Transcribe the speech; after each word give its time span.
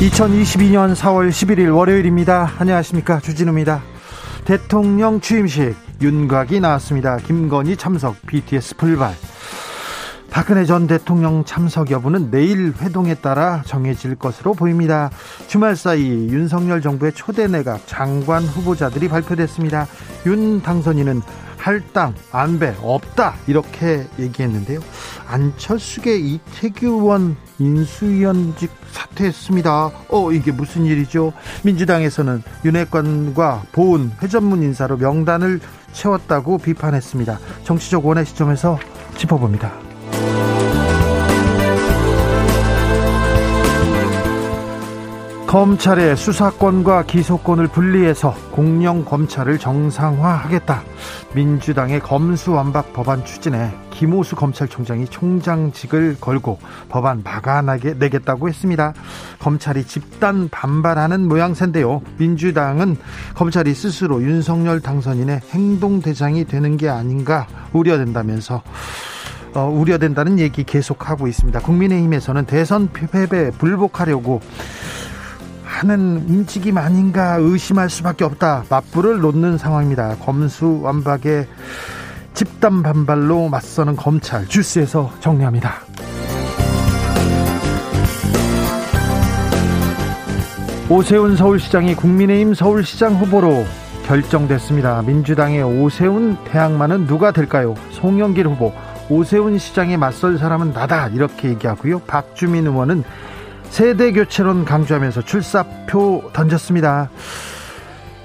2022년 0.00 0.94
4월 0.94 1.30
11일 1.30 1.74
월요일입니다. 1.74 2.52
안녕하십니까. 2.58 3.18
주진우입니다. 3.18 3.82
대통령 4.44 5.22
취임식 5.22 5.74
윤곽이 6.02 6.60
나왔습니다. 6.60 7.16
김건희 7.16 7.78
참석, 7.78 8.14
BTS 8.26 8.76
불발. 8.76 9.14
박근혜 10.30 10.66
전 10.66 10.86
대통령 10.86 11.44
참석 11.46 11.90
여부는 11.90 12.30
내일 12.30 12.74
회동에 12.78 13.14
따라 13.14 13.62
정해질 13.64 14.16
것으로 14.16 14.52
보입니다. 14.52 15.08
주말 15.46 15.76
사이 15.76 16.28
윤석열 16.28 16.82
정부의 16.82 17.12
초대 17.14 17.46
내각 17.46 17.86
장관 17.86 18.44
후보자들이 18.44 19.08
발표됐습니다. 19.08 19.86
윤 20.26 20.60
당선인은 20.60 21.22
할당 21.66 22.14
안배 22.30 22.76
없다 22.80 23.34
이렇게 23.48 24.06
얘기했는데요. 24.20 24.78
안철수계 25.26 26.16
이태규 26.16 26.86
의원 26.86 27.36
인수위원직 27.58 28.70
사퇴했습니다. 28.92 29.90
어 30.08 30.30
이게 30.30 30.52
무슨 30.52 30.84
일이죠? 30.84 31.32
민주당에서는 31.64 32.44
윤핵관과 32.64 33.64
보훈 33.72 34.12
회전문 34.22 34.62
인사로 34.62 34.96
명단을 34.96 35.58
채웠다고 35.92 36.58
비판했습니다. 36.58 37.40
정치적 37.64 38.06
원의 38.06 38.26
시점에서 38.26 38.78
짚어봅니다. 39.16 39.72
검찰의 45.46 46.16
수사권과 46.16 47.04
기소권을 47.04 47.68
분리해서 47.68 48.34
공영 48.50 49.04
검찰을 49.04 49.58
정상화하겠다. 49.58 50.82
민주당의 51.34 52.00
검수완박 52.00 52.92
법안 52.92 53.24
추진에 53.24 53.72
김호수 53.90 54.34
검찰총장이 54.34 55.06
총장직을 55.06 56.16
걸고 56.20 56.58
법안 56.88 57.22
막아나게 57.22 57.94
내겠다고 57.94 58.48
했습니다. 58.48 58.92
검찰이 59.38 59.84
집단 59.84 60.48
반발하는 60.48 61.28
모양새인데요. 61.28 62.02
민주당은 62.18 62.96
검찰이 63.36 63.72
스스로 63.72 64.22
윤석열 64.22 64.80
당선인의 64.80 65.42
행동대장이 65.50 66.44
되는 66.46 66.76
게 66.76 66.88
아닌가 66.88 67.46
우려된다면서 67.72 68.62
어, 69.54 69.70
우려된다는 69.70 70.38
얘기 70.38 70.64
계속하고 70.64 71.28
있습니다. 71.28 71.60
국민의힘에서는 71.60 72.44
대선 72.44 72.90
패배 72.92 73.50
불복하려고 73.52 74.42
하는 75.76 76.24
움직임 76.26 76.78
아닌가 76.78 77.36
의심할 77.38 77.90
수밖에 77.90 78.24
없다. 78.24 78.64
맞불을 78.70 79.20
놓는 79.20 79.58
상황입니다. 79.58 80.16
검수 80.16 80.80
완박에 80.82 81.46
집단 82.32 82.82
반발로 82.82 83.50
맞서는 83.50 83.94
검찰 83.94 84.46
주스에서 84.46 85.12
정리합니다. 85.20 85.74
오세훈 90.88 91.36
서울시장이 91.36 91.94
국민의힘 91.94 92.54
서울시장 92.54 93.16
후보로 93.16 93.66
결정됐습니다. 94.06 95.02
민주당의 95.02 95.62
오세훈 95.62 96.38
대항마는 96.44 97.06
누가 97.06 97.32
될까요? 97.32 97.74
송영길 97.90 98.46
후보 98.46 98.72
오세훈 99.10 99.58
시장에 99.58 99.98
맞설 99.98 100.38
사람은 100.38 100.72
나다 100.72 101.08
이렇게 101.08 101.48
얘기하고요. 101.50 101.98
박주민 102.00 102.66
의원은 102.66 103.04
세대 103.76 104.10
교체론 104.10 104.64
강조하면서 104.64 105.20
출사표 105.20 106.30
던졌습니다. 106.32 107.10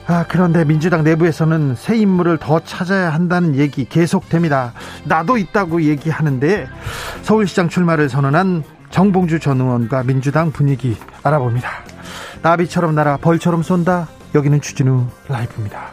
아, 0.08 0.26
그런데 0.30 0.64
민주당 0.64 1.04
내부에서는 1.04 1.76
새 1.76 1.98
인물을 1.98 2.38
더 2.38 2.62
찾아야 2.62 3.14
한다는 3.14 3.58
얘기 3.58 3.84
계속됩니다. 3.84 4.72
나도 5.04 5.36
있다고 5.36 5.82
얘기하는데 5.82 6.70
서울시장 7.24 7.68
출마를 7.68 8.08
선언한 8.08 8.64
정봉주 8.92 9.42
전 9.42 9.60
의원과 9.60 10.04
민주당 10.04 10.54
분위기 10.54 10.96
알아봅니다. 11.22 11.68
나비처럼 12.42 12.96
날아 12.96 13.18
벌처럼 13.18 13.62
쏜다. 13.62 14.08
여기는 14.34 14.62
추진우 14.62 15.06
라이브입니다. 15.28 15.92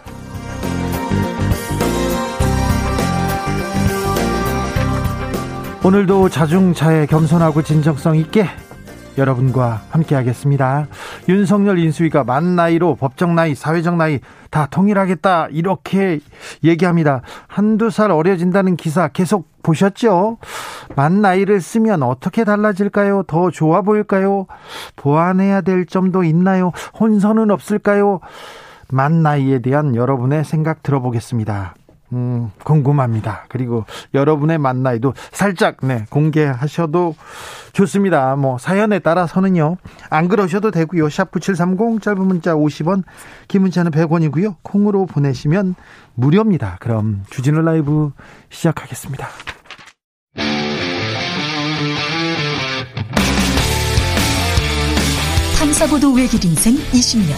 오늘도 5.82 6.28
자중차에 6.28 7.06
겸손하고 7.06 7.64
진정성 7.64 8.14
있게 8.18 8.48
여러분과 9.18 9.82
함께하겠습니다. 9.90 10.86
윤석열 11.28 11.78
인수위가 11.78 12.24
만 12.24 12.56
나이로 12.56 12.94
법정 12.94 13.34
나이, 13.34 13.54
사회적 13.54 13.96
나이 13.96 14.20
다 14.50 14.66
통일하겠다 14.70 15.48
이렇게 15.50 16.20
얘기합니다. 16.64 17.22
한두 17.46 17.90
살 17.90 18.10
어려진다는 18.10 18.76
기사 18.76 19.08
계속 19.08 19.48
보셨죠? 19.62 20.38
만 20.96 21.20
나이를 21.20 21.60
쓰면 21.60 22.02
어떻게 22.02 22.44
달라질까요? 22.44 23.24
더 23.26 23.50
좋아 23.50 23.82
보일까요? 23.82 24.46
보완해야 24.96 25.60
될 25.60 25.84
점도 25.84 26.24
있나요? 26.24 26.72
혼선은 26.98 27.50
없을까요? 27.50 28.20
만 28.90 29.22
나이에 29.22 29.58
대한 29.58 29.94
여러분의 29.94 30.44
생각 30.44 30.82
들어보겠습니다. 30.82 31.74
음, 32.12 32.50
궁금합니다. 32.64 33.44
그리고 33.48 33.84
여러분의 34.14 34.58
만나이도 34.58 35.14
살짝, 35.32 35.76
네, 35.82 36.06
공개하셔도 36.10 37.14
좋습니다. 37.72 38.36
뭐, 38.36 38.58
사연에 38.58 38.98
따라서는요, 38.98 39.76
안 40.10 40.28
그러셔도 40.28 40.70
되고요. 40.70 41.08
샵9730, 41.08 42.02
짧은 42.02 42.20
문자 42.20 42.54
50원, 42.54 43.04
긴 43.46 43.62
문자는 43.62 43.90
100원이고요. 43.90 44.56
콩으로 44.62 45.06
보내시면 45.06 45.74
무료입니다. 46.14 46.78
그럼 46.80 47.22
주진우 47.30 47.60
라이브 47.60 48.10
시작하겠습니다. 48.50 49.28
탐사보도 55.58 56.12
외길 56.12 56.44
인생 56.44 56.74
20년. 56.74 57.34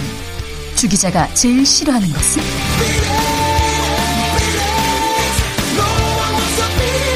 주 0.76 0.88
기자가 0.88 1.26
제일 1.34 1.66
싫어하는 1.66 2.08
것은? 2.08 3.29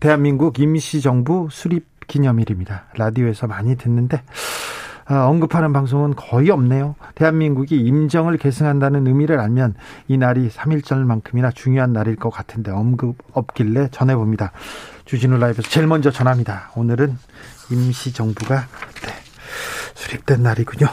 대한민국 0.00 0.58
임시정부 0.58 1.48
수립 1.50 1.86
기념일입니다. 2.06 2.86
라디오에서 2.96 3.46
많이 3.46 3.76
듣는데 3.76 4.22
아, 5.04 5.26
언급하는 5.26 5.72
방송은 5.72 6.14
거의 6.14 6.50
없네요. 6.50 6.94
대한민국이 7.16 7.76
임정을 7.80 8.38
계승한다는 8.38 9.06
의미를 9.06 9.40
알면 9.40 9.74
이 10.08 10.16
날이 10.16 10.48
3.1절만큼이나 10.48 11.54
중요한 11.54 11.92
날일 11.92 12.16
것 12.16 12.30
같은데 12.30 12.70
언급 12.70 13.16
없길래 13.32 13.88
전해봅니다. 13.90 14.52
주진우 15.04 15.38
라이브에서 15.38 15.68
제일 15.68 15.86
먼저 15.86 16.10
전합니다. 16.10 16.70
오늘은 16.76 17.18
임시정부가 17.70 18.54
네, 18.56 19.12
수립된 19.94 20.42
날이군요. 20.42 20.86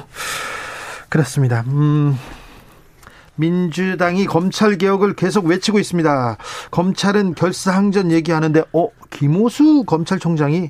그렇습니다. 1.10 1.64
음, 1.68 2.18
민주당이 3.38 4.26
검찰 4.26 4.78
개혁을 4.78 5.16
계속 5.16 5.46
외치고 5.46 5.80
있습니다. 5.80 6.38
검찰은 6.72 7.36
결사항전 7.36 8.12
얘기하는데, 8.12 8.64
어, 8.74 8.90
김호수 9.10 9.86
검찰총장이 9.86 10.70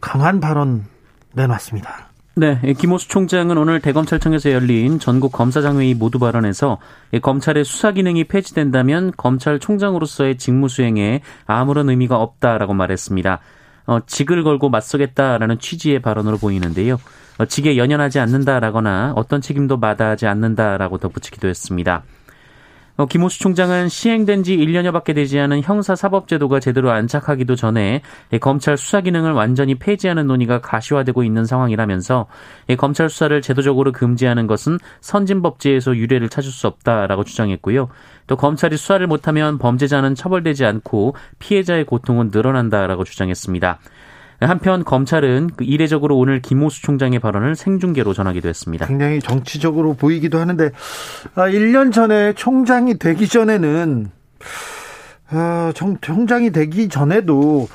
강한 0.00 0.40
발언 0.40 0.86
내놨습니다. 1.34 2.10
네, 2.36 2.58
김호수 2.78 3.08
총장은 3.08 3.58
오늘 3.58 3.80
대검찰청에서 3.80 4.52
열린 4.52 4.98
전국 4.98 5.32
검사장회의 5.32 5.94
모두 5.94 6.18
발언에서 6.18 6.78
검찰의 7.20 7.64
수사 7.64 7.92
기능이 7.92 8.24
폐지된다면 8.24 9.12
검찰총장으로서의 9.16 10.38
직무 10.38 10.68
수행에 10.68 11.20
아무런 11.44 11.90
의미가 11.90 12.16
없다라고 12.16 12.72
말했습니다. 12.72 13.40
어, 13.90 13.98
직을 14.06 14.44
걸고 14.44 14.68
맞서겠다라는 14.68 15.58
취지의 15.58 16.00
발언으로 16.00 16.38
보이는데요. 16.38 16.96
어, 17.38 17.44
직에 17.44 17.76
연연하지 17.76 18.20
않는다라거나 18.20 19.14
어떤 19.16 19.40
책임도 19.40 19.78
마다하지 19.78 20.28
않는다라고 20.28 20.98
덧붙이기도 20.98 21.48
했습니다. 21.48 22.04
어, 23.00 23.06
김호수 23.06 23.38
총장은 23.38 23.88
시행된 23.88 24.42
지 24.42 24.58
1년여밖에 24.58 25.14
되지 25.14 25.38
않은 25.38 25.62
형사사법제도가 25.62 26.60
제대로 26.60 26.90
안착하기도 26.90 27.56
전에 27.56 28.02
검찰 28.42 28.76
수사 28.76 29.00
기능을 29.00 29.32
완전히 29.32 29.74
폐지하는 29.74 30.26
논의가 30.26 30.60
가시화되고 30.60 31.24
있는 31.24 31.46
상황이라면서 31.46 32.26
검찰 32.76 33.08
수사를 33.08 33.40
제도적으로 33.40 33.92
금지하는 33.92 34.46
것은 34.46 34.76
선진법제에서 35.00 35.96
유례를 35.96 36.28
찾을 36.28 36.50
수 36.50 36.66
없다라고 36.66 37.24
주장했고요. 37.24 37.88
또 38.26 38.36
검찰이 38.36 38.76
수사를 38.76 39.06
못하면 39.06 39.56
범죄자는 39.56 40.14
처벌되지 40.14 40.66
않고 40.66 41.16
피해자의 41.38 41.86
고통은 41.86 42.28
늘어난다라고 42.30 43.04
주장했습니다. 43.04 43.78
한편 44.40 44.84
검찰은 44.84 45.50
그 45.56 45.64
이례적으로 45.64 46.16
오늘 46.16 46.40
김호수 46.40 46.82
총장의 46.82 47.18
발언을 47.18 47.56
생중계로 47.56 48.14
전하기도 48.14 48.48
했습니다. 48.48 48.86
굉장히 48.86 49.20
정치적으로 49.20 49.94
보이기도 49.94 50.38
하는데 50.38 50.70
아, 51.34 51.48
1년 51.48 51.92
전에 51.92 52.32
총장이 52.32 52.98
되기 52.98 53.28
전에는 53.28 54.10
아, 55.30 55.72
정, 55.74 55.98
총장이 56.00 56.50
되기 56.50 56.88
전에도 56.88 57.68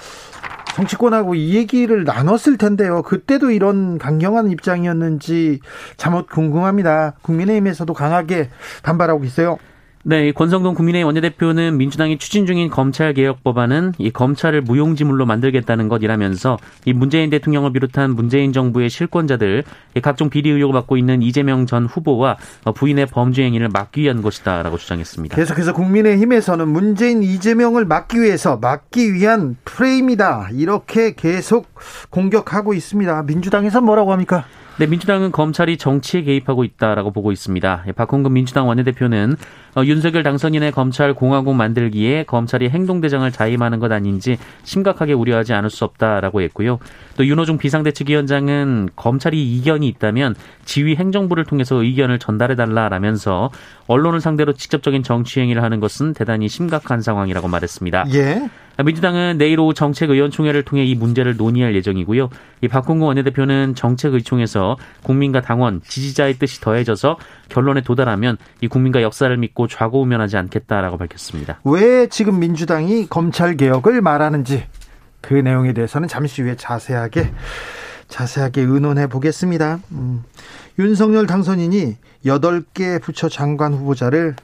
정치권하고 0.76 1.36
이 1.36 1.56
얘기를 1.56 2.04
나눴을 2.04 2.58
텐데요. 2.58 3.02
그때도 3.02 3.52
이런 3.52 3.98
강경한 3.98 4.52
입장이었는지 4.52 5.62
잘못 5.96 6.28
궁금합니다. 6.28 7.14
국민의힘에서도 7.22 7.94
강하게 7.94 8.50
반발하고 8.84 9.24
있어요. 9.24 9.58
네, 10.08 10.32
권성동 10.32 10.76
국민의힘 10.76 11.08
원내대표는 11.08 11.78
민주당이 11.78 12.20
추진 12.20 12.46
중인 12.46 12.70
검찰 12.70 13.16
개혁 13.16 13.44
법안은 13.44 13.94
이 13.98 14.12
검찰을 14.12 14.62
무용지물로 14.62 15.26
만들겠다는 15.26 15.90
것이라면서 15.90 16.60
이 16.86 16.94
문재인 16.94 17.32
대통령을 17.32 17.74
비롯한 17.74 18.12
문재인 18.12 18.54
정부의 18.54 18.92
실권자들 18.92 19.64
각종 20.04 20.30
비리 20.30 20.52
의혹을 20.52 20.74
받고 20.76 20.98
있는 20.98 21.24
이재명 21.24 21.66
전 21.66 21.88
후보와 21.88 22.38
부인의 22.76 23.08
범죄 23.08 23.42
행위를 23.46 23.70
막기 23.70 24.02
위한 24.02 24.22
것이다라고 24.22 24.78
주장했습니다. 24.78 25.36
계속해서 25.36 25.74
국민의힘에서는 25.74 26.68
문재인 26.68 27.24
이재명을 27.24 27.86
막기 27.86 28.22
위해서 28.22 28.58
막기 28.58 29.12
위한 29.12 29.58
프레임이다 29.66 30.50
이렇게 30.54 31.16
계속 31.16 31.74
공격하고 32.12 32.76
있습니다. 32.76 33.24
민주당에서 33.24 33.82
뭐라고 33.82 34.12
합니까? 34.12 34.46
네, 34.78 34.88
민주당은 34.88 35.32
검찰이 35.32 35.78
정치에 35.78 36.24
개입하고 36.24 36.66
있다라고 36.66 37.12
보고 37.12 37.32
있습니다. 37.32 37.86
예, 37.88 37.92
박홍근 37.94 38.34
민주당 38.34 38.68
원내대표는 38.68 39.38
어, 39.76 39.84
윤석열 39.84 40.24
당선인의 40.24 40.72
검찰 40.72 41.14
공화국 41.14 41.56
만들기에 41.56 42.24
검찰이 42.24 42.70
행동대장을 42.70 43.30
자임하는 43.30 43.80
것 43.80 43.92
아닌지 43.92 44.38
심각하게 44.64 45.14
우려하지 45.14 45.54
않을 45.54 45.70
수 45.70 45.84
없다라고 45.84 46.42
했고요. 46.42 46.80
또 47.18 47.26
윤호중 47.26 47.58
비상대책위원장은 47.58 48.90
검찰이 48.96 49.42
이견이 49.58 49.88
있다면 49.88 50.36
지휘 50.64 50.96
행정부를 50.96 51.44
통해서 51.44 51.84
의견을 51.84 52.20
전달해달라라면서 52.20 53.52
언론을 53.88 54.22
상대로 54.22 54.54
직접적인 54.54 55.04
정치 55.04 55.42
행위를 55.42 55.62
하는 55.62 55.80
것은 55.80 56.14
대단히 56.14 56.48
심각한 56.48 57.02
상황이라고 57.02 57.48
말했습니다. 57.48 58.06
예. 58.14 58.50
민주당은 58.84 59.38
내일 59.38 59.60
오후 59.60 59.74
정책의원총회를 59.74 60.64
통해 60.64 60.84
이 60.84 60.96
문제를 60.96 61.38
논의할 61.38 61.76
예정이고요. 61.76 62.30
이 62.62 62.68
박홍구 62.68 63.06
원내대표는 63.06 63.76
정책의총에서 63.76 64.76
국민과 65.04 65.42
당원, 65.42 65.82
지지자의 65.82 66.34
뜻이 66.34 66.60
더해져서 66.60 67.18
결론에 67.48 67.82
도달하면 67.82 68.38
이 68.60 68.68
국민과 68.68 69.02
역사를 69.02 69.36
믿고 69.38 69.65
좌고우면하지 69.68 70.38
않겠다라고 70.38 70.98
밝혔습니다. 70.98 71.60
왜 71.64 72.08
지금 72.08 72.40
민주당이 72.40 73.08
검찰 73.08 73.56
개혁을 73.56 74.02
말하는지 74.02 74.66
그 75.22 75.34
내용에 75.34 75.74
대해서는 75.74 76.08
잠시 76.08 76.42
후에 76.42 76.56
자세하게 76.56 77.32
자세하게 78.08 78.62
의논해 78.62 79.08
보겠습니다. 79.08 79.80
음, 79.92 80.24
윤석열 80.78 81.26
당선인이 81.26 81.98
8개 82.26 83.02
부처 83.02 83.30
장관 83.30 83.74
후보자를 83.74 84.36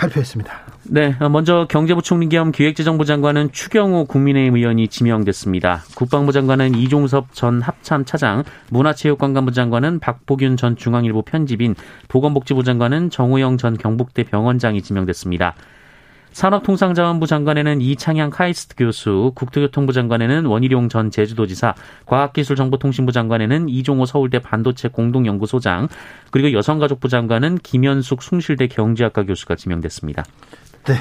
발표했습니다. 0.00 0.52
네, 0.84 1.14
먼저 1.30 1.66
경제부총리 1.68 2.30
겸 2.30 2.52
기획재정부 2.52 3.04
장관은 3.04 3.52
추경호 3.52 4.06
국민의힘 4.06 4.56
의원이 4.56 4.88
지명됐습니다. 4.88 5.82
국방부 5.94 6.32
장관은 6.32 6.74
이종섭 6.74 7.34
전 7.34 7.60
합참 7.60 8.04
차장, 8.04 8.42
문화체육관광부 8.70 9.52
장관은 9.52 10.00
박보균 10.00 10.56
전 10.56 10.76
중앙일보 10.76 11.22
편집인, 11.22 11.74
보건복지부 12.08 12.64
장관은 12.64 13.10
정호영 13.10 13.58
전 13.58 13.76
경북대 13.76 14.24
병원장이 14.24 14.82
지명됐습니다. 14.82 15.54
산업통상자원부 16.32 17.26
장관에는 17.26 17.80
이창양 17.80 18.30
카이스트 18.30 18.76
교수, 18.76 19.32
국토교통부 19.34 19.92
장관에는 19.92 20.46
원희룡 20.46 20.88
전 20.88 21.10
제주도지사, 21.10 21.74
과학기술정보통신부 22.06 23.12
장관에는 23.12 23.68
이종호 23.68 24.06
서울대 24.06 24.38
반도체 24.38 24.88
공동연구소장, 24.88 25.88
그리고 26.30 26.52
여성가족부 26.52 27.08
장관은 27.08 27.58
김현숙 27.58 28.22
숭실대 28.22 28.68
경제학과 28.68 29.24
교수가 29.24 29.56
지명됐습니다. 29.56 30.24
네. 30.84 30.94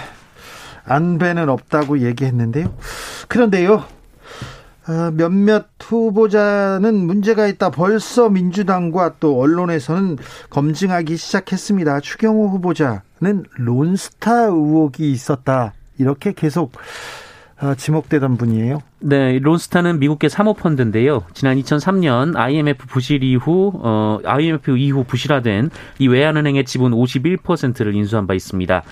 안배는 0.85 1.49
없다고 1.49 1.99
얘기했는데요. 1.99 2.73
그런데요. 3.27 3.83
어, 4.87 5.11
몇몇 5.13 5.67
후보자는 5.79 6.95
문제가 6.95 7.45
있다. 7.45 7.69
벌써 7.69 8.27
민주당과 8.29 9.17
또 9.19 9.39
언론에서는 9.39 10.17
검증하기 10.49 11.15
시작했습니다. 11.15 11.99
추경호 11.99 12.49
후보자 12.49 13.03
는 13.21 13.43
론스타 13.55 14.45
의혹이 14.45 15.11
있었다. 15.11 15.73
이렇게 15.97 16.31
계속 16.33 16.71
어, 17.61 17.75
지목되던 17.75 18.37
분이에요. 18.37 18.81
네, 18.99 19.37
론스타는 19.39 19.99
미국계 19.99 20.29
사모펀드인데요. 20.29 21.23
지난 21.33 21.57
2003년 21.57 22.37
IMF 22.37 22.87
부실 22.87 23.21
이후 23.23 23.73
어, 23.75 24.19
IMF 24.23 24.77
이후 24.77 25.03
부실화된 25.03 25.69
이 25.99 26.07
외환은행의 26.07 26.63
지분 26.63 26.93
51%를 26.93 27.93
인수한 27.95 28.27
바 28.27 28.33
있습니다. 28.33 28.83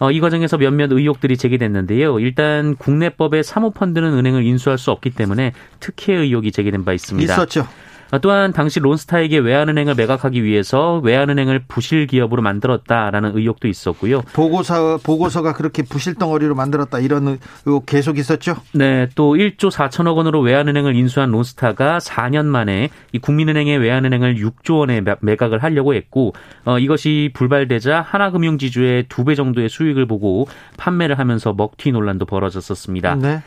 어, 0.00 0.10
이 0.10 0.20
과정에서 0.20 0.58
몇몇 0.58 0.92
의혹들이 0.92 1.38
제기됐는데요. 1.38 2.18
일단 2.18 2.76
국내법에 2.76 3.42
사모펀드는 3.42 4.12
은행을 4.12 4.44
인수할 4.44 4.76
수 4.76 4.90
없기 4.90 5.10
때문에 5.10 5.52
특혜 5.80 6.12
의혹이 6.12 6.52
제기된 6.52 6.84
바 6.84 6.92
있습니다. 6.92 7.32
있었죠. 7.32 7.66
어, 8.12 8.18
또한 8.18 8.52
당시 8.52 8.78
론스타에게 8.78 9.38
외환은행을 9.38 9.94
매각하기 9.94 10.44
위해서 10.44 11.00
외환은행을 11.02 11.64
부실 11.66 12.06
기업으로 12.06 12.42
만들었다라는 12.42 13.36
의혹도 13.36 13.68
있었고요. 13.68 14.20
보고서 14.34 14.98
보고서가 15.02 15.54
그렇게 15.54 15.82
부실 15.82 16.14
덩어리로 16.14 16.54
만들었다 16.54 16.98
이런 16.98 17.38
의혹 17.64 17.86
계속 17.86 18.18
있었죠. 18.18 18.56
네, 18.74 19.08
또 19.14 19.34
1조 19.34 19.70
4천억 19.70 20.16
원으로 20.18 20.40
외환은행을 20.40 20.94
인수한 20.94 21.30
론스타가 21.30 21.98
4년 21.98 22.44
만에 22.44 22.90
이 23.12 23.18
국민은행의 23.18 23.78
외환은행을 23.78 24.34
6조 24.36 24.80
원에 24.80 25.02
매각을 25.20 25.62
하려고 25.62 25.94
했고 25.94 26.34
어, 26.66 26.78
이것이 26.78 27.30
불발되자 27.32 28.02
하나금융지주의 28.02 29.06
두 29.08 29.22
배 29.24 29.34
정도의 29.36 29.68
수익을 29.68 30.06
보고 30.06 30.48
판매를 30.76 31.18
하면서 31.18 31.54
먹튀 31.54 31.92
논란도 31.92 32.26
벌어졌었습니다. 32.26 33.14
네. 33.14 33.40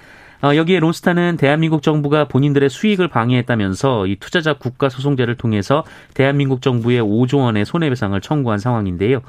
어, 0.45 0.55
여기에 0.55 0.79
론스타는 0.79 1.37
대한민국 1.37 1.81
정부가 1.81 2.27
본인들의 2.27 2.69
수익을 2.69 3.07
방해했다면서 3.07 4.05
이 4.05 4.15
투자자 4.19 4.53
국가 4.53 4.89
소송제를 4.89 5.37
통해서 5.37 5.83
대한민국 6.13 6.61
정부에 6.61 6.99
5조 6.99 7.39
원의 7.39 7.65
손해배상을 7.65 8.21
청구한 8.21 8.59
상황인데요. 8.59 9.21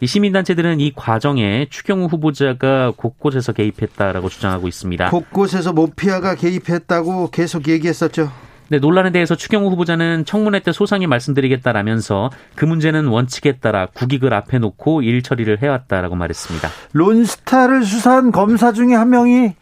이 0.00 0.08
시민단체들은 0.08 0.80
이 0.80 0.92
과정에 0.92 1.68
추경호 1.70 2.06
후보자가 2.06 2.92
곳곳에서 2.96 3.52
개입했다라고 3.52 4.28
주장하고 4.28 4.66
있습니다. 4.66 5.10
곳곳에서 5.10 5.72
모피아가 5.72 6.34
개입했다고 6.34 7.30
계속 7.30 7.68
얘기했었죠. 7.68 8.32
네, 8.68 8.80
논란에 8.80 9.12
대해서 9.12 9.36
추경호 9.36 9.70
후보자는 9.70 10.24
청문회 10.24 10.58
때 10.58 10.72
소상히 10.72 11.06
말씀드리겠다라면서 11.06 12.30
그 12.56 12.64
문제는 12.64 13.06
원칙에 13.06 13.58
따라 13.58 13.86
국익을 13.94 14.34
앞에 14.34 14.58
놓고 14.58 15.02
일 15.02 15.22
처리를 15.22 15.62
해왔다라고 15.62 16.16
말했습니다. 16.16 16.68
론스타를 16.94 17.84
수사한 17.84 18.32
검사 18.32 18.72
중에 18.72 18.94
한 18.94 19.10
명이 19.10 19.54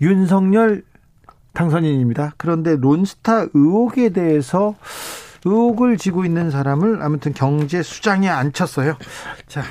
윤석열 0.00 0.82
당선인입니다. 1.52 2.34
그런데 2.36 2.76
론스타 2.76 3.46
의혹에 3.54 4.08
대해서 4.10 4.74
의혹을 5.44 5.98
지고 5.98 6.24
있는 6.24 6.50
사람을 6.50 7.02
아무튼 7.02 7.32
경제 7.32 7.82
수장에 7.82 8.28
앉혔어요. 8.28 8.96
자, 9.46 9.62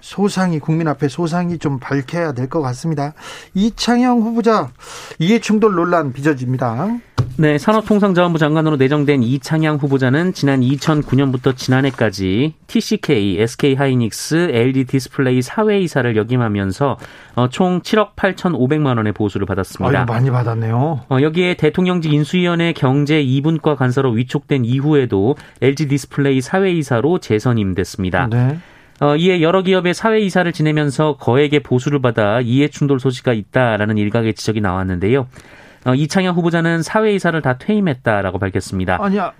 소상히 0.00 0.58
국민 0.58 0.86
앞에 0.88 1.08
소상히 1.08 1.58
좀 1.58 1.78
밝혀야 1.78 2.32
될 2.32 2.48
것 2.48 2.60
같습니다. 2.60 3.14
이창양 3.54 4.20
후보자 4.20 4.70
이해충돌 5.18 5.74
논란 5.74 6.12
빚어집니다. 6.12 6.98
네, 7.36 7.58
산업통상자원부 7.58 8.38
장관으로 8.38 8.76
내정된 8.76 9.24
이창양 9.24 9.76
후보자는 9.76 10.34
지난 10.34 10.60
2009년부터 10.60 11.56
지난해까지 11.56 12.54
TCK, 12.68 13.40
SK하이닉스, 13.40 14.50
LG 14.52 14.84
디스플레이 14.84 15.42
사외이사를 15.42 16.16
역임하면서 16.16 16.96
어, 17.34 17.48
총 17.48 17.80
7억 17.80 18.14
8천5백만 18.14 18.98
원의 18.98 19.14
보수를 19.14 19.46
받았습니다. 19.46 19.98
아유, 19.98 20.06
많이 20.06 20.30
받았네요. 20.30 21.00
어, 21.08 21.16
여기에 21.20 21.54
대통령직 21.54 22.12
인수위원회 22.12 22.72
경제 22.72 23.20
2분과 23.20 23.74
간사로 23.74 24.12
위촉된 24.12 24.64
이후에도 24.64 25.34
LG 25.60 25.88
디스플레이 25.88 26.40
사외이사로 26.40 27.18
재선임됐습니다. 27.18 28.28
네. 28.30 28.58
어, 29.00 29.16
이에 29.16 29.42
여러 29.42 29.62
기업의 29.62 29.92
사외이사를 29.92 30.52
지내면서 30.52 31.16
거액의 31.16 31.64
보수를 31.64 32.00
받아 32.00 32.40
이해충돌 32.40 33.00
소지가 33.00 33.32
있다라는 33.32 33.98
일각의 33.98 34.34
지적이 34.34 34.60
나왔는데요. 34.60 35.26
어, 35.84 35.94
이창양 35.94 36.34
후보자는 36.34 36.82
사외이사를 36.82 37.42
다 37.42 37.58
퇴임했다라고 37.58 38.38
밝혔습니다. 38.38 38.98
아니야. 39.00 39.32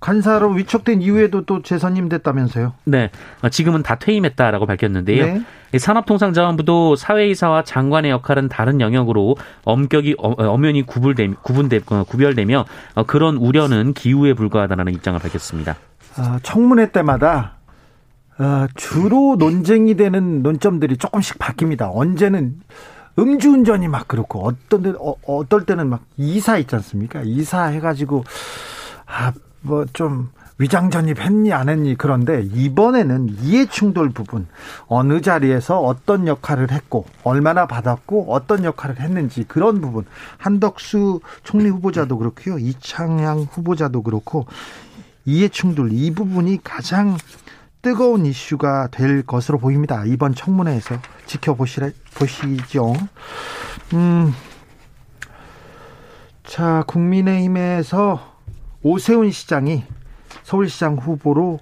간사로 0.00 0.50
위촉된 0.50 1.00
이후에도 1.00 1.46
또 1.46 1.62
재선임 1.62 2.10
됐다면서요? 2.10 2.74
네, 2.84 3.10
어, 3.42 3.48
지금은 3.48 3.82
다 3.82 3.94
퇴임했다라고 3.94 4.66
밝혔는데요. 4.66 5.26
네. 5.26 5.78
산업통상자원부도 5.78 6.96
사회이사와 6.96 7.64
장관의 7.64 8.10
역할은 8.10 8.50
다른 8.50 8.82
영역으로 8.82 9.36
엄격히 9.64 10.14
어, 10.18 10.32
엄연히 10.32 10.82
구분되, 10.82 11.28
구분되, 11.42 11.78
구별되며 11.80 12.66
그런 13.06 13.36
우려는 13.36 13.94
기우에 13.94 14.34
불과하다는 14.34 14.92
입장을 14.92 15.18
밝혔습니다. 15.18 15.76
아, 16.16 16.38
청문회 16.42 16.92
때마다 16.92 17.54
주로 18.74 19.36
논쟁이 19.38 19.96
되는 19.96 20.42
논점들이 20.42 20.96
조금씩 20.98 21.38
바뀝니다. 21.38 21.90
언제는 21.92 22.56
음주운전이 23.18 23.88
막 23.88 24.08
그렇고 24.08 24.46
어떤 24.46 24.82
데 24.82 24.92
어, 24.98 25.14
어떨 25.26 25.64
때는 25.66 25.88
막 25.88 26.02
이사 26.16 26.58
있지 26.58 26.74
않습니까? 26.74 27.22
이사 27.24 27.64
해가지고 27.66 28.24
아 29.06 29.32
뭐 29.66 29.86
좀 29.94 30.30
위장 30.58 30.90
전입했니 30.90 31.52
안 31.52 31.68
했니? 31.68 31.96
그런데 31.96 32.42
이번에는 32.42 33.36
이해 33.42 33.66
충돌 33.66 34.10
부분. 34.10 34.46
어느 34.86 35.20
자리에서 35.20 35.80
어떤 35.80 36.28
역할을 36.28 36.70
했고 36.70 37.06
얼마나 37.24 37.66
받았고 37.66 38.32
어떤 38.32 38.62
역할을 38.64 39.00
했는지 39.00 39.44
그런 39.44 39.80
부분. 39.80 40.04
한덕수 40.38 41.20
총리 41.42 41.68
후보자도 41.70 42.18
그렇고요. 42.18 42.58
이창양 42.58 43.48
후보자도 43.50 44.02
그렇고 44.02 44.46
이해 45.24 45.48
충돌 45.48 45.92
이 45.92 46.12
부분이 46.12 46.62
가장 46.62 47.16
뜨거운 47.84 48.24
이슈가 48.24 48.88
될 48.90 49.22
것으로 49.22 49.58
보입니다. 49.58 50.04
이번 50.06 50.34
청문회에서 50.34 50.96
지켜보시죠. 51.26 52.94
음. 53.92 54.32
자, 56.44 56.82
국민의힘에서 56.86 58.38
오세훈 58.82 59.30
시장이 59.30 59.84
서울시장 60.44 60.96
후보로 60.96 61.60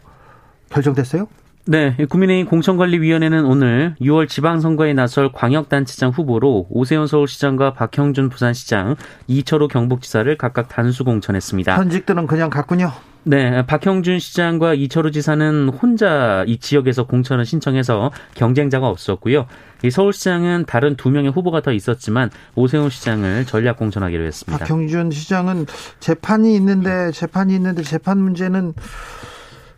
결정됐어요? 0.70 1.26
네, 1.64 1.94
국민의힘 2.08 2.46
공천관리위원회는 2.46 3.44
오늘 3.44 3.94
6월 4.00 4.28
지방선거에 4.28 4.94
나설 4.94 5.30
광역단체장 5.30 6.10
후보로 6.10 6.66
오세훈 6.68 7.06
서울시장과 7.06 7.74
박형준 7.74 8.30
부산시장, 8.30 8.96
이철호 9.28 9.68
경북지사를 9.68 10.36
각각 10.38 10.68
단수 10.68 11.04
공천했습니다. 11.04 11.76
현직들은 11.76 12.26
그냥 12.26 12.50
갔군요. 12.50 12.90
네, 13.24 13.64
박형준 13.64 14.18
시장과 14.18 14.74
이철우 14.74 15.12
지사는 15.12 15.68
혼자 15.68 16.42
이 16.48 16.58
지역에서 16.58 17.04
공천을 17.04 17.44
신청해서 17.44 18.10
경쟁자가 18.34 18.88
없었고요. 18.88 19.46
이 19.84 19.90
서울시장은 19.90 20.64
다른 20.66 20.96
두 20.96 21.10
명의 21.10 21.30
후보가 21.30 21.60
더 21.60 21.70
있었지만 21.70 22.30
오세훈 22.56 22.90
시장을 22.90 23.46
전략 23.46 23.76
공천하기로 23.76 24.24
했습니다. 24.24 24.58
박형준 24.58 25.12
시장은 25.12 25.66
재판이 26.00 26.56
있는데 26.56 27.12
재판이 27.12 27.54
있는데 27.54 27.82
재판 27.84 28.18
문제는 28.18 28.74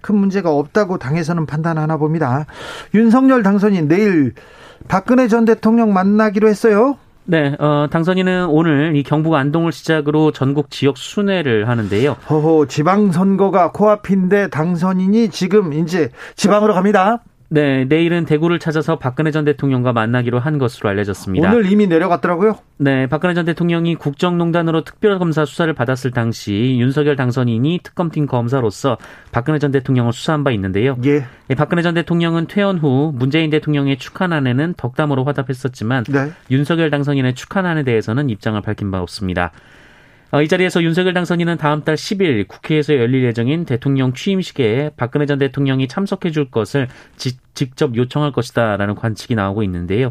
큰 0.04 0.16
문제가 0.16 0.50
없다고 0.50 0.98
당에서는 0.98 1.46
판단하나 1.46 1.96
봅니다. 1.96 2.44
윤석열 2.94 3.42
당선인 3.42 3.88
내일 3.88 4.34
박근혜 4.86 5.28
전 5.28 5.46
대통령 5.46 5.94
만나기로 5.94 6.46
했어요. 6.46 6.98
네, 7.24 7.56
어, 7.58 7.86
당선인은 7.90 8.48
오늘 8.48 8.96
이 8.96 9.02
경북 9.02 9.32
안동을 9.32 9.72
시작으로 9.72 10.30
전국 10.30 10.70
지역 10.70 10.98
순회를 10.98 11.70
하는데요. 11.70 12.16
허허, 12.28 12.66
지방선거가 12.66 13.72
코앞인데 13.72 14.48
당선인이 14.48 15.30
지금 15.30 15.72
이제 15.72 16.10
지방으로 16.36 16.74
갑니다. 16.74 17.22
네, 17.48 17.84
내일은 17.84 18.24
대구를 18.24 18.58
찾아서 18.58 18.98
박근혜 18.98 19.30
전 19.30 19.44
대통령과 19.44 19.92
만나기로 19.92 20.38
한 20.38 20.58
것으로 20.58 20.88
알려졌습니다. 20.88 21.50
오늘 21.50 21.70
이미 21.70 21.86
내려갔더라고요? 21.86 22.58
네, 22.78 23.06
박근혜 23.06 23.34
전 23.34 23.44
대통령이 23.44 23.94
국정농단으로 23.96 24.82
특별검사 24.84 25.44
수사를 25.44 25.72
받았을 25.72 26.10
당시 26.10 26.76
윤석열 26.78 27.16
당선인이 27.16 27.80
특검팀 27.82 28.26
검사로서 28.26 28.96
박근혜 29.30 29.58
전 29.58 29.70
대통령을 29.70 30.12
수사한 30.12 30.42
바 30.42 30.50
있는데요. 30.52 30.96
예. 31.04 31.24
네, 31.48 31.54
박근혜 31.54 31.82
전 31.82 31.94
대통령은 31.94 32.46
퇴원 32.46 32.78
후 32.78 33.12
문재인 33.14 33.50
대통령의 33.50 33.98
축하난에는 33.98 34.74
덕담으로 34.76 35.24
화답했었지만 35.24 36.04
네. 36.04 36.32
윤석열 36.50 36.90
당선인의 36.90 37.34
축하난에 37.34 37.82
대해서는 37.82 38.30
입장을 38.30 38.60
밝힌 38.62 38.90
바 38.90 39.00
없습니다. 39.00 39.52
어, 40.34 40.42
이 40.42 40.48
자리에서 40.48 40.82
윤석열 40.82 41.14
당선인은 41.14 41.58
다음 41.58 41.84
달 41.84 41.94
10일 41.94 42.48
국회에서 42.48 42.96
열릴 42.96 43.22
예정인 43.22 43.64
대통령 43.64 44.14
취임식에 44.14 44.90
박근혜 44.96 45.26
전 45.26 45.38
대통령이 45.38 45.86
참석해 45.86 46.32
줄 46.32 46.50
것을 46.50 46.88
지, 47.16 47.38
직접 47.54 47.94
요청할 47.94 48.32
것이다라는 48.32 48.96
관측이 48.96 49.36
나오고 49.36 49.62
있는데요. 49.62 50.10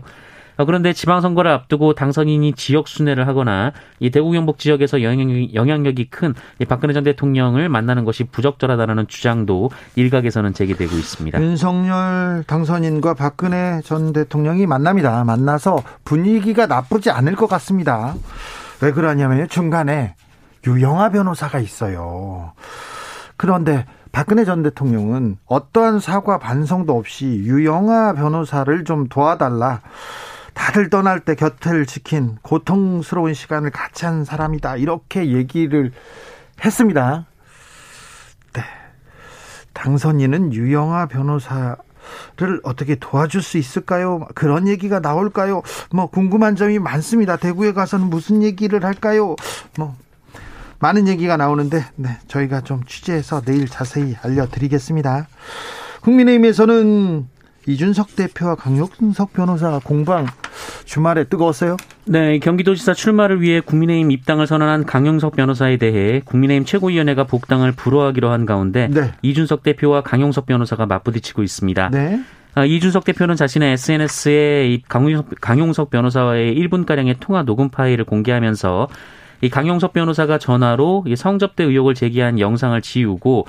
어, 0.55 0.63
그런데 0.63 0.93
지방선거를 0.93 1.51
앞두고 1.51 1.93
당선인이 1.95 2.53
지역 2.53 2.87
순회를 2.87 3.27
하거나 3.27 3.73
이 3.99 4.11
대구 4.11 4.31
경북 4.31 4.59
지역에서 4.59 5.03
영향력이, 5.03 5.51
영향력이 5.55 6.05
큰 6.05 6.33
박근혜 6.69 6.93
전 6.93 7.03
대통령을 7.03 7.67
만나는 7.67 8.05
것이 8.05 8.23
부적절하다는 8.23 9.09
주장도 9.09 9.71
일각에서는 9.97 10.53
제기되고 10.53 10.95
있습니다. 10.95 11.41
윤석열 11.41 12.45
당선인과 12.47 13.15
박근혜 13.15 13.81
전 13.83 14.13
대통령이 14.13 14.67
만납니다. 14.67 15.25
만나서 15.25 15.83
분위기가 16.05 16.65
나쁘지 16.65 17.11
않을 17.11 17.35
것 17.35 17.47
같습니다. 17.47 18.15
왜 18.83 18.91
그러냐면 18.91 19.47
중간에 19.47 20.13
유영아 20.67 21.09
변호사가 21.11 21.59
있어요. 21.59 22.51
그런데 23.37 23.85
박근혜 24.11 24.43
전 24.43 24.61
대통령은 24.61 25.37
어떠한 25.45 26.01
사과 26.01 26.37
반성도 26.37 26.97
없이 26.97 27.25
유영아 27.27 28.11
변호사를 28.11 28.83
좀 28.83 29.07
도와달라. 29.07 29.79
다들 30.53 30.89
떠날 30.89 31.21
때 31.21 31.33
곁을 31.33 31.85
지킨 31.85 32.37
고통스러운 32.41 33.33
시간을 33.33 33.71
같이 33.71 34.05
한 34.05 34.25
사람이다. 34.25 34.75
이렇게 34.75 35.31
얘기를 35.31 35.93
했습니다. 36.63 37.25
네. 38.51 38.61
당선인은 39.71 40.51
유영아 40.51 41.05
변호사 41.05 41.77
를 42.37 42.59
어떻게 42.63 42.95
도와줄 42.95 43.41
수 43.41 43.57
있을까요? 43.57 44.27
그런 44.33 44.67
얘기가 44.67 44.99
나올까요? 44.99 45.61
뭐 45.91 46.07
궁금한 46.07 46.55
점이 46.55 46.79
많습니다. 46.79 47.37
대구에 47.37 47.73
가서는 47.73 48.09
무슨 48.09 48.41
얘기를 48.41 48.83
할까요? 48.83 49.35
뭐 49.77 49.95
많은 50.79 51.07
얘기가 51.07 51.37
나오는데 51.37 51.85
네, 51.95 52.09
저희가 52.27 52.61
좀 52.61 52.83
취재해서 52.85 53.41
내일 53.41 53.67
자세히 53.67 54.15
알려드리겠습니다. 54.21 55.27
국민의힘에서는 56.01 57.27
이준석 57.67 58.15
대표와 58.15 58.55
강용석 58.55 59.33
변호사 59.33 59.79
공방 59.83 60.27
주말에 60.85 61.23
뜨거웠어요? 61.25 61.77
네, 62.05 62.39
경기도지사 62.39 62.93
출마를 62.93 63.41
위해 63.41 63.61
국민의힘 63.61 64.11
입당을 64.11 64.47
선언한 64.47 64.85
강용석 64.85 65.35
변호사에 65.35 65.77
대해 65.77 66.21
국민의힘 66.25 66.65
최고위원회가 66.65 67.23
복당을 67.23 67.71
불허하기로 67.71 68.29
한 68.29 68.45
가운데 68.45 68.87
네. 68.87 69.11
이준석 69.21 69.63
대표와 69.63 70.01
강용석 70.01 70.45
변호사가 70.45 70.85
맞부딪히고 70.85 71.43
있습니다. 71.43 71.89
네. 71.89 72.19
아, 72.55 72.65
이준석 72.65 73.03
대표는 73.05 73.35
자신의 73.35 73.73
SNS에 73.73 74.79
강용석, 74.87 75.29
강용석 75.41 75.89
변호사와의 75.89 76.55
1분가량의 76.55 77.15
통화 77.19 77.43
녹음 77.43 77.69
파일을 77.69 78.05
공개하면서 78.05 78.89
이 79.41 79.49
강용석 79.49 79.93
변호사가 79.93 80.37
전화로 80.37 81.05
성접대 81.17 81.63
의혹을 81.63 81.95
제기한 81.95 82.39
영상을 82.39 82.79
지우고 82.81 83.39
어, 83.41 83.45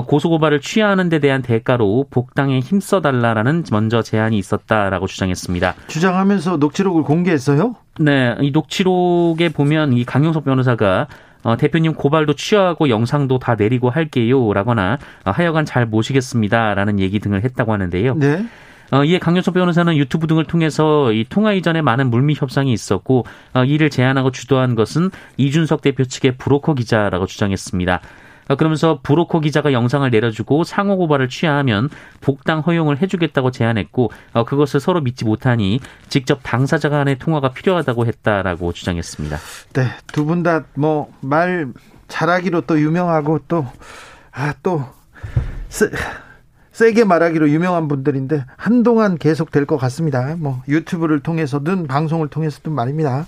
고소고발을 0.00 0.60
취하하는 0.60 1.10
데 1.10 1.18
대한 1.18 1.42
대가로 1.42 2.06
복당에 2.10 2.60
힘써달라라는 2.60 3.64
먼저 3.70 4.02
제안이 4.02 4.38
있었다라고 4.38 5.06
주장했습니다. 5.06 5.74
주장하면서 5.88 6.56
녹취록을 6.56 7.02
공개했어요? 7.02 7.76
네, 8.00 8.34
이 8.40 8.50
녹취록에 8.50 9.50
보면 9.50 9.92
이 9.92 10.04
강용석 10.04 10.44
변호사가 10.44 11.08
어, 11.44 11.56
대표님 11.56 11.94
고발도 11.94 12.34
취하하고 12.34 12.88
영상도 12.88 13.38
다 13.38 13.56
내리고 13.56 13.90
할게요 13.90 14.52
라거나 14.52 14.98
어, 15.24 15.30
하여간 15.30 15.64
잘 15.64 15.86
모시겠습니다 15.86 16.74
라는 16.74 17.00
얘기 17.00 17.18
등을 17.18 17.44
했다고 17.44 17.72
하는데요. 17.72 18.14
네. 18.14 18.46
어, 18.92 19.04
이에 19.04 19.18
강효석 19.18 19.54
변호사는 19.54 19.96
유튜브 19.96 20.26
등을 20.26 20.44
통해서 20.44 21.12
이 21.12 21.24
통화 21.26 21.54
이전에 21.54 21.80
많은 21.80 22.10
물밑 22.10 22.42
협상이 22.42 22.72
있었고 22.74 23.24
어, 23.54 23.64
이를 23.64 23.88
제안하고 23.88 24.30
주도한 24.30 24.74
것은 24.74 25.10
이준석 25.38 25.80
대표 25.80 26.04
측의 26.04 26.36
브로커 26.36 26.74
기자라고 26.74 27.24
주장했습니다. 27.26 28.00
어, 28.52 28.56
그러면서 28.56 29.00
브로커 29.02 29.40
기자가 29.40 29.72
영상을 29.72 30.08
내려주고 30.10 30.64
상호 30.64 30.96
고발을 30.98 31.28
취하하면 31.30 31.88
복당 32.20 32.60
허용을 32.60 33.00
해주겠다고 33.00 33.50
제안했고 33.50 34.10
어, 34.34 34.44
그것을 34.44 34.78
서로 34.80 35.00
믿지 35.00 35.24
못하니 35.24 35.80
직접 36.08 36.40
당사자 36.42 36.88
간의 36.90 37.18
통화가 37.18 37.52
필요하다고 37.52 38.06
했다라고 38.06 38.72
주장했습니다. 38.72 39.36
네, 39.74 39.86
두 40.12 40.26
분 40.26 40.42
다 40.42 40.64
뭐 40.76 41.06
말 41.20 41.68
잘하기로 42.08 42.62
또 42.62 42.78
유명하고 42.78 43.40
또 43.48 43.66
아, 44.32 44.52
또 44.62 44.84
쓰, 45.70 45.90
세게 46.72 47.04
말하기로 47.04 47.48
유명한 47.50 47.88
분들인데 47.88 48.44
한동안 48.56 49.16
계속 49.16 49.50
될 49.50 49.64
것 49.66 49.76
같습니다. 49.78 50.36
뭐 50.38 50.62
유튜브를 50.68 51.20
통해서든 51.20 51.86
방송을 51.86 52.28
통해서든 52.28 52.72
말입니다. 52.72 53.26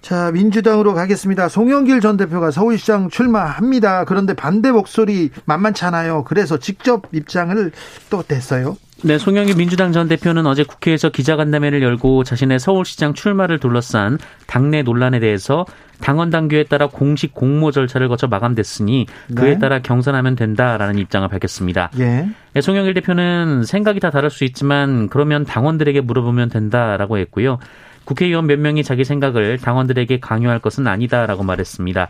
자, 0.00 0.30
민주당으로 0.32 0.94
가겠습니다. 0.94 1.48
송영길 1.48 2.00
전 2.00 2.16
대표가 2.16 2.50
서울시장 2.50 3.10
출마합니다. 3.10 4.04
그런데 4.04 4.34
반대 4.34 4.70
목소리 4.70 5.30
만만치 5.44 5.84
않아요. 5.84 6.24
그래서 6.24 6.58
직접 6.58 7.04
입장을 7.12 7.70
또 8.08 8.22
냈어요. 8.26 8.76
네, 9.02 9.16
송영길 9.16 9.56
민주당 9.56 9.92
전 9.92 10.08
대표는 10.08 10.46
어제 10.46 10.62
국회에서 10.62 11.08
기자간담회를 11.08 11.82
열고 11.82 12.24
자신의 12.24 12.58
서울시장 12.58 13.14
출마를 13.14 13.58
둘러싼 13.58 14.18
당내 14.46 14.82
논란에 14.82 15.20
대해서 15.20 15.64
당원 16.02 16.28
당규에 16.28 16.64
따라 16.64 16.86
공식 16.86 17.34
공모 17.34 17.70
절차를 17.70 18.08
거쳐 18.08 18.26
마감됐으니 18.26 19.06
그에 19.34 19.52
네. 19.52 19.58
따라 19.58 19.80
경선하면 19.80 20.36
된다라는 20.36 20.98
입장을 20.98 21.26
밝혔습니다. 21.28 21.90
예. 21.98 22.28
네, 22.52 22.60
송영길 22.60 22.94
대표는 22.94 23.64
생각이 23.64 24.00
다 24.00 24.10
다를 24.10 24.28
수 24.28 24.44
있지만 24.44 25.08
그러면 25.08 25.44
당원들에게 25.44 26.00
물어보면 26.02 26.50
된다라고 26.50 27.18
했고요. 27.18 27.58
국회의원 28.04 28.46
몇 28.46 28.58
명이 28.58 28.82
자기 28.84 29.04
생각을 29.04 29.58
당원들에게 29.58 30.20
강요할 30.20 30.58
것은 30.58 30.86
아니다라고 30.86 31.42
말했습니다. 31.44 32.08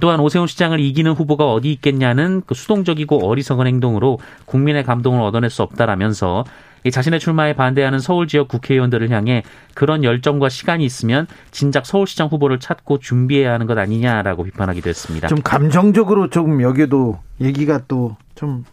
또한 0.00 0.20
오세훈 0.20 0.46
시장을 0.46 0.78
이기는 0.78 1.10
후보가 1.12 1.52
어디 1.52 1.72
있겠냐는 1.72 2.42
그 2.46 2.54
수동적이고 2.54 3.26
어리석은 3.26 3.66
행동으로 3.66 4.18
국민의 4.44 4.84
감동을 4.84 5.20
얻어낼 5.20 5.50
수 5.50 5.62
없다라면서 5.62 6.44
자신의 6.90 7.20
출마에 7.20 7.54
반대하는 7.54 7.98
서울 7.98 8.26
지역 8.26 8.48
국회의원들을 8.48 9.10
향해 9.10 9.42
그런 9.74 10.04
열정과 10.04 10.48
시간이 10.48 10.84
있으면 10.84 11.26
진작 11.50 11.84
서울시장 11.84 12.28
후보를 12.28 12.60
찾고 12.60 13.00
준비해야 13.00 13.52
하는 13.52 13.66
것 13.66 13.76
아니냐라고 13.76 14.44
비판하기도 14.44 14.88
했습니다. 14.88 15.28
좀 15.28 15.42
감정적으로 15.42 16.30
조금 16.30 16.62
여기도 16.62 17.18
얘기가 17.40 17.80
또 17.86 18.16
좀 18.40 18.64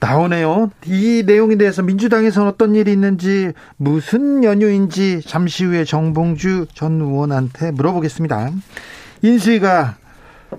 나오네요. 0.00 0.70
이 0.86 1.22
내용에 1.26 1.56
대해서 1.56 1.82
민주당에서는 1.82 2.48
어떤 2.48 2.74
일이 2.74 2.92
있는지 2.92 3.52
무슨 3.76 4.44
연유인지 4.44 5.22
잠시 5.22 5.64
후에 5.64 5.84
정봉주 5.84 6.66
전 6.74 7.00
의원한테 7.00 7.72
물어보겠습니다. 7.72 8.50
인수위가 9.22 9.96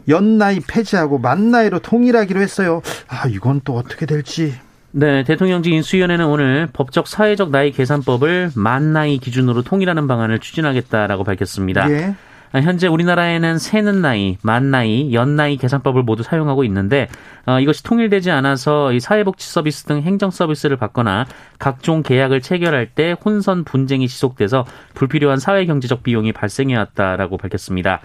연나이 0.08 0.60
폐지하고 0.60 1.18
만나이로 1.18 1.80
통일하기로 1.80 2.42
했어요. 2.42 2.82
아, 3.08 3.28
이건 3.28 3.62
또 3.64 3.76
어떻게 3.76 4.06
될지. 4.06 4.54
네, 4.92 5.24
대통령직 5.24 5.72
인수위원회는 5.72 6.26
오늘 6.26 6.68
법적 6.74 7.08
사회적 7.08 7.52
나이 7.52 7.72
계산법을 7.72 8.52
만 8.56 8.92
나이 8.92 9.20
기준으로 9.20 9.62
통일하는 9.62 10.08
방안을 10.08 10.40
추진하겠다라고 10.40 11.24
밝혔습니다. 11.24 11.90
예. 11.92 12.16
현재 12.54 12.88
우리나라에는 12.88 13.60
세는 13.60 14.02
나이, 14.02 14.38
만 14.42 14.72
나이, 14.72 15.14
연 15.14 15.36
나이 15.36 15.58
계산법을 15.58 16.04
모두 16.04 16.24
사용하고 16.24 16.64
있는데 16.64 17.08
어, 17.46 17.60
이것이 17.60 17.84
통일되지 17.84 18.32
않아서 18.32 18.92
이 18.92 19.00
사회복지 19.00 19.48
서비스 19.48 19.84
등 19.84 20.02
행정 20.02 20.32
서비스를 20.32 20.78
받거나 20.78 21.26
각종 21.60 22.02
계약을 22.02 22.42
체결할 22.42 22.88
때 22.88 23.16
혼선 23.24 23.64
분쟁이 23.64 24.08
지속돼서 24.08 24.66
불필요한 24.96 25.40
사회 25.40 25.66
경제적 25.66 26.04
비용이 26.04 26.32
발생해 26.34 26.76
왔다라고 26.76 27.38
밝혔습니다. 27.38 28.02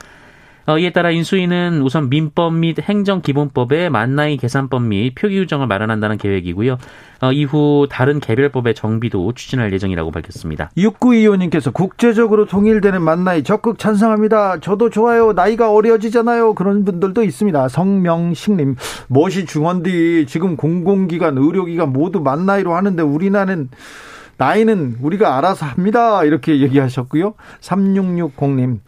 어, 0.66 0.78
이에 0.78 0.90
따라 0.92 1.11
인수위는 1.11 1.83
우선 1.83 2.09
민법 2.09 2.54
및 2.54 2.78
행정기본법의 2.80 3.90
만나이 3.90 4.38
계산법 4.38 4.83
및 4.83 5.14
표기 5.14 5.38
규정을 5.40 5.66
마련한다는 5.66 6.16
계획이고요. 6.16 6.78
어, 7.21 7.33
이후 7.33 7.87
다른 7.90 8.18
개별법의 8.18 8.75
정비도 8.75 9.33
추진할 9.35 9.73
예정이라고 9.73 10.11
밝혔습니다. 10.11 10.71
6925님께서 10.76 11.73
국제적으로 11.73 12.47
통일되는 12.47 13.02
만나이 13.02 13.42
적극 13.42 13.78
찬성합니다. 13.78 14.61
저도 14.61 14.88
좋아요. 14.88 15.33
나이가 15.33 15.71
어려지잖아요. 15.71 16.54
그런 16.54 16.85
분들도 16.85 17.23
있습니다. 17.23 17.68
성명식님, 17.68 18.76
무엇이 19.09 19.44
중원디 19.44 20.26
지금 20.28 20.56
공공기관, 20.56 21.37
의료기관 21.37 21.92
모두 21.92 22.21
만나이로 22.21 22.75
하는데 22.75 23.02
우리나라는 23.02 23.68
나이는 24.37 24.97
우리가 25.00 25.37
알아서 25.37 25.66
합니다. 25.66 26.25
이렇게 26.25 26.61
얘기하셨고요. 26.61 27.35
3660님. 27.61 28.78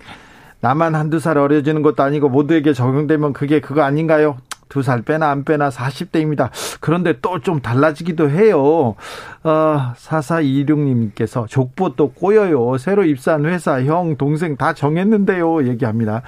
나만 0.66 0.96
한두 0.96 1.20
살 1.20 1.38
어려지는 1.38 1.82
것도 1.82 2.02
아니고 2.02 2.28
모두에게 2.28 2.72
적용되면 2.72 3.32
그게 3.34 3.60
그거 3.60 3.82
아닌가요? 3.82 4.38
두 4.68 4.82
살 4.82 5.02
빼나 5.02 5.30
안 5.30 5.44
빼나 5.44 5.68
40대입니다. 5.68 6.50
그런데 6.80 7.20
또 7.22 7.38
좀 7.38 7.60
달라지기도 7.60 8.28
해요. 8.30 8.96
어, 9.44 9.92
4426님께서 9.96 11.48
족보 11.48 11.94
또 11.94 12.10
꼬여요. 12.10 12.78
새로 12.78 13.04
입사한 13.04 13.46
회사, 13.46 13.80
형, 13.84 14.16
동생 14.16 14.56
다 14.56 14.72
정했는데요. 14.72 15.68
얘기합니다. 15.68 16.22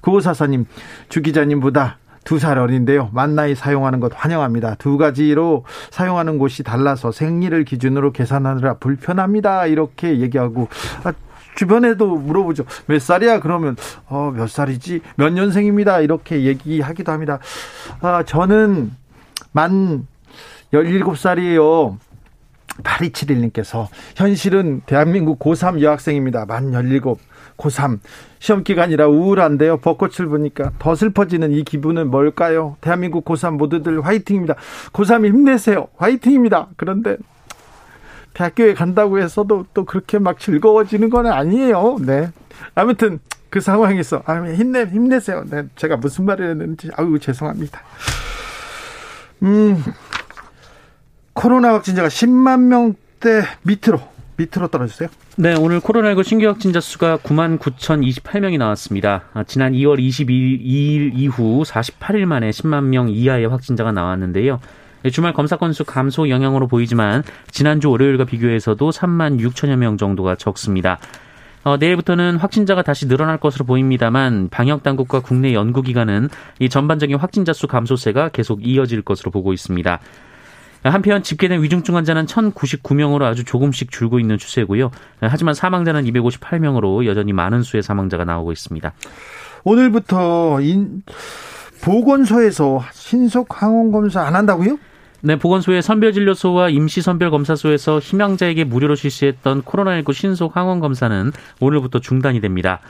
9544님, 0.00 0.64
주 1.10 1.20
기자님보다 1.20 1.98
두살 2.24 2.56
어린데요. 2.58 3.10
만 3.12 3.34
나이 3.34 3.54
사용하는 3.54 4.00
것 4.00 4.10
환영합니다. 4.14 4.76
두 4.76 4.96
가지로 4.96 5.64
사용하는 5.90 6.38
곳이 6.38 6.62
달라서 6.62 7.12
생리를 7.12 7.62
기준으로 7.66 8.12
계산하느라 8.12 8.74
불편합니다. 8.78 9.66
이렇게 9.66 10.20
얘기하고 10.20 10.68
아, 11.04 11.12
주변에도 11.54 12.16
물어보죠. 12.16 12.64
몇 12.86 13.00
살이야? 13.00 13.40
그러면 13.40 13.76
어, 14.08 14.32
몇 14.34 14.48
살이지? 14.48 15.00
몇 15.16 15.32
년생입니다. 15.32 16.00
이렇게 16.00 16.44
얘기하기도 16.44 17.12
합니다. 17.12 17.38
아, 18.00 18.22
저는 18.24 18.92
만 19.52 20.06
17살이에요. 20.72 21.98
8271님께서 22.82 23.88
현실은 24.16 24.80
대한민국 24.86 25.38
고3 25.38 25.82
여학생입니다. 25.82 26.46
만 26.46 26.72
17, 26.72 27.02
고3. 27.58 27.98
시험 28.38 28.64
기간이라 28.64 29.08
우울한데요. 29.08 29.76
벚꽃을 29.78 30.26
보니까 30.28 30.72
더 30.78 30.94
슬퍼지는 30.94 31.52
이 31.52 31.64
기분은 31.64 32.10
뭘까요? 32.10 32.76
대한민국 32.80 33.24
고3 33.24 33.56
모두들 33.56 34.04
화이팅입니다. 34.04 34.54
고3 34.92 35.26
힘내세요. 35.26 35.88
화이팅입니다. 35.96 36.68
그런데 36.76 37.18
대학교에 38.34 38.74
간다고 38.74 39.18
해서도 39.18 39.66
또 39.74 39.84
그렇게 39.84 40.18
막 40.18 40.38
즐거워지는 40.38 41.10
건 41.10 41.26
아니에요. 41.26 41.98
네. 42.00 42.30
아무튼 42.74 43.18
그 43.50 43.60
상황에서 43.60 44.22
아 44.24 44.42
힘내 44.44 44.84
힘내세요. 44.84 45.44
네. 45.50 45.64
제가 45.76 45.96
무슨 45.96 46.24
말을 46.24 46.50
했는지 46.50 46.90
아유 46.96 47.18
죄송합니다. 47.18 47.80
음. 49.42 49.82
코로나 51.34 51.74
확진자가 51.74 52.08
10만 52.08 52.60
명대 52.60 53.42
밑으로 53.62 54.00
밑으로 54.36 54.68
떨어졌어요? 54.68 55.08
네, 55.36 55.54
오늘 55.54 55.80
코로나19 55.80 56.24
신규 56.24 56.46
확진자 56.46 56.80
수가 56.80 57.18
9만 57.18 57.58
9,028명이 57.58 58.58
나왔습니다. 58.58 59.24
아, 59.32 59.44
지난 59.44 59.72
2월 59.72 59.98
22일 59.98 61.12
이후 61.14 61.62
48일 61.64 62.24
만에 62.26 62.50
10만 62.50 62.84
명 62.84 63.08
이하의 63.08 63.46
확진자가 63.48 63.92
나왔는데요. 63.92 64.60
네, 65.02 65.10
주말 65.10 65.32
검사 65.32 65.56
건수 65.56 65.84
감소 65.84 66.28
영향으로 66.28 66.68
보이지만 66.68 67.24
지난주 67.50 67.90
월요일과 67.90 68.24
비교해서도 68.24 68.90
3만 68.90 69.40
6천여 69.40 69.76
명 69.76 69.96
정도가 69.96 70.36
적습니다. 70.36 70.98
어, 71.64 71.76
내일부터는 71.76 72.36
확진자가 72.36 72.82
다시 72.82 73.06
늘어날 73.06 73.38
것으로 73.38 73.64
보입니다만 73.64 74.48
방역 74.50 74.82
당국과 74.82 75.20
국내 75.20 75.54
연구기관은 75.54 76.28
이 76.58 76.68
전반적인 76.68 77.16
확진자 77.16 77.52
수 77.52 77.66
감소세가 77.66 78.30
계속 78.30 78.66
이어질 78.66 79.02
것으로 79.02 79.30
보고 79.30 79.52
있습니다. 79.52 80.00
한편 80.84 81.22
집계된 81.22 81.62
위중증 81.62 81.94
환자는 81.94 82.26
1,099명으로 82.26 83.22
아주 83.22 83.44
조금씩 83.44 83.92
줄고 83.92 84.18
있는 84.18 84.36
추세고요. 84.36 84.90
하지만 85.20 85.54
사망자는 85.54 86.04
258명으로 86.04 87.06
여전히 87.06 87.32
많은 87.32 87.62
수의 87.62 87.84
사망자가 87.84 88.24
나오고 88.24 88.50
있습니다. 88.50 88.92
오늘부터 89.62 90.60
인, 90.60 91.04
보건소에서 91.82 92.82
신속 92.92 93.62
항원 93.62 93.92
검사 93.92 94.22
안 94.22 94.34
한다고요? 94.34 94.78
네, 95.24 95.36
보건소의 95.36 95.82
선별진료소와 95.82 96.70
임시선별검사소에서 96.70 98.00
희망자에게 98.00 98.64
무료로 98.64 98.96
실시했던 98.96 99.62
코로나19 99.62 100.12
신속 100.12 100.56
항원 100.56 100.80
검사는 100.80 101.30
오늘부터 101.60 102.00
중단이 102.00 102.40
됩니다. 102.40 102.80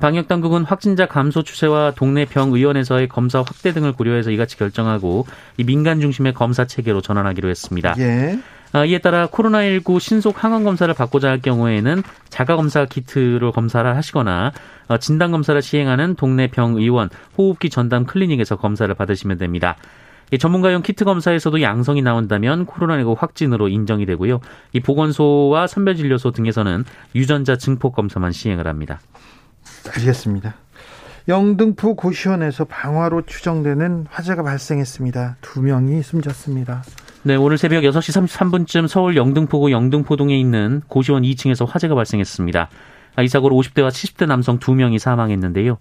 방역 0.00 0.26
당국은 0.26 0.64
확진자 0.64 1.04
감소 1.04 1.42
추세와 1.42 1.92
동네 1.92 2.24
병의원에서의 2.24 3.08
검사 3.08 3.40
확대 3.40 3.72
등을 3.72 3.92
고려해서 3.92 4.30
이같이 4.30 4.56
결정하고 4.56 5.26
이 5.58 5.64
민간 5.64 6.00
중심의 6.00 6.32
검사 6.32 6.64
체계로 6.64 7.02
전환하기로 7.02 7.50
했습니다. 7.50 7.94
예. 7.98 8.38
아, 8.72 8.84
이에 8.86 8.98
따라 8.98 9.26
코로나19 9.26 10.00
신속 10.00 10.42
항원 10.42 10.64
검사를 10.64 10.92
받고자 10.92 11.28
할 11.28 11.40
경우에는 11.40 12.02
자가 12.30 12.56
검사 12.56 12.86
키트로 12.86 13.52
검사를 13.52 13.94
하시거나 13.94 14.52
어, 14.88 14.96
진단 14.96 15.30
검사를 15.30 15.60
시행하는 15.60 16.14
동네 16.14 16.46
병의원 16.46 17.10
호흡기 17.36 17.68
전담 17.68 18.06
클리닉에서 18.06 18.56
검사를 18.56 18.92
받으시면 18.94 19.36
됩니다. 19.36 19.76
전문가용 20.38 20.82
키트 20.82 21.04
검사에서도 21.04 21.62
양성이 21.62 22.02
나온다면 22.02 22.66
코로나19 22.66 23.16
확진으로 23.16 23.68
인정이 23.68 24.06
되고요. 24.06 24.40
이 24.72 24.80
보건소와 24.80 25.66
선별진료소 25.66 26.32
등에서는 26.32 26.84
유전자 27.14 27.56
증폭 27.56 27.94
검사만 27.94 28.32
시행을 28.32 28.66
합니다. 28.66 29.00
알겠습니다. 29.94 30.54
영등포 31.28 31.96
고시원에서 31.96 32.64
방화로 32.64 33.22
추정되는 33.22 34.06
화재가 34.10 34.42
발생했습니다. 34.44 35.36
두 35.40 35.60
명이 35.60 36.02
숨졌습니다. 36.02 36.84
네, 37.24 37.34
오늘 37.34 37.58
새벽 37.58 37.82
6시 37.82 38.26
33분쯤 38.28 38.86
서울 38.86 39.16
영등포구 39.16 39.72
영등포동에 39.72 40.38
있는 40.38 40.82
고시원 40.86 41.24
2층에서 41.24 41.66
화재가 41.68 41.96
발생했습니다. 41.96 42.68
이 43.22 43.28
사고로 43.28 43.56
50대와 43.56 43.88
70대 43.88 44.26
남성 44.26 44.60
2명이 44.60 44.98
사망했는데요. 44.98 45.78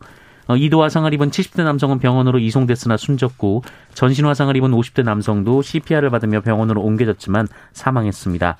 어, 0.47 0.55
이도 0.55 0.81
화상을 0.83 1.11
입은 1.13 1.31
70대 1.31 1.63
남성은 1.63 1.99
병원으로 1.99 2.39
이송됐으나 2.39 2.97
숨졌고 2.97 3.63
전신 3.93 4.25
화상을 4.25 4.55
입은 4.55 4.71
50대 4.71 5.03
남성도 5.03 5.61
CPR을 5.61 6.09
받으며 6.09 6.41
병원으로 6.41 6.81
옮겨졌지만 6.81 7.47
사망했습니다. 7.73 8.57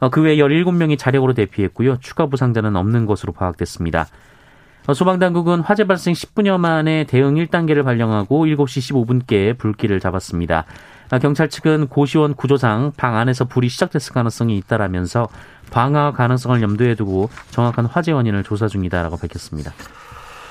어, 0.00 0.08
그외 0.08 0.36
17명이 0.36 0.98
자력으로 0.98 1.34
대피했고요. 1.34 1.98
추가 2.00 2.26
부상자는 2.26 2.74
없는 2.76 3.06
것으로 3.06 3.32
파악됐습니다. 3.32 4.06
소방당국은 4.92 5.60
화재 5.60 5.84
발생 5.84 6.14
10분여 6.14 6.58
만에 6.58 7.04
대응 7.04 7.34
1단계를 7.34 7.84
발령하고 7.84 8.46
7시 8.46 9.06
15분께 9.06 9.56
불길을 9.56 10.00
잡았습니다. 10.00 10.64
경찰 11.20 11.48
측은 11.48 11.88
고시원 11.88 12.34
구조상 12.34 12.92
방 12.96 13.16
안에서 13.16 13.44
불이 13.44 13.68
시작됐을 13.68 14.14
가능성이 14.14 14.56
있다라면서 14.58 15.28
방화 15.70 16.12
가능성을 16.12 16.62
염두에 16.62 16.94
두고 16.94 17.30
정확한 17.50 17.86
화재 17.86 18.12
원인을 18.12 18.42
조사 18.42 18.68
중이다라고 18.68 19.16
밝혔습니다. 19.16 19.72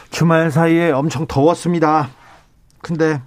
주말 0.09 0.51
사이에 0.51 0.91
엄청 0.91 1.25
더웠습니다. 1.27 2.09
근데 2.81 3.21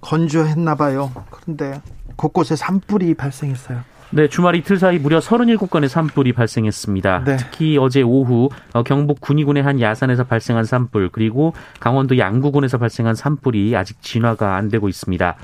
건조했나 0.00 0.74
봐요. 0.74 1.12
그런데 1.30 1.80
곳곳에 2.16 2.56
산불이 2.56 3.14
발생했어요. 3.14 3.80
네, 4.12 4.28
주말 4.28 4.56
이틀 4.56 4.76
사이 4.76 4.98
무려 4.98 5.20
37건의 5.20 5.86
산불이 5.86 6.32
발생했습니다. 6.32 7.24
네. 7.24 7.36
특히 7.36 7.78
어제 7.78 8.02
오후 8.02 8.48
어, 8.72 8.82
경북 8.82 9.20
군위군의 9.20 9.62
한 9.62 9.80
야산에서 9.80 10.24
발생한 10.24 10.64
산불 10.64 11.10
그리고 11.12 11.54
강원도 11.78 12.18
양구군에서 12.18 12.78
발생한 12.78 13.14
산불이 13.14 13.76
아직 13.76 14.02
진화가 14.02 14.56
안 14.56 14.68
되고 14.68 14.88
있습니다. 14.88 15.36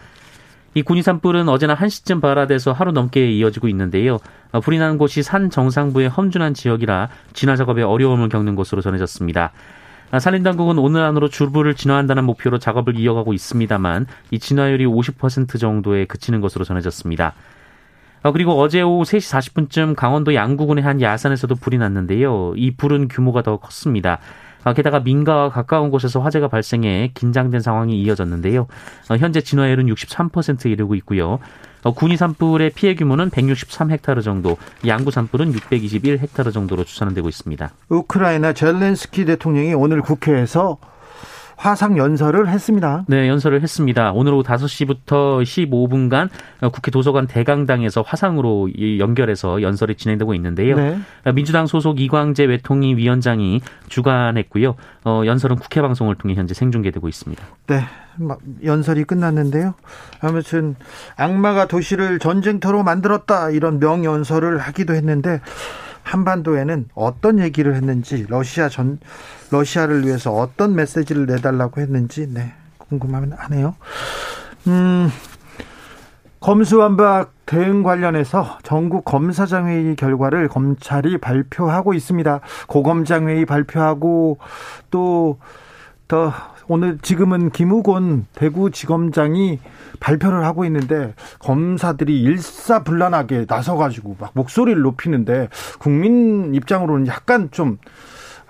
이 0.74 0.83
군위 0.83 1.00
산불은 1.00 1.48
어제나 1.48 1.76
1시쯤 1.76 2.20
발화돼서 2.20 2.72
하루 2.72 2.90
넘게 2.90 3.31
이어지고 3.31 3.68
있는데요. 3.68 4.18
어, 4.50 4.61
불이 4.61 4.79
난 4.79 4.98
곳이 4.98 5.22
산 5.22 5.48
정상부의 5.48 6.09
험준한 6.09 6.55
지역이라 6.55 7.09
진화 7.35 7.55
작업에 7.55 7.83
어려움을 7.83 8.29
겪는 8.29 8.57
것으로 8.57 8.83
전해졌습니다. 8.83 9.52
아, 10.11 10.21
산림당국은 10.21 10.79
오늘 10.79 11.03
안으로 11.03 11.29
주불을 11.29 11.75
진화한다는 11.75 12.25
목표로 12.25 12.59
작업을 12.59 12.99
이어가고 12.99 13.33
있습니다만 13.33 14.07
이 14.31 14.38
진화율이 14.38 14.87
50% 14.87 15.59
정도에 15.59 16.05
그치는 16.05 16.40
것으로 16.40 16.64
전해졌습니다. 16.64 17.35
어, 18.23 18.33
그리고 18.33 18.59
어제 18.61 18.83
오후 18.83 19.03
3시 19.03 19.69
40분쯤 19.69 19.95
강원도 19.95 20.35
양구군의 20.35 20.83
한 20.83 21.01
야산에서도 21.01 21.55
불이 21.57 21.79
났는데요. 21.79 22.55
이 22.57 22.73
불은 22.73 23.09
규모가 23.09 23.42
더 23.42 23.59
컸습니다. 23.59 24.19
어, 24.64 24.73
게다가 24.73 25.01
민가와 25.01 25.51
가까운 25.51 25.90
곳에서 25.90 26.21
화재가 26.21 26.49
발생해 26.49 27.12
긴장된 27.14 27.61
상황이 27.61 28.01
이어졌는데요. 28.01 28.66
어, 29.11 29.16
현재 29.16 29.40
진화율은 29.40 29.87
63%에 29.87 30.71
이르고 30.71 30.95
있고요. 30.97 31.38
군위 31.92 32.16
산불의 32.16 32.70
피해 32.70 32.94
규모는 32.94 33.31
163헥타르 33.31 34.22
정도, 34.22 34.57
양구 34.87 35.11
산불은 35.11 35.53
621헥타르 35.53 36.53
정도로 36.53 36.85
추산되고 36.85 37.29
있습니다. 37.29 37.70
우크라이나 37.88 38.53
젤렌스키 38.53 39.25
대통령이 39.25 39.75
오늘 39.75 40.03
국회에서 40.03 40.79
화상 41.57 41.96
연설을 41.96 42.49
했습니다. 42.49 43.05
네, 43.09 43.29
연설을 43.29 43.62
했습니다. 43.62 44.12
오늘 44.12 44.35
오후 44.35 44.42
5시부터 44.42 45.42
15분간 45.42 46.29
국회 46.70 46.90
도서관 46.90 47.27
대강당에서 47.27 48.03
화상으로 48.03 48.68
연결해서 48.99 49.62
연설이 49.62 49.94
진행되고 49.94 50.35
있는데요. 50.35 50.77
네. 50.77 50.99
민주당 51.35 51.66
소속 51.66 52.01
이광재 52.01 52.44
외통위 52.44 52.94
위원장이 52.96 53.62
주관했고요. 53.88 54.75
어, 55.05 55.22
연설은 55.25 55.57
국회 55.57 55.81
방송을 55.81 56.16
통해 56.16 56.35
현재 56.35 56.53
생중계되고 56.53 57.09
있습니다. 57.09 57.42
네. 57.68 57.81
연설이 58.64 59.05
끝났는데요. 59.05 59.74
아무튼 60.20 60.76
악마가 61.16 61.66
도시를 61.66 62.18
전쟁터로 62.18 62.83
만들었다 62.83 63.50
이런 63.50 63.79
명연설을 63.79 64.59
하기도 64.59 64.94
했는데 64.94 65.40
한반도에는 66.02 66.88
어떤 66.94 67.40
얘기를 67.40 67.74
했는지 67.74 68.26
러시아 68.29 68.68
전 68.68 68.98
러시아를 69.50 70.07
위해서 70.07 70.33
어떤 70.33 70.74
메시지를 70.74 71.26
내달라고 71.26 71.81
했는지 71.81 72.26
네 72.29 72.52
궁금하네요. 72.79 73.74
음. 74.68 75.11
검수완박 76.40 77.33
대응 77.46 77.83
관련해서 77.83 78.59
전국 78.62 79.05
검사장회의 79.05 79.96
결과를 79.96 80.48
검찰이 80.48 81.18
발표하고 81.18 81.92
있습니다. 81.92 82.40
고검장회의 82.68 83.46
발표하고 83.46 84.38
또더 84.90 86.33
오늘 86.68 86.98
지금은 86.98 87.50
김우곤 87.50 88.26
대구지검장이 88.35 89.61
발표를 90.00 90.44
하고 90.44 90.64
있는데 90.64 91.14
검사들이 91.38 92.20
일사불란하게 92.22 93.46
나서가지고 93.48 94.16
막 94.18 94.33
목소리를 94.35 94.81
높이는데 94.83 95.48
국민 95.79 96.55
입장으로는 96.55 97.07
약간 97.07 97.50
좀 97.52 97.79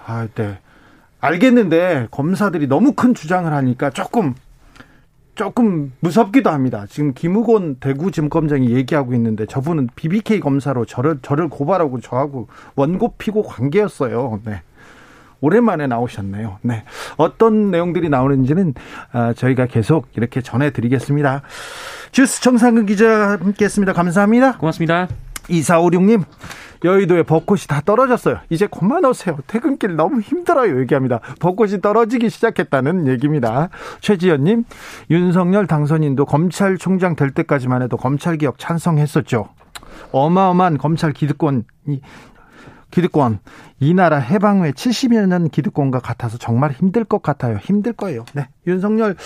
아, 0.06 0.28
네. 0.34 0.58
알겠는데 1.20 2.08
검사들이 2.10 2.68
너무 2.68 2.92
큰 2.92 3.14
주장을 3.14 3.52
하니까 3.52 3.90
조금 3.90 4.34
조금 5.34 5.92
무섭기도 6.00 6.48
합니다. 6.48 6.86
지금 6.88 7.12
김우곤 7.12 7.76
대구지검장이 7.80 8.70
얘기하고 8.70 9.12
있는데 9.14 9.44
저분은 9.44 9.90
BBK 9.94 10.40
검사로 10.40 10.86
저를 10.86 11.18
저를 11.20 11.48
고발하고 11.48 12.00
저하고 12.00 12.48
원고 12.74 13.14
피고 13.18 13.42
관계였어요. 13.42 14.40
네. 14.44 14.62
오랜만에 15.40 15.86
나오셨네요. 15.86 16.58
네. 16.62 16.84
어떤 17.16 17.70
내용들이 17.70 18.08
나오는지는 18.08 18.74
아, 19.12 19.32
저희가 19.34 19.66
계속 19.66 20.08
이렇게 20.16 20.40
전해드리겠습니다. 20.40 21.42
주스 22.12 22.40
정상근 22.42 22.86
기자 22.86 23.38
함께 23.40 23.64
했습니다. 23.64 23.92
감사합니다. 23.92 24.58
고맙습니다. 24.58 25.08
2456님, 25.48 26.24
여의도에 26.84 27.22
벚꽃이 27.22 27.62
다 27.68 27.80
떨어졌어요. 27.84 28.38
이제 28.50 28.66
그만 28.66 29.04
오세요. 29.04 29.38
퇴근길 29.46 29.96
너무 29.96 30.20
힘들어요. 30.20 30.80
얘기합니다. 30.80 31.20
벚꽃이 31.40 31.80
떨어지기 31.80 32.30
시작했다는 32.30 33.06
얘기입니다. 33.08 33.68
최지연님, 34.00 34.64
윤석열 35.10 35.66
당선인도 35.66 36.24
검찰총장 36.26 37.16
될 37.16 37.30
때까지만 37.30 37.82
해도 37.82 37.96
검찰개혁 37.96 38.58
찬성했었죠. 38.58 39.48
어마어마한 40.12 40.78
검찰 40.78 41.12
기득권이 41.12 41.62
기득권 42.96 43.40
이 43.78 43.92
나라 43.92 44.16
해방 44.16 44.60
후에 44.60 44.70
70여 44.70 45.26
년 45.26 45.50
기득권과 45.50 46.00
같아서 46.00 46.38
정말 46.38 46.72
힘들 46.72 47.04
것 47.04 47.20
같아요. 47.22 47.58
힘들 47.58 47.92
거예요. 47.92 48.24
네. 48.32 48.48
윤석열 48.66 49.16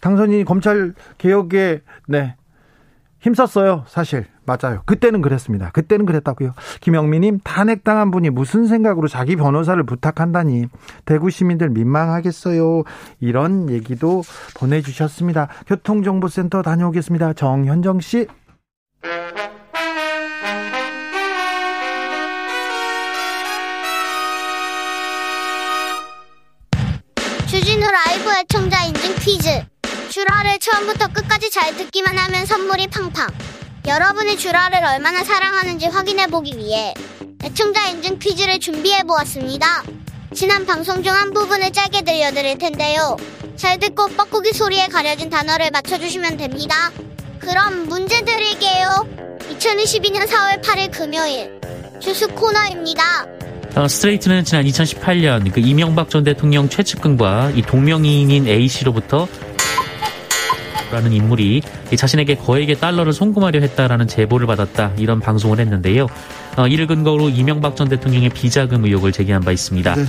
당선인이 0.00 0.44
검찰 0.44 0.94
개혁에 1.18 1.82
네. 2.08 2.34
힘썼어요. 3.20 3.84
사실. 3.86 4.26
맞아요. 4.44 4.82
그때는 4.84 5.22
그랬습니다. 5.22 5.70
그때는 5.70 6.04
그랬다고요. 6.04 6.52
김영민님, 6.80 7.38
탄핵당한 7.42 8.10
분이 8.10 8.28
무슨 8.30 8.66
생각으로 8.66 9.08
자기 9.08 9.36
변호사를 9.36 9.82
부탁한다니. 9.84 10.66
대구 11.06 11.30
시민들 11.30 11.70
민망하겠어요. 11.70 12.82
이런 13.20 13.70
얘기도 13.70 14.22
보내주셨습니다. 14.58 15.48
교통정보센터 15.66 16.60
다녀오겠습니다. 16.60 17.32
정현정 17.32 18.00
씨. 18.00 18.26
퀴즈. 29.24 29.48
주라를 30.10 30.58
처음부터 30.58 31.08
끝까지 31.08 31.50
잘 31.50 31.74
듣기만 31.76 32.16
하면 32.18 32.44
선물이 32.46 32.88
팡팡. 32.88 33.28
여러분이 33.86 34.36
주라를 34.36 34.84
얼마나 34.84 35.24
사랑하는지 35.24 35.86
확인해 35.86 36.26
보기 36.26 36.56
위해 36.56 36.94
애청자 37.42 37.88
인증 37.88 38.18
퀴즈를 38.18 38.60
준비해 38.60 39.02
보았습니다. 39.02 39.82
지난 40.34 40.66
방송 40.66 41.02
중 41.02 41.14
한 41.14 41.32
부분을 41.32 41.72
짧게 41.72 42.02
들려드릴 42.02 42.58
텐데요. 42.58 43.16
잘 43.56 43.78
듣고 43.78 44.08
뻐꾸기 44.08 44.52
소리에 44.52 44.88
가려진 44.88 45.30
단어를 45.30 45.70
맞춰주시면 45.70 46.36
됩니다. 46.36 46.90
그럼 47.38 47.88
문제 47.88 48.20
드릴게요. 48.22 49.06
2022년 49.58 50.26
4월 50.26 50.62
8일 50.62 50.90
금요일 50.92 51.60
주스 52.00 52.26
코너입니다. 52.28 53.26
어, 53.76 53.88
스트레이트는 53.88 54.44
지난 54.44 54.64
2018년 54.66 55.52
그 55.52 55.60
이명박 55.60 56.08
전 56.08 56.22
대통령 56.22 56.68
최측근과 56.68 57.52
이 57.56 57.62
동명이인인 57.62 58.46
A 58.46 58.68
씨로부터 58.68 59.26
라는 60.92 61.12
인물이 61.12 61.60
자신에게 61.96 62.36
거액의 62.36 62.78
달러를 62.78 63.12
송금하려 63.12 63.60
했다라는 63.60 64.06
제보를 64.06 64.46
받았다 64.46 64.92
이런 64.96 65.18
방송을 65.18 65.58
했는데요. 65.58 66.06
어, 66.56 66.68
이를 66.68 66.86
근거로 66.86 67.30
이명박 67.30 67.74
전 67.74 67.88
대통령의 67.88 68.28
비자금 68.28 68.84
의혹을 68.84 69.10
제기한 69.10 69.42
바 69.42 69.50
있습니다. 69.50 69.94
네. 69.96 70.04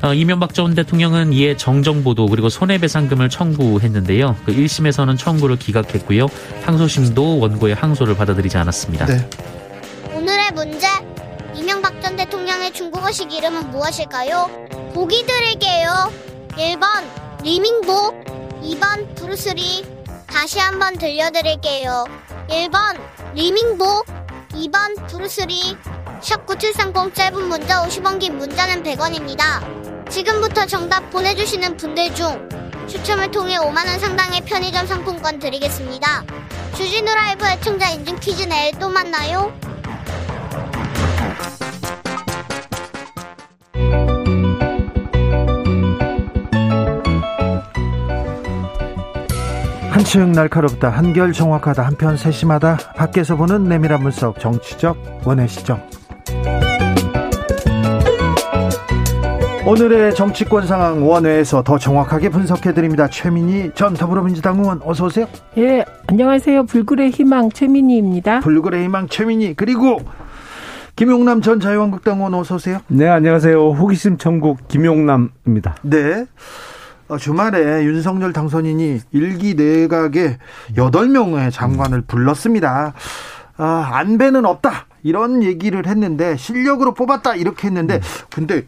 어, 0.00 0.14
이명박 0.14 0.54
전 0.54 0.74
대통령은 0.74 1.34
이에 1.34 1.58
정정보도 1.58 2.26
그리고 2.26 2.48
손해배상금을 2.48 3.28
청구했는데요. 3.28 4.36
그 4.46 4.54
1심에서는 4.54 5.18
청구를 5.18 5.56
기각했고요. 5.56 6.28
항소심도 6.62 7.38
원고의 7.38 7.74
항소를 7.74 8.16
받아들이지 8.16 8.56
않았습니다. 8.56 9.04
네. 9.06 9.28
오늘의 10.14 10.52
문제 10.54 10.86
중국어식 12.84 13.32
이름은 13.32 13.70
무엇일까요? 13.70 14.50
보기 14.92 15.24
드릴게요. 15.24 16.12
1번 16.50 17.42
리밍보 17.42 18.12
2번 18.62 19.14
브루스리 19.14 19.86
다시 20.26 20.58
한번 20.58 20.98
들려드릴게요. 20.98 22.04
1번 22.50 23.00
리밍보 23.34 24.04
2번 24.50 25.06
브루스리 25.08 25.78
샵9730 26.20 27.14
짧은 27.14 27.48
문자 27.48 27.86
50원 27.86 28.18
긴 28.18 28.36
문자는 28.36 28.82
100원입니다. 28.82 30.10
지금부터 30.10 30.66
정답 30.66 31.08
보내주시는 31.10 31.78
분들 31.78 32.14
중 32.14 32.48
추첨을 32.86 33.30
통해 33.30 33.56
5만원 33.56 33.98
상당의 33.98 34.42
편의점 34.42 34.86
상품권 34.86 35.38
드리겠습니다. 35.38 36.22
주진우 36.76 37.14
라이브 37.14 37.46
애청자 37.46 37.88
인증 37.88 38.20
퀴즈 38.20 38.42
내일 38.42 38.78
또 38.78 38.90
만나요. 38.90 39.58
한층 49.94 50.32
날카롭다 50.32 50.90
한결 50.90 51.32
정확하다 51.32 51.84
한편 51.86 52.16
세심하다 52.16 52.78
밖에서 52.96 53.36
보는 53.36 53.68
내밀한 53.68 54.00
분석 54.00 54.40
정치적 54.40 55.20
원의 55.24 55.46
시점 55.46 55.80
오늘의 59.64 60.16
정치권 60.16 60.66
상황 60.66 61.08
원회에서 61.08 61.62
더 61.62 61.78
정확하게 61.78 62.30
분석해 62.30 62.74
드립니다. 62.74 63.06
최민희 63.08 63.70
전 63.76 63.94
더불어민주당 63.94 64.58
의원 64.58 64.80
어서 64.84 65.04
오세요. 65.04 65.28
예, 65.58 65.84
안녕하세요. 66.08 66.64
불굴의 66.66 67.10
희망 67.10 67.50
최민희입니다. 67.50 68.40
불굴의 68.40 68.82
희망 68.82 69.06
최민희 69.06 69.54
그리고 69.54 70.00
김용남 70.96 71.40
전 71.40 71.60
자유한국당 71.60 72.16
의원 72.16 72.34
어서 72.34 72.56
오세요. 72.56 72.80
네, 72.88 73.06
안녕하세요. 73.06 73.70
호기심 73.70 74.18
천국 74.18 74.66
김용남입니다. 74.66 75.76
네. 75.82 76.26
어, 77.08 77.18
주말에 77.18 77.84
윤석열 77.84 78.32
당선인이 78.32 79.00
일기 79.12 79.54
내각에 79.54 80.38
8명의 80.76 81.50
장관을 81.52 82.02
불렀습니다. 82.02 82.94
아, 83.56 83.90
안배는 83.92 84.44
없다. 84.46 84.86
이런 85.02 85.42
얘기를 85.42 85.86
했는데 85.86 86.36
실력으로 86.36 86.94
뽑았다. 86.94 87.34
이렇게 87.34 87.68
했는데 87.68 88.00
근데 88.34 88.66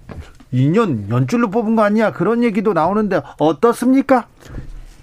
2년 0.53 1.09
연줄로 1.11 1.51
뽑은 1.51 1.77
거 1.77 1.83
아니야? 1.83 2.13
그런 2.13 2.45
얘기도 2.45 2.73
나오는데 2.75 3.23
어떻습니까? 3.39 4.27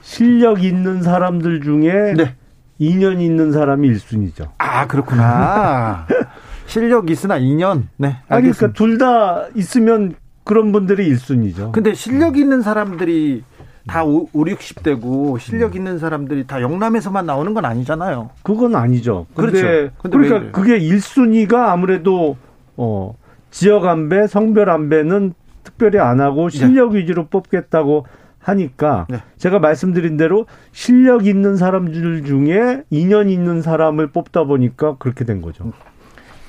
실력 0.02 0.64
있는 0.64 1.02
사람들 1.02 1.62
중에 1.62 2.14
네. 2.16 2.36
2년 2.80 3.20
있는 3.22 3.52
사람이 3.52 3.90
1순위죠. 3.94 4.50
아, 4.60 4.86
그렇구나. 4.88 6.06
실력 6.68 7.10
있으나 7.10 7.40
2년. 7.40 7.84
네. 7.98 8.18
알겠습니다. 8.28 8.36
아니, 8.36 8.52
그러니까 8.52 8.74
둘 8.78 8.98
다 8.98 9.48
있으면 9.56 10.16
그런 10.44 10.72
분들이 10.72 11.10
1순위죠. 11.14 11.72
근데 11.72 11.94
실력 11.94 12.38
있는 12.38 12.62
사람들이 12.62 13.44
다 13.88 14.04
5, 14.06 14.28
60대고 14.32 15.40
실력 15.40 15.76
있는 15.76 16.00
사람들이 16.00 16.48
다 16.48 16.62
영남에서만 16.62 17.26
나오는 17.26 17.54
건 17.54 17.66
아니잖아요. 17.66 18.30
그건 18.44 18.76
아니죠. 18.76 19.26
근데 19.34 19.52
그렇죠. 19.52 19.94
근데 20.02 20.18
그러니까 20.18 20.52
그게 20.52 20.80
1순위가 20.80 21.54
아무래도 21.70 22.38
어 22.78 23.16
지역 23.52 23.86
안배, 23.86 24.28
성별 24.28 24.70
안배는 24.70 25.34
특별히 25.64 26.00
안 26.00 26.22
하고 26.22 26.50
네. 26.50 26.58
실력 26.58 26.94
네. 26.94 27.00
위주로 27.00 27.28
뽑겠다고 27.28 28.06
하니까 28.40 29.08
네. 29.10 29.18
제가 29.38 29.60
말씀드린 29.60 30.18
대로 30.18 30.46
실력 30.72 31.28
있는 31.28 31.56
사람들 31.56 32.24
중에 32.26 32.84
인연 32.90 33.30
있는 33.30 33.62
사람을 33.62 34.08
뽑다 34.08 34.44
보니까 34.46 34.98
그렇게 34.98 35.24
된 35.26 35.42
거죠. 35.42 35.72